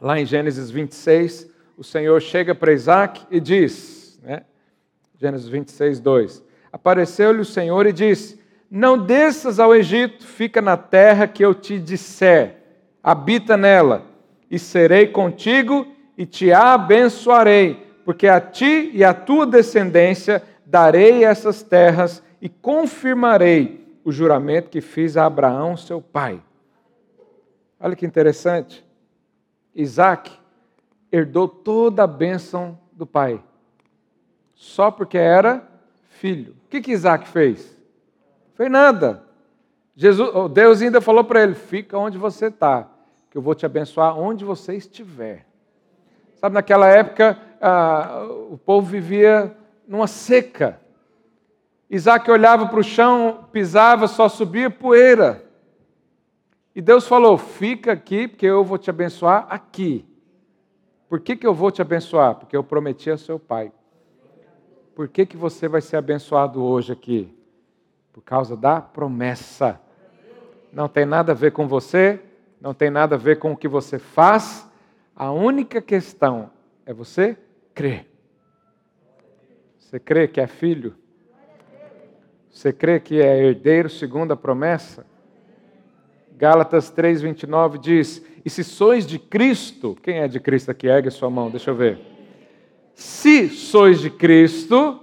Lá 0.00 0.18
em 0.18 0.24
Gênesis 0.24 0.70
26, 0.70 1.50
o 1.76 1.84
Senhor 1.84 2.18
chega 2.22 2.54
para 2.54 2.72
Isaac 2.72 3.26
e 3.30 3.38
diz, 3.38 4.18
né, 4.22 4.44
Gênesis 5.20 5.48
26, 5.48 6.00
2: 6.00 6.42
Apareceu-lhe 6.72 7.40
o 7.40 7.44
Senhor 7.44 7.86
e 7.86 7.92
disse: 7.92 8.40
Não 8.70 8.96
desças 8.96 9.60
ao 9.60 9.74
Egito, 9.74 10.26
fica 10.26 10.62
na 10.62 10.78
terra 10.78 11.28
que 11.28 11.44
eu 11.44 11.54
te 11.54 11.78
disser, 11.78 12.56
habita 13.02 13.54
nela, 13.54 14.06
e 14.50 14.58
serei 14.58 15.08
contigo 15.08 15.86
e 16.16 16.24
te 16.24 16.50
abençoarei 16.52 17.84
porque 18.04 18.28
a 18.28 18.40
ti 18.40 18.90
e 18.92 19.02
à 19.02 19.14
tua 19.14 19.46
descendência 19.46 20.42
darei 20.64 21.24
essas 21.24 21.62
terras 21.62 22.22
e 22.40 22.48
confirmarei 22.48 23.98
o 24.04 24.12
juramento 24.12 24.68
que 24.68 24.80
fiz 24.80 25.16
a 25.16 25.24
Abraão, 25.24 25.76
seu 25.76 26.00
pai. 26.00 26.42
Olha 27.80 27.96
que 27.96 28.04
interessante. 28.04 28.84
Isaac 29.74 30.30
herdou 31.10 31.48
toda 31.48 32.04
a 32.04 32.06
bênção 32.06 32.78
do 32.92 33.06
pai, 33.06 33.42
só 34.54 34.90
porque 34.90 35.18
era 35.18 35.66
filho. 36.10 36.54
O 36.66 36.68
que, 36.68 36.80
que 36.80 36.92
Isaac 36.92 37.26
fez? 37.28 37.76
Fez 38.54 38.70
nada. 38.70 39.22
Jesus, 39.96 40.30
Deus 40.52 40.82
ainda 40.82 41.00
falou 41.00 41.24
para 41.24 41.42
ele: 41.42 41.54
fica 41.54 41.98
onde 41.98 42.18
você 42.18 42.46
está, 42.46 42.88
que 43.30 43.38
eu 43.38 43.42
vou 43.42 43.54
te 43.54 43.66
abençoar 43.66 44.18
onde 44.18 44.44
você 44.44 44.74
estiver. 44.74 45.46
Sabe, 46.36 46.54
naquela 46.54 46.88
época, 46.88 47.38
ah, 47.66 48.26
o 48.50 48.58
povo 48.58 48.86
vivia 48.86 49.56
numa 49.88 50.06
seca. 50.06 50.78
Isaac 51.88 52.30
olhava 52.30 52.66
para 52.66 52.78
o 52.78 52.84
chão, 52.84 53.48
pisava, 53.50 54.06
só 54.06 54.28
subia 54.28 54.68
poeira. 54.68 55.42
E 56.74 56.82
Deus 56.82 57.06
falou: 57.06 57.38
fica 57.38 57.92
aqui, 57.92 58.28
porque 58.28 58.44
eu 58.44 58.62
vou 58.62 58.76
te 58.76 58.90
abençoar 58.90 59.46
aqui. 59.48 60.04
Por 61.08 61.20
que, 61.20 61.36
que 61.36 61.46
eu 61.46 61.54
vou 61.54 61.70
te 61.70 61.80
abençoar? 61.80 62.34
Porque 62.34 62.54
eu 62.54 62.62
prometi 62.62 63.10
a 63.10 63.16
seu 63.16 63.38
pai. 63.38 63.72
Por 64.94 65.08
que, 65.08 65.24
que 65.24 65.36
você 65.36 65.66
vai 65.66 65.80
ser 65.80 65.96
abençoado 65.96 66.62
hoje 66.62 66.92
aqui? 66.92 67.34
Por 68.12 68.20
causa 68.20 68.54
da 68.54 68.82
promessa. 68.82 69.80
Não 70.70 70.86
tem 70.86 71.06
nada 71.06 71.32
a 71.32 71.34
ver 71.34 71.52
com 71.52 71.66
você, 71.66 72.20
não 72.60 72.74
tem 72.74 72.90
nada 72.90 73.14
a 73.14 73.18
ver 73.18 73.38
com 73.38 73.52
o 73.52 73.56
que 73.56 73.68
você 73.68 73.98
faz. 73.98 74.68
A 75.16 75.32
única 75.32 75.80
questão 75.80 76.50
é 76.84 76.92
você 76.92 77.38
crer. 77.74 78.06
Você 79.78 79.98
crê 79.98 80.28
que 80.28 80.40
é 80.40 80.46
filho? 80.46 80.94
Você 82.50 82.72
crê 82.72 83.00
que 83.00 83.20
é 83.20 83.44
herdeiro 83.44 83.90
segundo 83.90 84.32
a 84.32 84.36
promessa? 84.36 85.04
Gálatas 86.36 86.90
3:29 86.90 87.78
diz: 87.78 88.24
"E 88.44 88.50
se 88.50 88.62
sois 88.62 89.06
de 89.06 89.18
Cristo, 89.18 89.96
quem 90.02 90.18
é 90.18 90.28
de 90.28 90.40
Cristo 90.40 90.70
aqui? 90.70 90.86
Ergue 90.86 91.10
sua 91.10 91.30
mão, 91.30 91.50
deixa 91.50 91.70
eu 91.70 91.74
ver. 91.74 91.98
Se 92.94 93.48
sois 93.48 94.00
de 94.00 94.10
Cristo, 94.10 95.00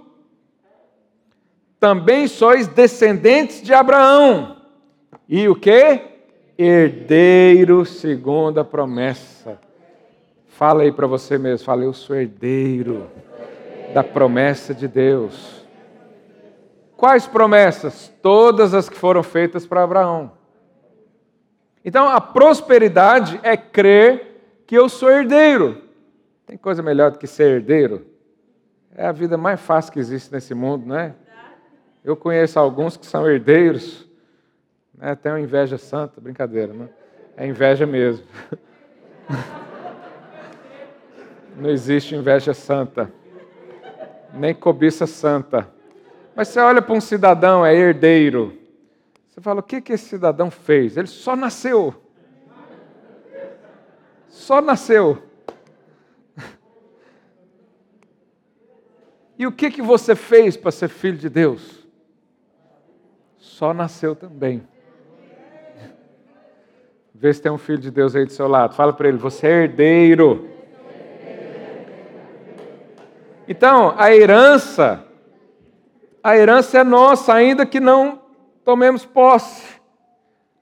também 1.78 2.26
sois 2.26 2.68
descendentes 2.68 3.62
de 3.62 3.74
Abraão. 3.74 4.56
E 5.28 5.48
o 5.48 5.54
que? 5.54 6.00
Herdeiro 6.56 7.84
segundo 7.84 8.60
a 8.60 8.64
promessa. 8.64 9.58
Fala 10.52 10.82
aí 10.82 10.92
para 10.92 11.06
você 11.06 11.38
mesmo, 11.38 11.64
fala, 11.64 11.82
eu 11.82 11.94
sou 11.94 12.14
herdeiro 12.14 13.08
da 13.94 14.04
promessa 14.04 14.74
de 14.74 14.86
Deus. 14.86 15.66
Quais 16.94 17.26
promessas? 17.26 18.12
Todas 18.20 18.74
as 18.74 18.86
que 18.86 18.96
foram 18.96 19.22
feitas 19.22 19.66
para 19.66 19.82
Abraão. 19.82 20.32
Então, 21.82 22.06
a 22.06 22.20
prosperidade 22.20 23.40
é 23.42 23.56
crer 23.56 24.62
que 24.66 24.74
eu 24.76 24.90
sou 24.90 25.10
herdeiro. 25.10 25.82
Tem 26.46 26.58
coisa 26.58 26.82
melhor 26.82 27.10
do 27.10 27.18
que 27.18 27.26
ser 27.26 27.56
herdeiro? 27.56 28.06
É 28.94 29.06
a 29.06 29.12
vida 29.12 29.38
mais 29.38 29.58
fácil 29.58 29.90
que 29.90 29.98
existe 29.98 30.30
nesse 30.30 30.54
mundo, 30.54 30.86
não 30.86 30.98
é? 30.98 31.14
Eu 32.04 32.14
conheço 32.14 32.58
alguns 32.58 32.96
que 32.96 33.06
são 33.06 33.28
herdeiros, 33.28 34.06
né? 34.96 35.14
tem 35.14 35.32
uma 35.32 35.40
inveja 35.40 35.78
santa, 35.78 36.20
brincadeira, 36.20 36.74
não? 36.74 36.90
É 37.38 37.46
inveja 37.46 37.86
mesmo. 37.86 38.26
Não 41.56 41.70
existe 41.70 42.14
inveja 42.14 42.54
santa, 42.54 43.12
nem 44.32 44.54
cobiça 44.54 45.06
santa. 45.06 45.68
Mas 46.34 46.48
você 46.48 46.60
olha 46.60 46.80
para 46.80 46.94
um 46.94 47.00
cidadão, 47.00 47.64
é 47.64 47.74
herdeiro. 47.74 48.58
Você 49.28 49.40
fala, 49.40 49.60
o 49.60 49.62
que, 49.62 49.80
que 49.80 49.92
esse 49.92 50.06
cidadão 50.06 50.50
fez? 50.50 50.96
Ele 50.96 51.06
só 51.06 51.36
nasceu. 51.36 51.94
Só 54.28 54.60
nasceu. 54.60 55.22
E 59.38 59.46
o 59.46 59.50
que, 59.50 59.70
que 59.70 59.82
você 59.82 60.14
fez 60.14 60.56
para 60.56 60.70
ser 60.70 60.88
filho 60.88 61.18
de 61.18 61.28
Deus? 61.28 61.88
Só 63.38 63.74
nasceu 63.74 64.14
também. 64.14 64.62
Vê 67.12 67.32
se 67.32 67.42
tem 67.42 67.50
um 67.50 67.58
filho 67.58 67.78
de 67.78 67.90
Deus 67.90 68.14
aí 68.14 68.24
do 68.24 68.32
seu 68.32 68.46
lado. 68.46 68.74
Fala 68.74 68.92
para 68.92 69.08
ele: 69.08 69.16
você 69.16 69.46
é 69.46 69.62
herdeiro. 69.62 70.48
Então, 73.52 73.94
a 73.98 74.10
herança, 74.10 75.04
a 76.24 76.34
herança 76.34 76.78
é 76.78 76.82
nossa, 76.82 77.34
ainda 77.34 77.66
que 77.66 77.78
não 77.78 78.22
tomemos 78.64 79.04
posse. 79.04 79.62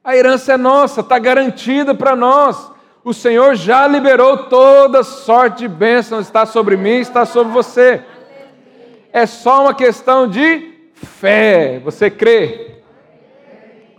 A 0.03 0.17
herança 0.17 0.55
é 0.55 0.57
nossa, 0.57 1.01
está 1.01 1.17
garantida 1.17 1.95
para 1.95 2.17
nós. 2.17 2.73
O 3.05 3.15
Senhor 3.15 3.55
já 3.55 3.87
liberou 3.87 4.49
toda 4.49 5.05
sorte 5.05 5.61
de 5.61 5.69
bênçãos, 5.69 6.27
está 6.27 6.45
sobre 6.45 6.77
mim, 6.77 6.99
está 6.99 7.25
sobre 7.25 7.53
você. 7.53 8.03
É 9.13 9.25
só 9.25 9.63
uma 9.63 9.75
questão 9.75 10.27
de 10.27 10.91
fé. 10.95 11.79
Você 11.85 12.11
crê? 12.11 12.83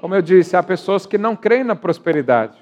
Como 0.01 0.13
eu 0.13 0.21
disse, 0.21 0.57
há 0.57 0.61
pessoas 0.61 1.05
que 1.05 1.17
não 1.17 1.33
creem 1.33 1.63
na 1.63 1.77
prosperidade. 1.77 2.57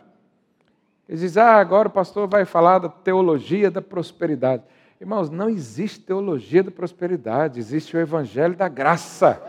Eles 1.08 1.22
dizem, 1.22 1.42
ah, 1.42 1.56
agora 1.56 1.88
o 1.88 1.92
pastor 1.92 2.28
vai 2.28 2.46
falar 2.46 2.78
da 2.78 2.90
teologia 2.90 3.72
da 3.72 3.82
prosperidade. 3.82 4.62
Irmãos, 5.00 5.30
não 5.30 5.50
existe 5.50 6.02
teologia 6.02 6.62
da 6.62 6.72
prosperidade, 6.72 7.58
existe 7.58 7.96
o 7.96 8.00
evangelho 8.00 8.56
da 8.56 8.68
graça 8.68 9.42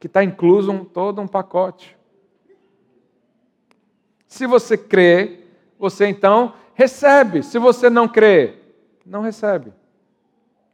que 0.00 0.08
está 0.08 0.24
incluso 0.24 0.72
um, 0.72 0.84
todo 0.84 1.20
um 1.20 1.28
pacote. 1.28 1.96
Se 4.26 4.48
você 4.48 4.76
crê, 4.76 5.44
você 5.78 6.08
então 6.08 6.54
recebe. 6.74 7.40
Se 7.44 7.56
você 7.56 7.88
não 7.88 8.08
crê, 8.08 8.56
não 9.06 9.20
recebe. 9.20 9.72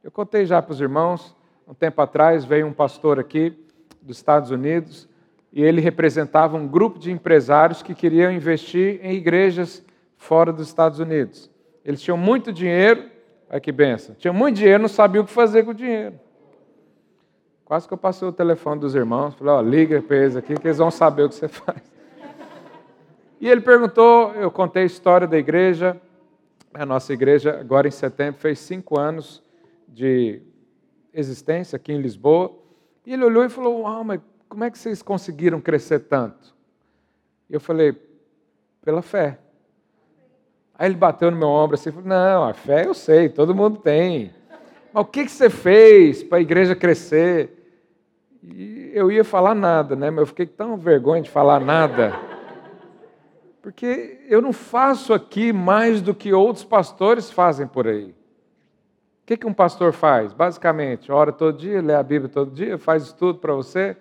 Eu 0.03 0.11
contei 0.11 0.47
já 0.47 0.63
para 0.63 0.73
os 0.73 0.81
irmãos, 0.81 1.37
um 1.67 1.75
tempo 1.75 2.01
atrás 2.01 2.47
veio 2.47 2.67
um 2.67 2.73
pastor 2.73 3.21
aqui 3.21 3.55
dos 4.01 4.17
Estados 4.17 4.51
Unidos 4.51 5.07
e 5.53 5.63
ele 5.63 5.83
representava 5.83 6.57
um 6.57 6.67
grupo 6.67 6.99
de 6.99 7.13
empresários 7.13 7.83
que 7.83 7.95
queriam 7.95 8.33
investir 8.33 8.99
em 9.03 9.13
igrejas 9.13 9.85
fora 10.17 10.51
dos 10.51 10.69
Estados 10.69 11.01
Unidos. 11.01 11.51
Eles 11.85 12.01
tinham 12.01 12.17
muito 12.17 12.53
dinheiro, 12.53 13.11
olha 13.51 13.61
que 13.61 13.73
benção, 13.73 14.15
tinham 14.15 14.35
muito 14.35 14.57
dinheiro, 14.57 14.83
não 14.83 14.89
sabiam 14.89 15.25
o 15.25 15.27
que 15.27 15.33
fazer 15.33 15.65
com 15.65 15.71
o 15.71 15.75
dinheiro. 15.75 16.19
Quase 17.65 17.87
que 17.87 17.93
eu 17.93 17.99
passei 17.99 18.27
o 18.27 18.33
telefone 18.33 18.81
dos 18.81 18.95
irmãos, 18.95 19.35
falei, 19.35 19.53
ó, 19.55 19.61
liga 19.61 20.01
para 20.01 20.17
eles 20.17 20.37
aqui 20.37 20.55
que 20.55 20.67
eles 20.67 20.79
vão 20.79 20.91
saber 20.91 21.25
o 21.25 21.29
que 21.29 21.35
você 21.35 21.49
faz. 21.49 21.83
E 23.41 23.49
ele 23.49 23.61
perguntou, 23.61 24.33
eu 24.35 24.51
contei 24.51 24.83
a 24.83 24.87
história 24.87 25.27
da 25.27 25.39
igreja, 25.39 26.01
a 26.73 26.85
nossa 26.85 27.13
igreja 27.13 27.59
agora 27.61 27.87
em 27.87 27.91
setembro 27.91 28.41
fez 28.41 28.59
cinco 28.59 28.99
anos 28.99 29.43
de 29.87 30.43
existência 31.13 31.77
aqui 31.77 31.93
em 31.93 32.01
Lisboa, 32.01 32.53
e 33.05 33.13
ele 33.13 33.25
olhou 33.25 33.45
e 33.45 33.49
falou, 33.49 33.83
uau, 33.83 34.03
mas 34.05 34.21
como 34.49 34.65
é 34.65 34.71
que 34.71 34.79
vocês 34.79 35.03
conseguiram 35.03 35.61
crescer 35.61 36.01
tanto? 36.01 36.55
Eu 37.49 37.61
falei, 37.61 37.95
pela 38.83 39.03
fé. 39.03 39.39
Aí 40.79 40.87
ele 40.87 40.95
bateu 40.95 41.31
no 41.31 41.37
meu 41.37 41.49
ombro 41.49 41.75
assim, 41.75 41.91
falou, 41.91 42.09
não, 42.09 42.45
a 42.45 42.55
fé 42.55 42.87
eu 42.87 42.95
sei, 42.95 43.29
todo 43.29 43.55
mundo 43.55 43.81
tem. 43.81 44.33
Mas 44.93 45.03
o 45.03 45.07
que, 45.07 45.25
que 45.25 45.31
você 45.31 45.51
fez 45.51 46.23
para 46.23 46.39
a 46.39 46.41
igreja 46.41 46.77
crescer? 46.77 47.51
E 48.43 48.93
eu 48.95 49.11
ia 49.11 49.25
falar 49.25 49.55
nada, 49.57 49.97
né? 49.97 50.09
Mas 50.09 50.21
eu 50.21 50.27
fiquei 50.27 50.47
tão 50.47 50.77
vergonha 50.77 51.21
de 51.21 51.31
falar 51.31 51.61
nada. 51.61 52.15
Porque 53.61 54.21
eu 54.29 54.41
não 54.41 54.53
faço 54.53 55.13
aqui 55.13 55.53
mais 55.53 56.01
do 56.01 56.15
que 56.15 56.33
outros 56.33 56.65
pastores 56.65 57.31
fazem 57.31 57.67
por 57.67 57.89
aí. 57.89 58.11
O 58.11 59.27
que, 59.27 59.37
que 59.37 59.47
um 59.47 59.53
pastor 59.53 59.93
faz? 59.93 60.33
Basicamente, 60.33 61.11
ora 61.13 61.33
todo 61.33 61.59
dia, 61.59 61.83
lê 61.83 61.95
a 61.95 62.03
Bíblia 62.03 62.31
todo 62.31 62.51
dia, 62.51 62.79
faz 62.79 63.03
estudo 63.03 63.41
para 63.41 63.53
você, 63.53 63.97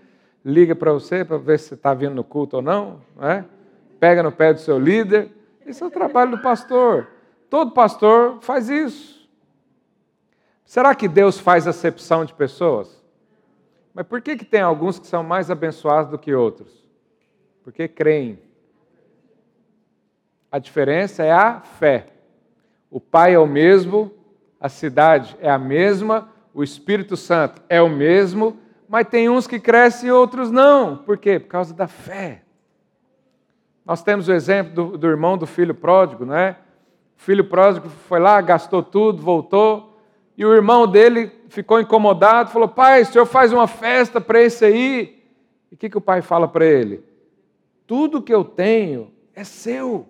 liga 0.46 0.74
para 0.74 0.94
você 0.94 1.26
para 1.26 1.38
ver 1.38 1.60
se 1.60 1.74
está 1.74 1.94
vindo 1.94 2.16
no 2.16 2.24
culto 2.24 2.58
ou 2.58 2.62
não, 2.62 3.02
não 3.16 3.28
é? 3.28 3.44
pega 4.00 4.24
no 4.24 4.32
pé 4.32 4.54
do 4.54 4.60
seu 4.60 4.80
líder. 4.80 5.30
Esse 5.68 5.84
é 5.84 5.86
o 5.86 5.92
trabalho 5.92 6.32
do 6.32 6.42
pastor. 6.42 7.08
Todo 7.50 7.72
pastor 7.72 8.40
faz 8.42 8.70
isso. 8.70 9.30
Será 10.64 10.96
que 10.96 11.10
Deus 11.10 11.38
faz 11.38 11.68
acepção 11.68 12.24
de 12.24 12.34
pessoas? 12.34 13.04
Mas 13.94 14.08
por 14.08 14.22
que, 14.22 14.38
que 14.38 14.46
tem 14.46 14.62
alguns 14.62 14.98
que 14.98 15.08
são 15.08 15.24
mais 15.24 15.52
abençoados 15.52 16.10
do 16.10 16.18
que 16.18 16.34
outros? 16.34 16.88
Porque 17.64 17.88
creem. 17.88 18.40
A 20.50 20.58
diferença 20.58 21.24
é 21.24 21.32
a 21.32 21.60
fé. 21.60 22.08
O 22.90 23.02
Pai 23.02 23.34
é 23.34 23.40
o 23.40 23.46
mesmo, 23.46 24.12
a 24.62 24.70
cidade 24.70 25.38
é 25.42 25.50
a 25.50 25.58
mesma, 25.58 26.30
o 26.54 26.64
Espírito 26.64 27.18
Santo 27.18 27.62
é 27.68 27.82
o 27.82 27.90
mesmo, 27.90 28.58
mas 28.88 29.08
tem 29.08 29.28
uns 29.28 29.46
que 29.46 29.60
crescem 29.60 30.08
e 30.08 30.12
outros 30.14 30.50
não. 30.50 30.96
Por 30.98 31.18
quê? 31.18 31.40
Por 31.40 31.50
causa 31.50 31.74
da 31.74 31.88
fé. 31.88 32.44
Nós 33.88 34.04
temos 34.04 34.28
o 34.28 34.34
exemplo 34.34 34.74
do, 34.74 34.98
do 34.98 35.08
irmão 35.08 35.38
do 35.38 35.48
filho 35.48 35.74
pródigo, 35.74 36.26
não 36.26 36.36
é? 36.36 36.58
O 37.18 37.22
filho 37.22 37.46
pródigo 37.46 37.88
foi 37.88 38.20
lá, 38.20 38.42
gastou 38.42 38.84
tudo, 38.84 39.24
voltou, 39.24 39.98
e 40.38 40.46
o 40.46 40.54
irmão 40.54 40.86
dele 40.86 41.32
ficou 41.48 41.80
incomodado, 41.80 42.52
falou: 42.52 42.68
Pai, 42.68 43.04
o 43.04 43.06
senhor 43.06 43.26
faz 43.26 43.54
uma 43.54 43.66
festa 43.66 44.20
para 44.20 44.42
esse 44.42 44.66
aí, 44.66 45.24
E 45.72 45.76
o 45.76 45.78
que, 45.78 45.90
que 45.90 45.98
o 45.98 46.02
pai 46.02 46.22
fala 46.22 46.50
para 46.50 46.66
ele? 46.66 47.02
Tudo 47.88 48.22
que 48.22 48.34
eu 48.34 48.44
tenho 48.44 49.10
é 49.34 49.46
seu. 49.46 50.06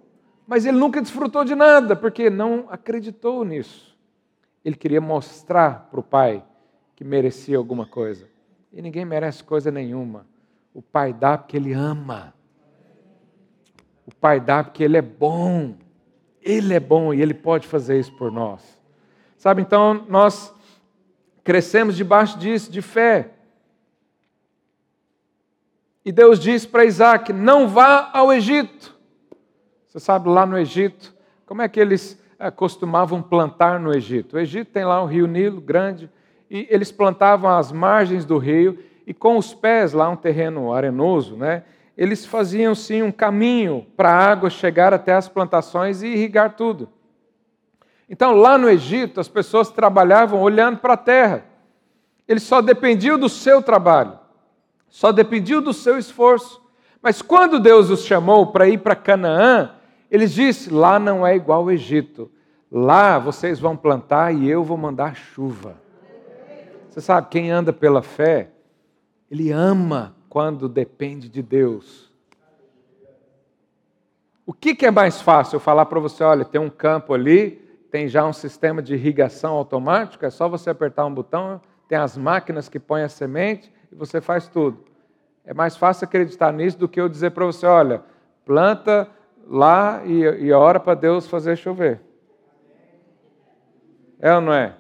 Mas 0.48 0.66
ele 0.66 0.78
nunca 0.78 1.00
desfrutou 1.00 1.46
de 1.46 1.54
nada, 1.54 1.96
porque 1.96 2.32
não 2.32 2.66
acreditou 2.72 3.46
nisso. 3.46 3.96
Ele 4.66 4.76
queria 4.76 5.00
mostrar 5.00 5.88
para 5.92 6.00
o 6.00 6.04
pai 6.04 6.44
que 6.96 7.04
merecia 7.04 7.58
alguma 7.58 7.86
coisa. 7.86 8.28
E 8.74 8.82
ninguém 8.82 9.06
merece 9.06 9.44
coisa 9.44 9.70
nenhuma. 9.70 10.26
O 10.74 10.82
pai 10.82 11.14
dá 11.14 11.38
porque 11.38 11.58
ele 11.58 11.74
ama. 11.74 12.34
O 14.08 14.16
pai 14.16 14.40
dá 14.40 14.64
porque 14.64 14.84
ele 14.84 14.98
é 14.98 15.02
bom. 15.02 15.76
Ele 16.42 16.74
é 16.74 16.80
bom 16.80 17.14
e 17.14 17.22
ele 17.22 17.34
pode 17.34 17.68
fazer 17.68 18.00
isso 18.00 18.14
por 18.14 18.32
nós. 18.32 18.80
Sabe, 19.38 19.62
então 19.62 20.06
nós 20.08 20.56
crescemos 21.44 21.96
debaixo 21.96 22.40
disso, 22.40 22.72
de 22.72 22.82
fé. 22.82 23.32
E 26.06 26.12
Deus 26.12 26.40
disse 26.40 26.66
para 26.66 26.86
Isaac: 26.86 27.34
não 27.34 27.68
vá 27.68 28.10
ao 28.14 28.32
Egito. 28.32 28.96
Você 29.86 30.00
sabe, 30.00 30.30
lá 30.30 30.46
no 30.46 30.58
Egito, 30.58 31.14
como 31.46 31.62
é 31.62 31.68
que 31.68 31.80
eles 31.80 32.22
eh, 32.40 32.50
costumavam 32.50 33.22
plantar 33.22 33.80
no 33.80 33.94
Egito? 33.94 34.36
O 34.36 34.40
Egito 34.40 34.72
tem 34.72 34.86
lá 34.86 35.04
um 35.04 35.06
rio 35.06 35.28
Nilo 35.28 35.60
grande, 35.60 36.10
e 36.50 36.66
eles 36.70 36.92
plantavam 36.92 37.50
às 37.50 37.72
margens 37.72 38.24
do 38.24 38.38
rio, 38.38 38.80
e 39.06 39.14
com 39.14 39.38
os 39.38 39.54
pés, 39.54 39.92
lá 39.92 40.08
um 40.10 40.16
terreno 40.16 40.72
arenoso, 40.72 41.36
né? 41.36 41.64
Eles 41.98 42.26
faziam 42.26 42.76
sim 42.76 43.02
um 43.02 43.12
caminho 43.12 43.88
para 43.98 44.12
a 44.12 44.32
água 44.32 44.50
chegar 44.50 44.94
até 44.94 45.14
as 45.14 45.28
plantações 45.28 46.04
e 46.04 46.08
irrigar 46.08 46.56
tudo. 46.56 46.90
Então, 48.10 48.36
lá 48.36 48.58
no 48.58 48.70
Egito, 48.70 49.20
as 49.20 49.28
pessoas 49.28 49.70
trabalhavam 49.70 50.40
olhando 50.40 50.78
para 50.78 50.94
a 50.94 50.98
terra. 50.98 51.46
Eles 52.28 52.44
só 52.44 52.62
dependiam 52.62 53.18
do 53.18 53.28
seu 53.28 53.62
trabalho 53.62 54.20
só 54.90 55.12
dependiam 55.12 55.62
do 55.62 55.74
seu 55.74 55.98
esforço. 55.98 56.62
Mas 57.02 57.22
quando 57.22 57.60
Deus 57.60 57.90
os 57.90 58.04
chamou 58.04 58.48
para 58.48 58.68
ir 58.68 58.80
para 58.80 58.96
Canaã, 58.96 59.72
eles 60.10 60.34
disse: 60.34 60.72
lá 60.72 61.00
não 61.00 61.26
é 61.26 61.36
igual 61.36 61.62
ao 61.62 61.72
Egito. 61.72 62.32
Lá 62.72 63.18
vocês 63.18 63.60
vão 63.60 63.78
plantar 63.78 64.34
e 64.34 64.50
eu 64.50 64.64
vou 64.64 64.78
mandar 64.78 65.16
chuva. 65.16 65.76
Você 66.90 67.00
sabe, 67.00 67.28
quem 67.30 67.52
anda 67.52 67.72
pela 67.72 68.02
fé, 68.02 68.50
ele 69.30 69.52
ama 69.52 70.16
quando 70.38 70.70
depende 70.70 71.28
de 71.28 71.42
Deus. 71.42 72.14
O 74.46 74.54
que, 74.54 74.76
que 74.76 74.86
é 74.86 74.92
mais 74.92 75.20
fácil? 75.20 75.56
Eu 75.56 75.60
falar 75.60 75.88
para 75.88 76.00
você: 76.00 76.24
olha, 76.24 76.46
tem 76.46 76.62
um 76.62 76.70
campo 76.70 77.12
ali, 77.16 77.54
tem 77.90 78.08
já 78.08 78.24
um 78.24 78.32
sistema 78.32 78.80
de 78.80 78.94
irrigação 78.94 79.56
automático, 79.56 80.24
é 80.24 80.30
só 80.30 80.48
você 80.48 80.70
apertar 80.70 81.08
um 81.08 81.12
botão, 81.12 81.60
tem 81.88 81.98
as 81.98 82.16
máquinas 82.16 82.70
que 82.70 82.80
põem 82.80 83.02
a 83.02 83.10
semente, 83.10 83.74
e 83.92 83.96
você 83.96 84.22
faz 84.22 84.48
tudo. 84.48 84.86
É 85.44 85.56
mais 85.56 85.76
fácil 85.76 86.06
acreditar 86.06 86.54
nisso 86.54 86.78
do 86.78 86.88
que 86.88 87.02
eu 87.02 87.10
dizer 87.10 87.32
para 87.32 87.44
você: 87.44 87.66
olha, 87.66 88.04
planta 88.46 89.10
lá 89.48 90.06
e, 90.06 90.20
e 90.22 90.52
ora 90.52 90.80
para 90.80 90.94
Deus 90.94 91.26
fazer 91.26 91.56
chover. 91.56 92.00
É 94.20 94.36
ou 94.36 94.42
não 94.42 94.54
é? 94.54 94.76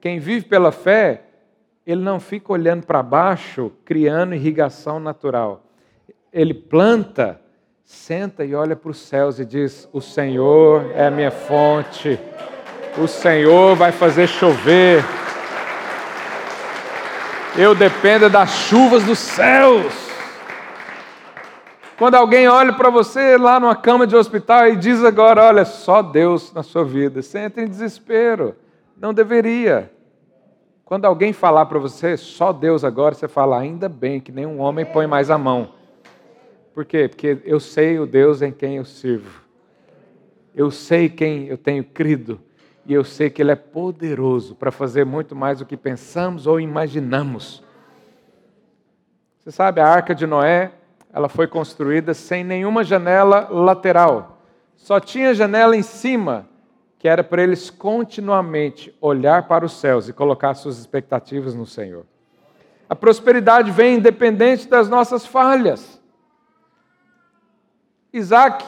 Quem 0.00 0.20
vive 0.20 0.46
pela 0.46 0.70
fé, 0.70 1.31
ele 1.86 2.00
não 2.00 2.20
fica 2.20 2.52
olhando 2.52 2.86
para 2.86 3.02
baixo, 3.02 3.72
criando 3.84 4.34
irrigação 4.34 5.00
natural. 5.00 5.64
Ele 6.32 6.54
planta, 6.54 7.40
senta 7.84 8.44
e 8.44 8.54
olha 8.54 8.76
para 8.76 8.90
os 8.90 8.98
céus 8.98 9.38
e 9.38 9.44
diz: 9.44 9.88
O 9.92 10.00
Senhor 10.00 10.90
é 10.94 11.06
a 11.06 11.10
minha 11.10 11.30
fonte, 11.30 12.18
o 12.98 13.08
Senhor 13.08 13.74
vai 13.74 13.90
fazer 13.90 14.26
chover. 14.26 15.04
Eu 17.56 17.74
dependo 17.74 18.30
das 18.30 18.50
chuvas 18.50 19.04
dos 19.04 19.18
céus. 19.18 19.92
Quando 21.98 22.14
alguém 22.14 22.48
olha 22.48 22.72
para 22.72 22.90
você 22.90 23.36
lá 23.36 23.60
numa 23.60 23.76
cama 23.76 24.06
de 24.06 24.16
hospital 24.16 24.68
e 24.68 24.76
diz 24.76 25.04
agora, 25.04 25.44
olha, 25.44 25.64
só 25.64 26.02
Deus 26.02 26.52
na 26.52 26.62
sua 26.62 26.84
vida, 26.84 27.22
você 27.22 27.38
entra 27.38 27.62
em 27.62 27.68
desespero. 27.68 28.56
Não 28.96 29.12
deveria. 29.12 29.92
Quando 30.92 31.06
alguém 31.06 31.32
falar 31.32 31.64
para 31.64 31.78
você, 31.78 32.18
só 32.18 32.52
Deus 32.52 32.84
agora, 32.84 33.14
você 33.14 33.26
fala, 33.26 33.58
ainda 33.58 33.88
bem 33.88 34.20
que 34.20 34.30
nenhum 34.30 34.60
homem 34.60 34.84
põe 34.84 35.06
mais 35.06 35.30
a 35.30 35.38
mão. 35.38 35.72
Por 36.74 36.84
quê? 36.84 37.08
Porque 37.08 37.38
eu 37.46 37.58
sei 37.58 37.98
o 37.98 38.04
Deus 38.04 38.42
em 38.42 38.52
quem 38.52 38.76
eu 38.76 38.84
sirvo. 38.84 39.40
Eu 40.54 40.70
sei 40.70 41.08
quem 41.08 41.46
eu 41.46 41.56
tenho 41.56 41.82
crido 41.82 42.38
e 42.84 42.92
eu 42.92 43.04
sei 43.04 43.30
que 43.30 43.40
Ele 43.40 43.52
é 43.52 43.56
poderoso 43.56 44.54
para 44.54 44.70
fazer 44.70 45.06
muito 45.06 45.34
mais 45.34 45.60
do 45.60 45.64
que 45.64 45.78
pensamos 45.78 46.46
ou 46.46 46.60
imaginamos. 46.60 47.64
Você 49.38 49.50
sabe, 49.50 49.80
a 49.80 49.88
arca 49.88 50.14
de 50.14 50.26
Noé, 50.26 50.72
ela 51.10 51.30
foi 51.30 51.46
construída 51.46 52.12
sem 52.12 52.44
nenhuma 52.44 52.84
janela 52.84 53.48
lateral. 53.50 54.42
Só 54.76 55.00
tinha 55.00 55.32
janela 55.32 55.74
em 55.74 55.82
cima, 55.82 56.46
que 57.02 57.08
era 57.08 57.24
para 57.24 57.42
eles 57.42 57.68
continuamente 57.68 58.96
olhar 59.00 59.48
para 59.48 59.66
os 59.66 59.72
céus 59.72 60.08
e 60.08 60.12
colocar 60.12 60.54
suas 60.54 60.78
expectativas 60.78 61.52
no 61.52 61.66
Senhor. 61.66 62.06
A 62.88 62.94
prosperidade 62.94 63.72
vem 63.72 63.96
independente 63.96 64.68
das 64.68 64.88
nossas 64.88 65.26
falhas. 65.26 66.00
Isaac 68.12 68.64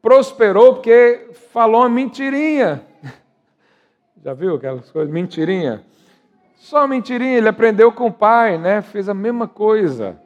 prosperou 0.00 0.74
porque 0.74 1.30
falou 1.50 1.80
uma 1.80 1.88
mentirinha. 1.88 2.86
Já 4.22 4.32
viu 4.32 4.54
aquelas 4.54 4.88
coisas? 4.88 5.12
Mentirinha. 5.12 5.84
Só 6.54 6.86
mentirinha, 6.86 7.36
ele 7.38 7.48
aprendeu 7.48 7.90
com 7.90 8.06
o 8.06 8.12
pai, 8.12 8.58
né? 8.58 8.80
Fez 8.80 9.08
a 9.08 9.14
mesma 9.14 9.48
coisa. 9.48 10.16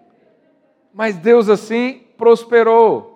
Mas 0.92 1.16
Deus 1.16 1.48
assim 1.48 2.02
prosperou. 2.18 3.13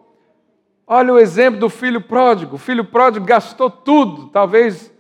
Olha 0.90 1.12
o 1.12 1.18
exemplo 1.18 1.60
do 1.60 1.68
filho 1.68 2.00
pródigo. 2.00 2.56
O 2.56 2.58
filho 2.58 2.82
pródigo 2.82 3.26
gastou 3.26 3.68
tudo, 3.70 4.28
talvez 4.28 4.90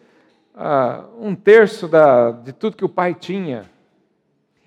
ah, 0.54 1.04
um 1.18 1.34
terço 1.34 1.88
da, 1.88 2.30
de 2.30 2.52
tudo 2.52 2.76
que 2.76 2.84
o 2.84 2.90
pai 2.90 3.14
tinha. 3.14 3.64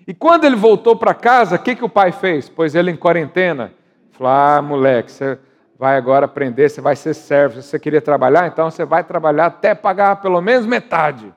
E 0.04 0.12
quando 0.12 0.44
ele 0.44 0.56
voltou 0.56 0.96
para 0.96 1.14
casa, 1.14 1.54
o 1.54 1.58
que, 1.60 1.76
que 1.76 1.84
o 1.84 1.88
pai 1.88 2.10
fez? 2.10 2.48
Pôs 2.48 2.74
ele 2.74 2.90
em 2.90 2.96
quarentena. 2.96 3.72
Falou: 4.10 4.32
Ah, 4.32 4.60
moleque, 4.60 5.12
você 5.12 5.38
vai 5.78 5.96
agora 5.96 6.26
aprender, 6.26 6.68
você 6.68 6.80
vai 6.80 6.96
ser 6.96 7.14
servo. 7.14 7.62
Se 7.62 7.68
você 7.68 7.78
queria 7.78 8.02
trabalhar, 8.02 8.48
então 8.48 8.68
você 8.68 8.84
vai 8.84 9.04
trabalhar 9.04 9.46
até 9.46 9.76
pagar 9.76 10.20
pelo 10.20 10.40
menos 10.40 10.66
metade. 10.66 11.32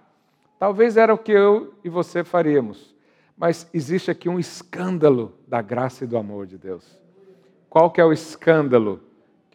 Talvez 0.58 0.98
era 0.98 1.14
o 1.14 1.18
que 1.18 1.32
eu 1.32 1.76
e 1.84 1.90
você 1.90 2.24
faríamos. 2.24 2.96
Mas 3.38 3.70
existe 3.72 4.10
aqui 4.10 4.30
um 4.30 4.40
escândalo 4.40 5.38
da 5.48 5.62
graça 5.62 6.06
e 6.06 6.08
do 6.08 6.18
amor 6.18 6.48
de 6.48 6.58
Deus. 6.58 6.98
Qual 7.70 7.92
que 7.92 8.02
é 8.02 8.06
o 8.06 8.14
escândalo 8.14 9.05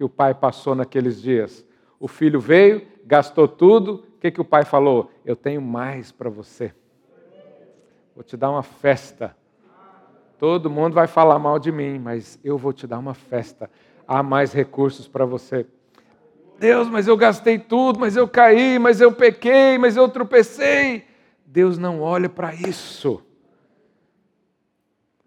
que 0.00 0.04
o 0.04 0.08
pai 0.08 0.32
passou 0.32 0.74
naqueles 0.74 1.20
dias? 1.20 1.62
O 1.98 2.08
filho 2.08 2.40
veio, 2.40 2.88
gastou 3.04 3.46
tudo, 3.46 3.96
o 3.96 4.18
que, 4.18 4.30
que 4.30 4.40
o 4.40 4.44
pai 4.46 4.64
falou? 4.64 5.10
Eu 5.26 5.36
tenho 5.36 5.60
mais 5.60 6.10
para 6.10 6.30
você. 6.30 6.72
Vou 8.14 8.24
te 8.24 8.34
dar 8.34 8.50
uma 8.50 8.62
festa. 8.62 9.36
Todo 10.38 10.70
mundo 10.70 10.94
vai 10.94 11.06
falar 11.06 11.38
mal 11.38 11.58
de 11.58 11.70
mim, 11.70 11.98
mas 11.98 12.38
eu 12.42 12.56
vou 12.56 12.72
te 12.72 12.86
dar 12.86 12.98
uma 12.98 13.12
festa 13.12 13.70
há 14.08 14.22
mais 14.22 14.54
recursos 14.54 15.06
para 15.06 15.26
você. 15.26 15.66
Deus, 16.58 16.88
mas 16.88 17.06
eu 17.06 17.14
gastei 17.14 17.58
tudo, 17.58 18.00
mas 18.00 18.16
eu 18.16 18.26
caí, 18.26 18.78
mas 18.78 19.02
eu 19.02 19.12
pequei, 19.12 19.76
mas 19.76 19.98
eu 19.98 20.08
tropecei. 20.08 21.04
Deus 21.44 21.76
não 21.76 22.00
olha 22.00 22.30
para 22.30 22.54
isso. 22.54 23.22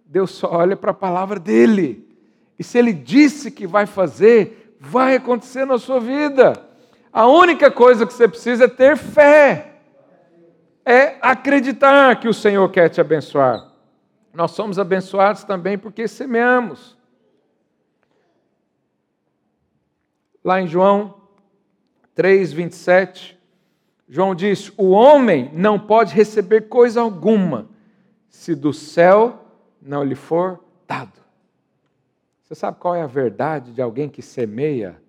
Deus 0.04 0.32
só 0.32 0.52
olha 0.52 0.76
para 0.76 0.90
a 0.90 0.96
palavra 0.96 1.40
dele. 1.40 2.12
E 2.58 2.64
se 2.64 2.78
ele 2.78 2.94
disse 2.94 3.52
que 3.52 3.68
vai 3.68 3.86
fazer, 3.86 4.62
vai 4.86 5.16
acontecer 5.16 5.66
na 5.66 5.78
sua 5.78 6.00
vida. 6.00 6.54
A 7.12 7.28
única 7.28 7.72
coisa 7.72 8.06
que 8.06 8.14
você 8.14 8.28
precisa 8.28 8.66
é 8.66 8.68
ter 8.68 8.98
fé. 8.98 9.80
É 10.86 11.18
acreditar 11.22 12.20
que 12.20 12.28
o 12.28 12.34
Senhor 12.34 12.70
quer 12.70 12.90
te 12.90 13.00
abençoar. 13.00 13.72
Nós 14.34 14.52
somos 14.52 14.78
abençoados 14.78 15.44
também 15.44 15.78
porque 15.78 16.08
semeamos. 16.08 16.98
lá 20.44 20.62
em 20.62 20.68
João 20.68 21.16
3, 22.14 22.52
27, 22.52 23.40
João 24.08 24.36
diz: 24.36 24.72
O 24.78 24.90
homem 24.90 25.50
não 25.54 25.80
pode 25.80 26.14
receber 26.14 26.68
coisa 26.68 27.02
alguma 27.02 27.70
se 28.30 28.54
do 28.54 28.74
céu 28.74 29.46
não 29.82 30.04
lhe 30.04 30.16
for 30.16 30.60
dado. 30.88 31.23
Você 32.54 32.60
sabe 32.60 32.78
qual 32.78 32.93
é 32.93 33.01
a 33.01 33.08
verdade 33.08 33.72
de 33.72 33.82
alguém 33.82 34.08
que 34.08 34.22
semeia? 34.22 35.01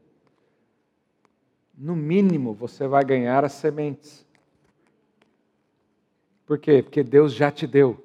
No 1.77 1.95
mínimo 1.95 2.55
você 2.55 2.89
vai 2.89 3.05
ganhar 3.05 3.45
as 3.45 3.53
sementes. 3.53 4.27
Por 6.47 6.59
quê? 6.59 6.83
Porque 6.83 7.03
Deus 7.03 7.35
já 7.35 7.51
te 7.51 7.67
deu. 7.67 8.03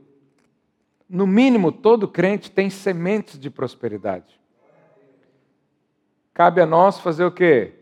No 1.08 1.26
mínimo, 1.26 1.72
todo 1.72 2.06
crente 2.06 2.52
tem 2.52 2.70
sementes 2.70 3.40
de 3.40 3.50
prosperidade. 3.50 4.38
Cabe 6.34 6.60
a 6.60 6.66
nós 6.66 7.00
fazer 7.00 7.24
o 7.24 7.32
quê? 7.32 7.76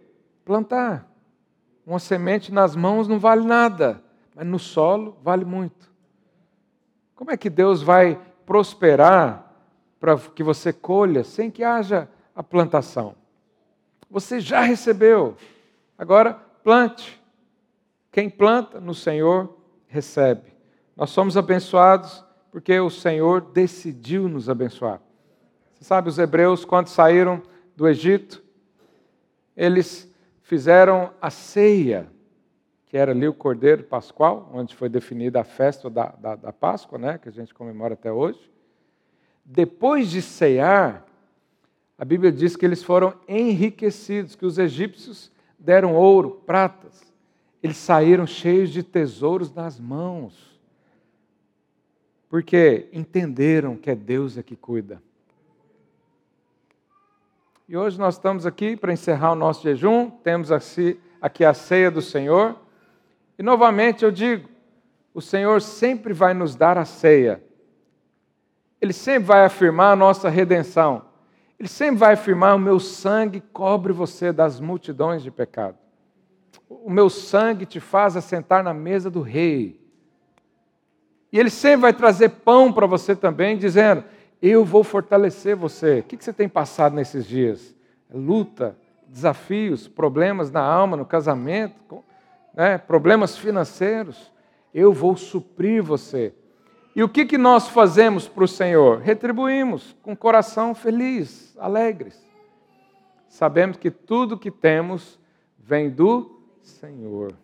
Plantar. 0.45 1.11
Uma 1.87 1.97
semente 1.97 2.53
nas 2.53 2.75
mãos 2.75 3.07
não 3.07 3.17
vale 3.17 3.43
nada, 3.43 4.03
mas 4.35 4.45
no 4.45 4.59
solo 4.59 5.17
vale 5.23 5.43
muito. 5.43 5.91
Como 7.15 7.31
é 7.31 7.35
que 7.35 7.49
Deus 7.49 7.81
vai 7.81 8.21
prosperar 8.45 9.46
para 9.99 10.17
que 10.17 10.43
você 10.43 10.71
colha 10.71 11.23
sem 11.23 11.49
que 11.49 11.63
haja 11.63 12.09
a 12.35 12.43
plantação. 12.43 13.15
Você 14.09 14.39
já 14.39 14.61
recebeu. 14.61 15.35
Agora 15.97 16.33
plante. 16.63 17.21
Quem 18.11 18.29
planta 18.29 18.79
no 18.79 18.93
Senhor 18.93 19.57
recebe. 19.87 20.53
Nós 20.95 21.09
somos 21.09 21.37
abençoados 21.37 22.23
porque 22.51 22.79
o 22.79 22.89
Senhor 22.89 23.41
decidiu 23.41 24.27
nos 24.27 24.49
abençoar. 24.49 25.01
Você 25.73 25.83
sabe, 25.83 26.09
os 26.09 26.17
hebreus, 26.17 26.65
quando 26.65 26.87
saíram 26.87 27.41
do 27.75 27.87
Egito, 27.87 28.43
eles 29.55 30.11
fizeram 30.41 31.11
a 31.21 31.29
ceia, 31.29 32.07
que 32.87 32.97
era 32.97 33.11
ali 33.11 33.27
o 33.27 33.33
Cordeiro 33.33 33.83
Pascual, 33.83 34.49
onde 34.53 34.75
foi 34.75 34.89
definida 34.89 35.41
a 35.41 35.43
festa 35.43 35.89
da, 35.89 36.07
da, 36.17 36.35
da 36.35 36.53
Páscoa, 36.53 36.97
né, 36.97 37.17
que 37.17 37.29
a 37.29 37.31
gente 37.31 37.53
comemora 37.53 37.93
até 37.93 38.11
hoje. 38.11 38.51
Depois 39.49 40.11
de 40.11 40.21
cear, 40.21 41.07
a 41.97 42.03
Bíblia 42.03 42.33
diz 42.33 42.57
que 42.57 42.65
eles 42.65 42.83
foram 42.83 43.13
enriquecidos, 43.29 44.35
que 44.35 44.45
os 44.45 44.57
egípcios 44.57 45.31
deram 45.57 45.95
ouro, 45.95 46.41
pratas. 46.45 47.01
Eles 47.63 47.77
saíram 47.77 48.27
cheios 48.27 48.69
de 48.71 48.83
tesouros 48.83 49.53
nas 49.53 49.79
mãos, 49.79 50.59
porque 52.27 52.89
entenderam 52.91 53.77
que 53.77 53.89
é 53.89 53.95
Deus 53.95 54.37
é 54.37 54.43
que 54.43 54.57
cuida. 54.57 55.01
E 57.69 57.77
hoje 57.77 57.97
nós 57.97 58.15
estamos 58.15 58.45
aqui 58.45 58.75
para 58.75 58.91
encerrar 58.91 59.31
o 59.31 59.35
nosso 59.35 59.63
jejum, 59.63 60.09
temos 60.09 60.51
aqui 60.51 61.45
a 61.45 61.53
ceia 61.53 61.89
do 61.89 62.01
Senhor. 62.01 62.57
E 63.39 63.43
novamente 63.43 64.03
eu 64.03 64.11
digo: 64.11 64.49
o 65.13 65.21
Senhor 65.21 65.61
sempre 65.61 66.11
vai 66.11 66.33
nos 66.33 66.53
dar 66.53 66.77
a 66.77 66.83
ceia. 66.83 67.46
Ele 68.81 68.93
sempre 68.93 69.27
vai 69.27 69.45
afirmar 69.45 69.93
a 69.93 69.95
nossa 69.95 70.29
redenção. 70.29 71.03
Ele 71.59 71.67
sempre 71.67 71.97
vai 71.97 72.13
afirmar: 72.13 72.55
o 72.55 72.59
meu 72.59 72.79
sangue 72.79 73.41
cobre 73.51 73.91
você 73.91 74.31
das 74.31 74.59
multidões 74.59 75.23
de 75.23 75.31
pecado. 75.31 75.77
O 76.69 76.89
meu 76.89 77.09
sangue 77.09 77.65
te 77.65 77.79
faz 77.79 78.15
assentar 78.15 78.63
na 78.63 78.73
mesa 78.73 79.09
do 79.09 79.21
rei. 79.21 79.81
E 81.31 81.39
ele 81.39 81.49
sempre 81.49 81.81
vai 81.81 81.93
trazer 81.93 82.29
pão 82.29 82.71
para 82.71 82.85
você 82.85 83.15
também, 83.15 83.57
dizendo: 83.57 84.03
eu 84.41 84.63
vou 84.63 84.83
fortalecer 84.83 85.55
você. 85.55 85.99
O 85.99 86.03
que 86.03 86.17
você 86.23 86.31
tem 86.31 86.47
passado 86.47 86.95
nesses 86.95 87.25
dias? 87.25 87.75
Luta, 88.13 88.77
desafios, 89.07 89.87
problemas 89.87 90.51
na 90.51 90.61
alma, 90.61 90.95
no 90.95 91.05
casamento, 91.05 92.03
né? 92.53 92.77
problemas 92.77 93.37
financeiros. 93.37 94.31
Eu 94.73 94.93
vou 94.93 95.17
suprir 95.17 95.81
você. 95.81 96.33
E 96.97 97.03
o 97.03 97.07
que, 97.07 97.27
que 97.27 97.37
nós 97.37 97.67
fazemos 97.67 98.27
para 98.27 98.43
o 98.43 98.47
Senhor? 98.47 98.97
Retribuímos 98.97 99.95
com 100.01 100.17
coração 100.17 100.73
feliz, 100.73 101.55
alegres. 101.59 102.19
Sabemos 103.29 103.77
que 103.77 103.91
tudo 103.91 104.35
que 104.35 104.49
temos 104.49 105.19
vem 105.59 105.91
do 105.91 106.41
Senhor. 106.59 107.35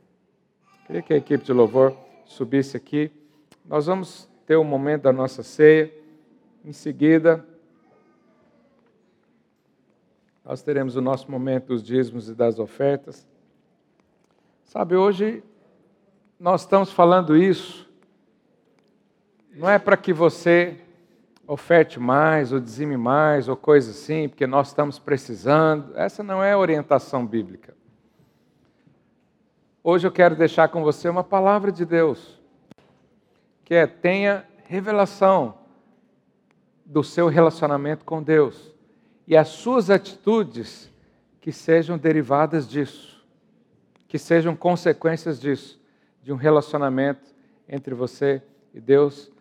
Queria 0.88 1.04
que 1.04 1.14
a 1.14 1.18
equipe 1.18 1.46
de 1.46 1.54
louvor 1.54 1.96
subisse 2.26 2.76
aqui. 2.76 3.12
Nós 3.64 3.86
vamos 3.86 4.28
ter 4.48 4.56
o 4.56 4.62
um 4.62 4.64
momento 4.64 5.04
da 5.04 5.14
nossa 5.14 5.44
ceia. 5.44 5.94
Em 6.66 6.74
seguida, 6.74 7.46
nós 10.44 10.64
teremos 10.64 10.96
o 10.96 11.02
nosso 11.02 11.30
momento 11.30 11.68
dos 11.68 11.84
dízimos 11.84 12.28
e 12.28 12.34
das 12.34 12.58
ofertas. 12.58 13.24
Sabe, 14.64 14.96
hoje 14.96 15.44
nós 16.40 16.62
estamos 16.62 16.92
falando 16.92 17.38
isso, 17.38 17.88
não 19.54 19.70
é 19.70 19.78
para 19.78 19.96
que 19.96 20.12
você 20.12 20.80
oferte 21.48 22.00
mais, 22.00 22.52
ou 22.52 22.60
dizime 22.60 22.98
mais, 22.98 23.48
ou 23.48 23.56
coisa 23.56 23.92
assim, 23.92 24.28
porque 24.28 24.48
nós 24.48 24.70
estamos 24.70 24.98
precisando. 24.98 25.96
Essa 25.96 26.24
não 26.24 26.44
é 26.44 26.54
a 26.54 26.58
orientação 26.58 27.26
bíblica. 27.26 27.76
Hoje 29.84 30.08
eu 30.08 30.12
quero 30.12 30.36
deixar 30.36 30.70
com 30.70 30.82
você 30.82 31.10
uma 31.10 31.24
palavra 31.24 31.72
de 31.72 31.86
Deus, 31.86 32.40
que 33.66 33.76
é 33.76 33.86
tenha 33.86 34.46
revelação 34.66 35.58
do 36.86 37.04
seu 37.04 37.28
relacionamento 37.28 38.06
com 38.06 38.24
Deus 38.24 38.74
e 39.28 39.36
as 39.36 39.50
suas 39.50 39.90
atitudes 39.90 40.90
que 41.42 41.52
sejam 41.52 41.98
derivadas 41.98 42.68
disso, 42.68 43.26
que 44.08 44.18
sejam 44.18 44.56
consequências 44.56 45.40
disso, 45.40 45.82
de 46.22 46.32
um 46.32 46.38
relacionamento 46.38 47.34
entre 47.68 47.94
você 47.94 48.42
e 48.74 48.80
Deus. 48.80 49.33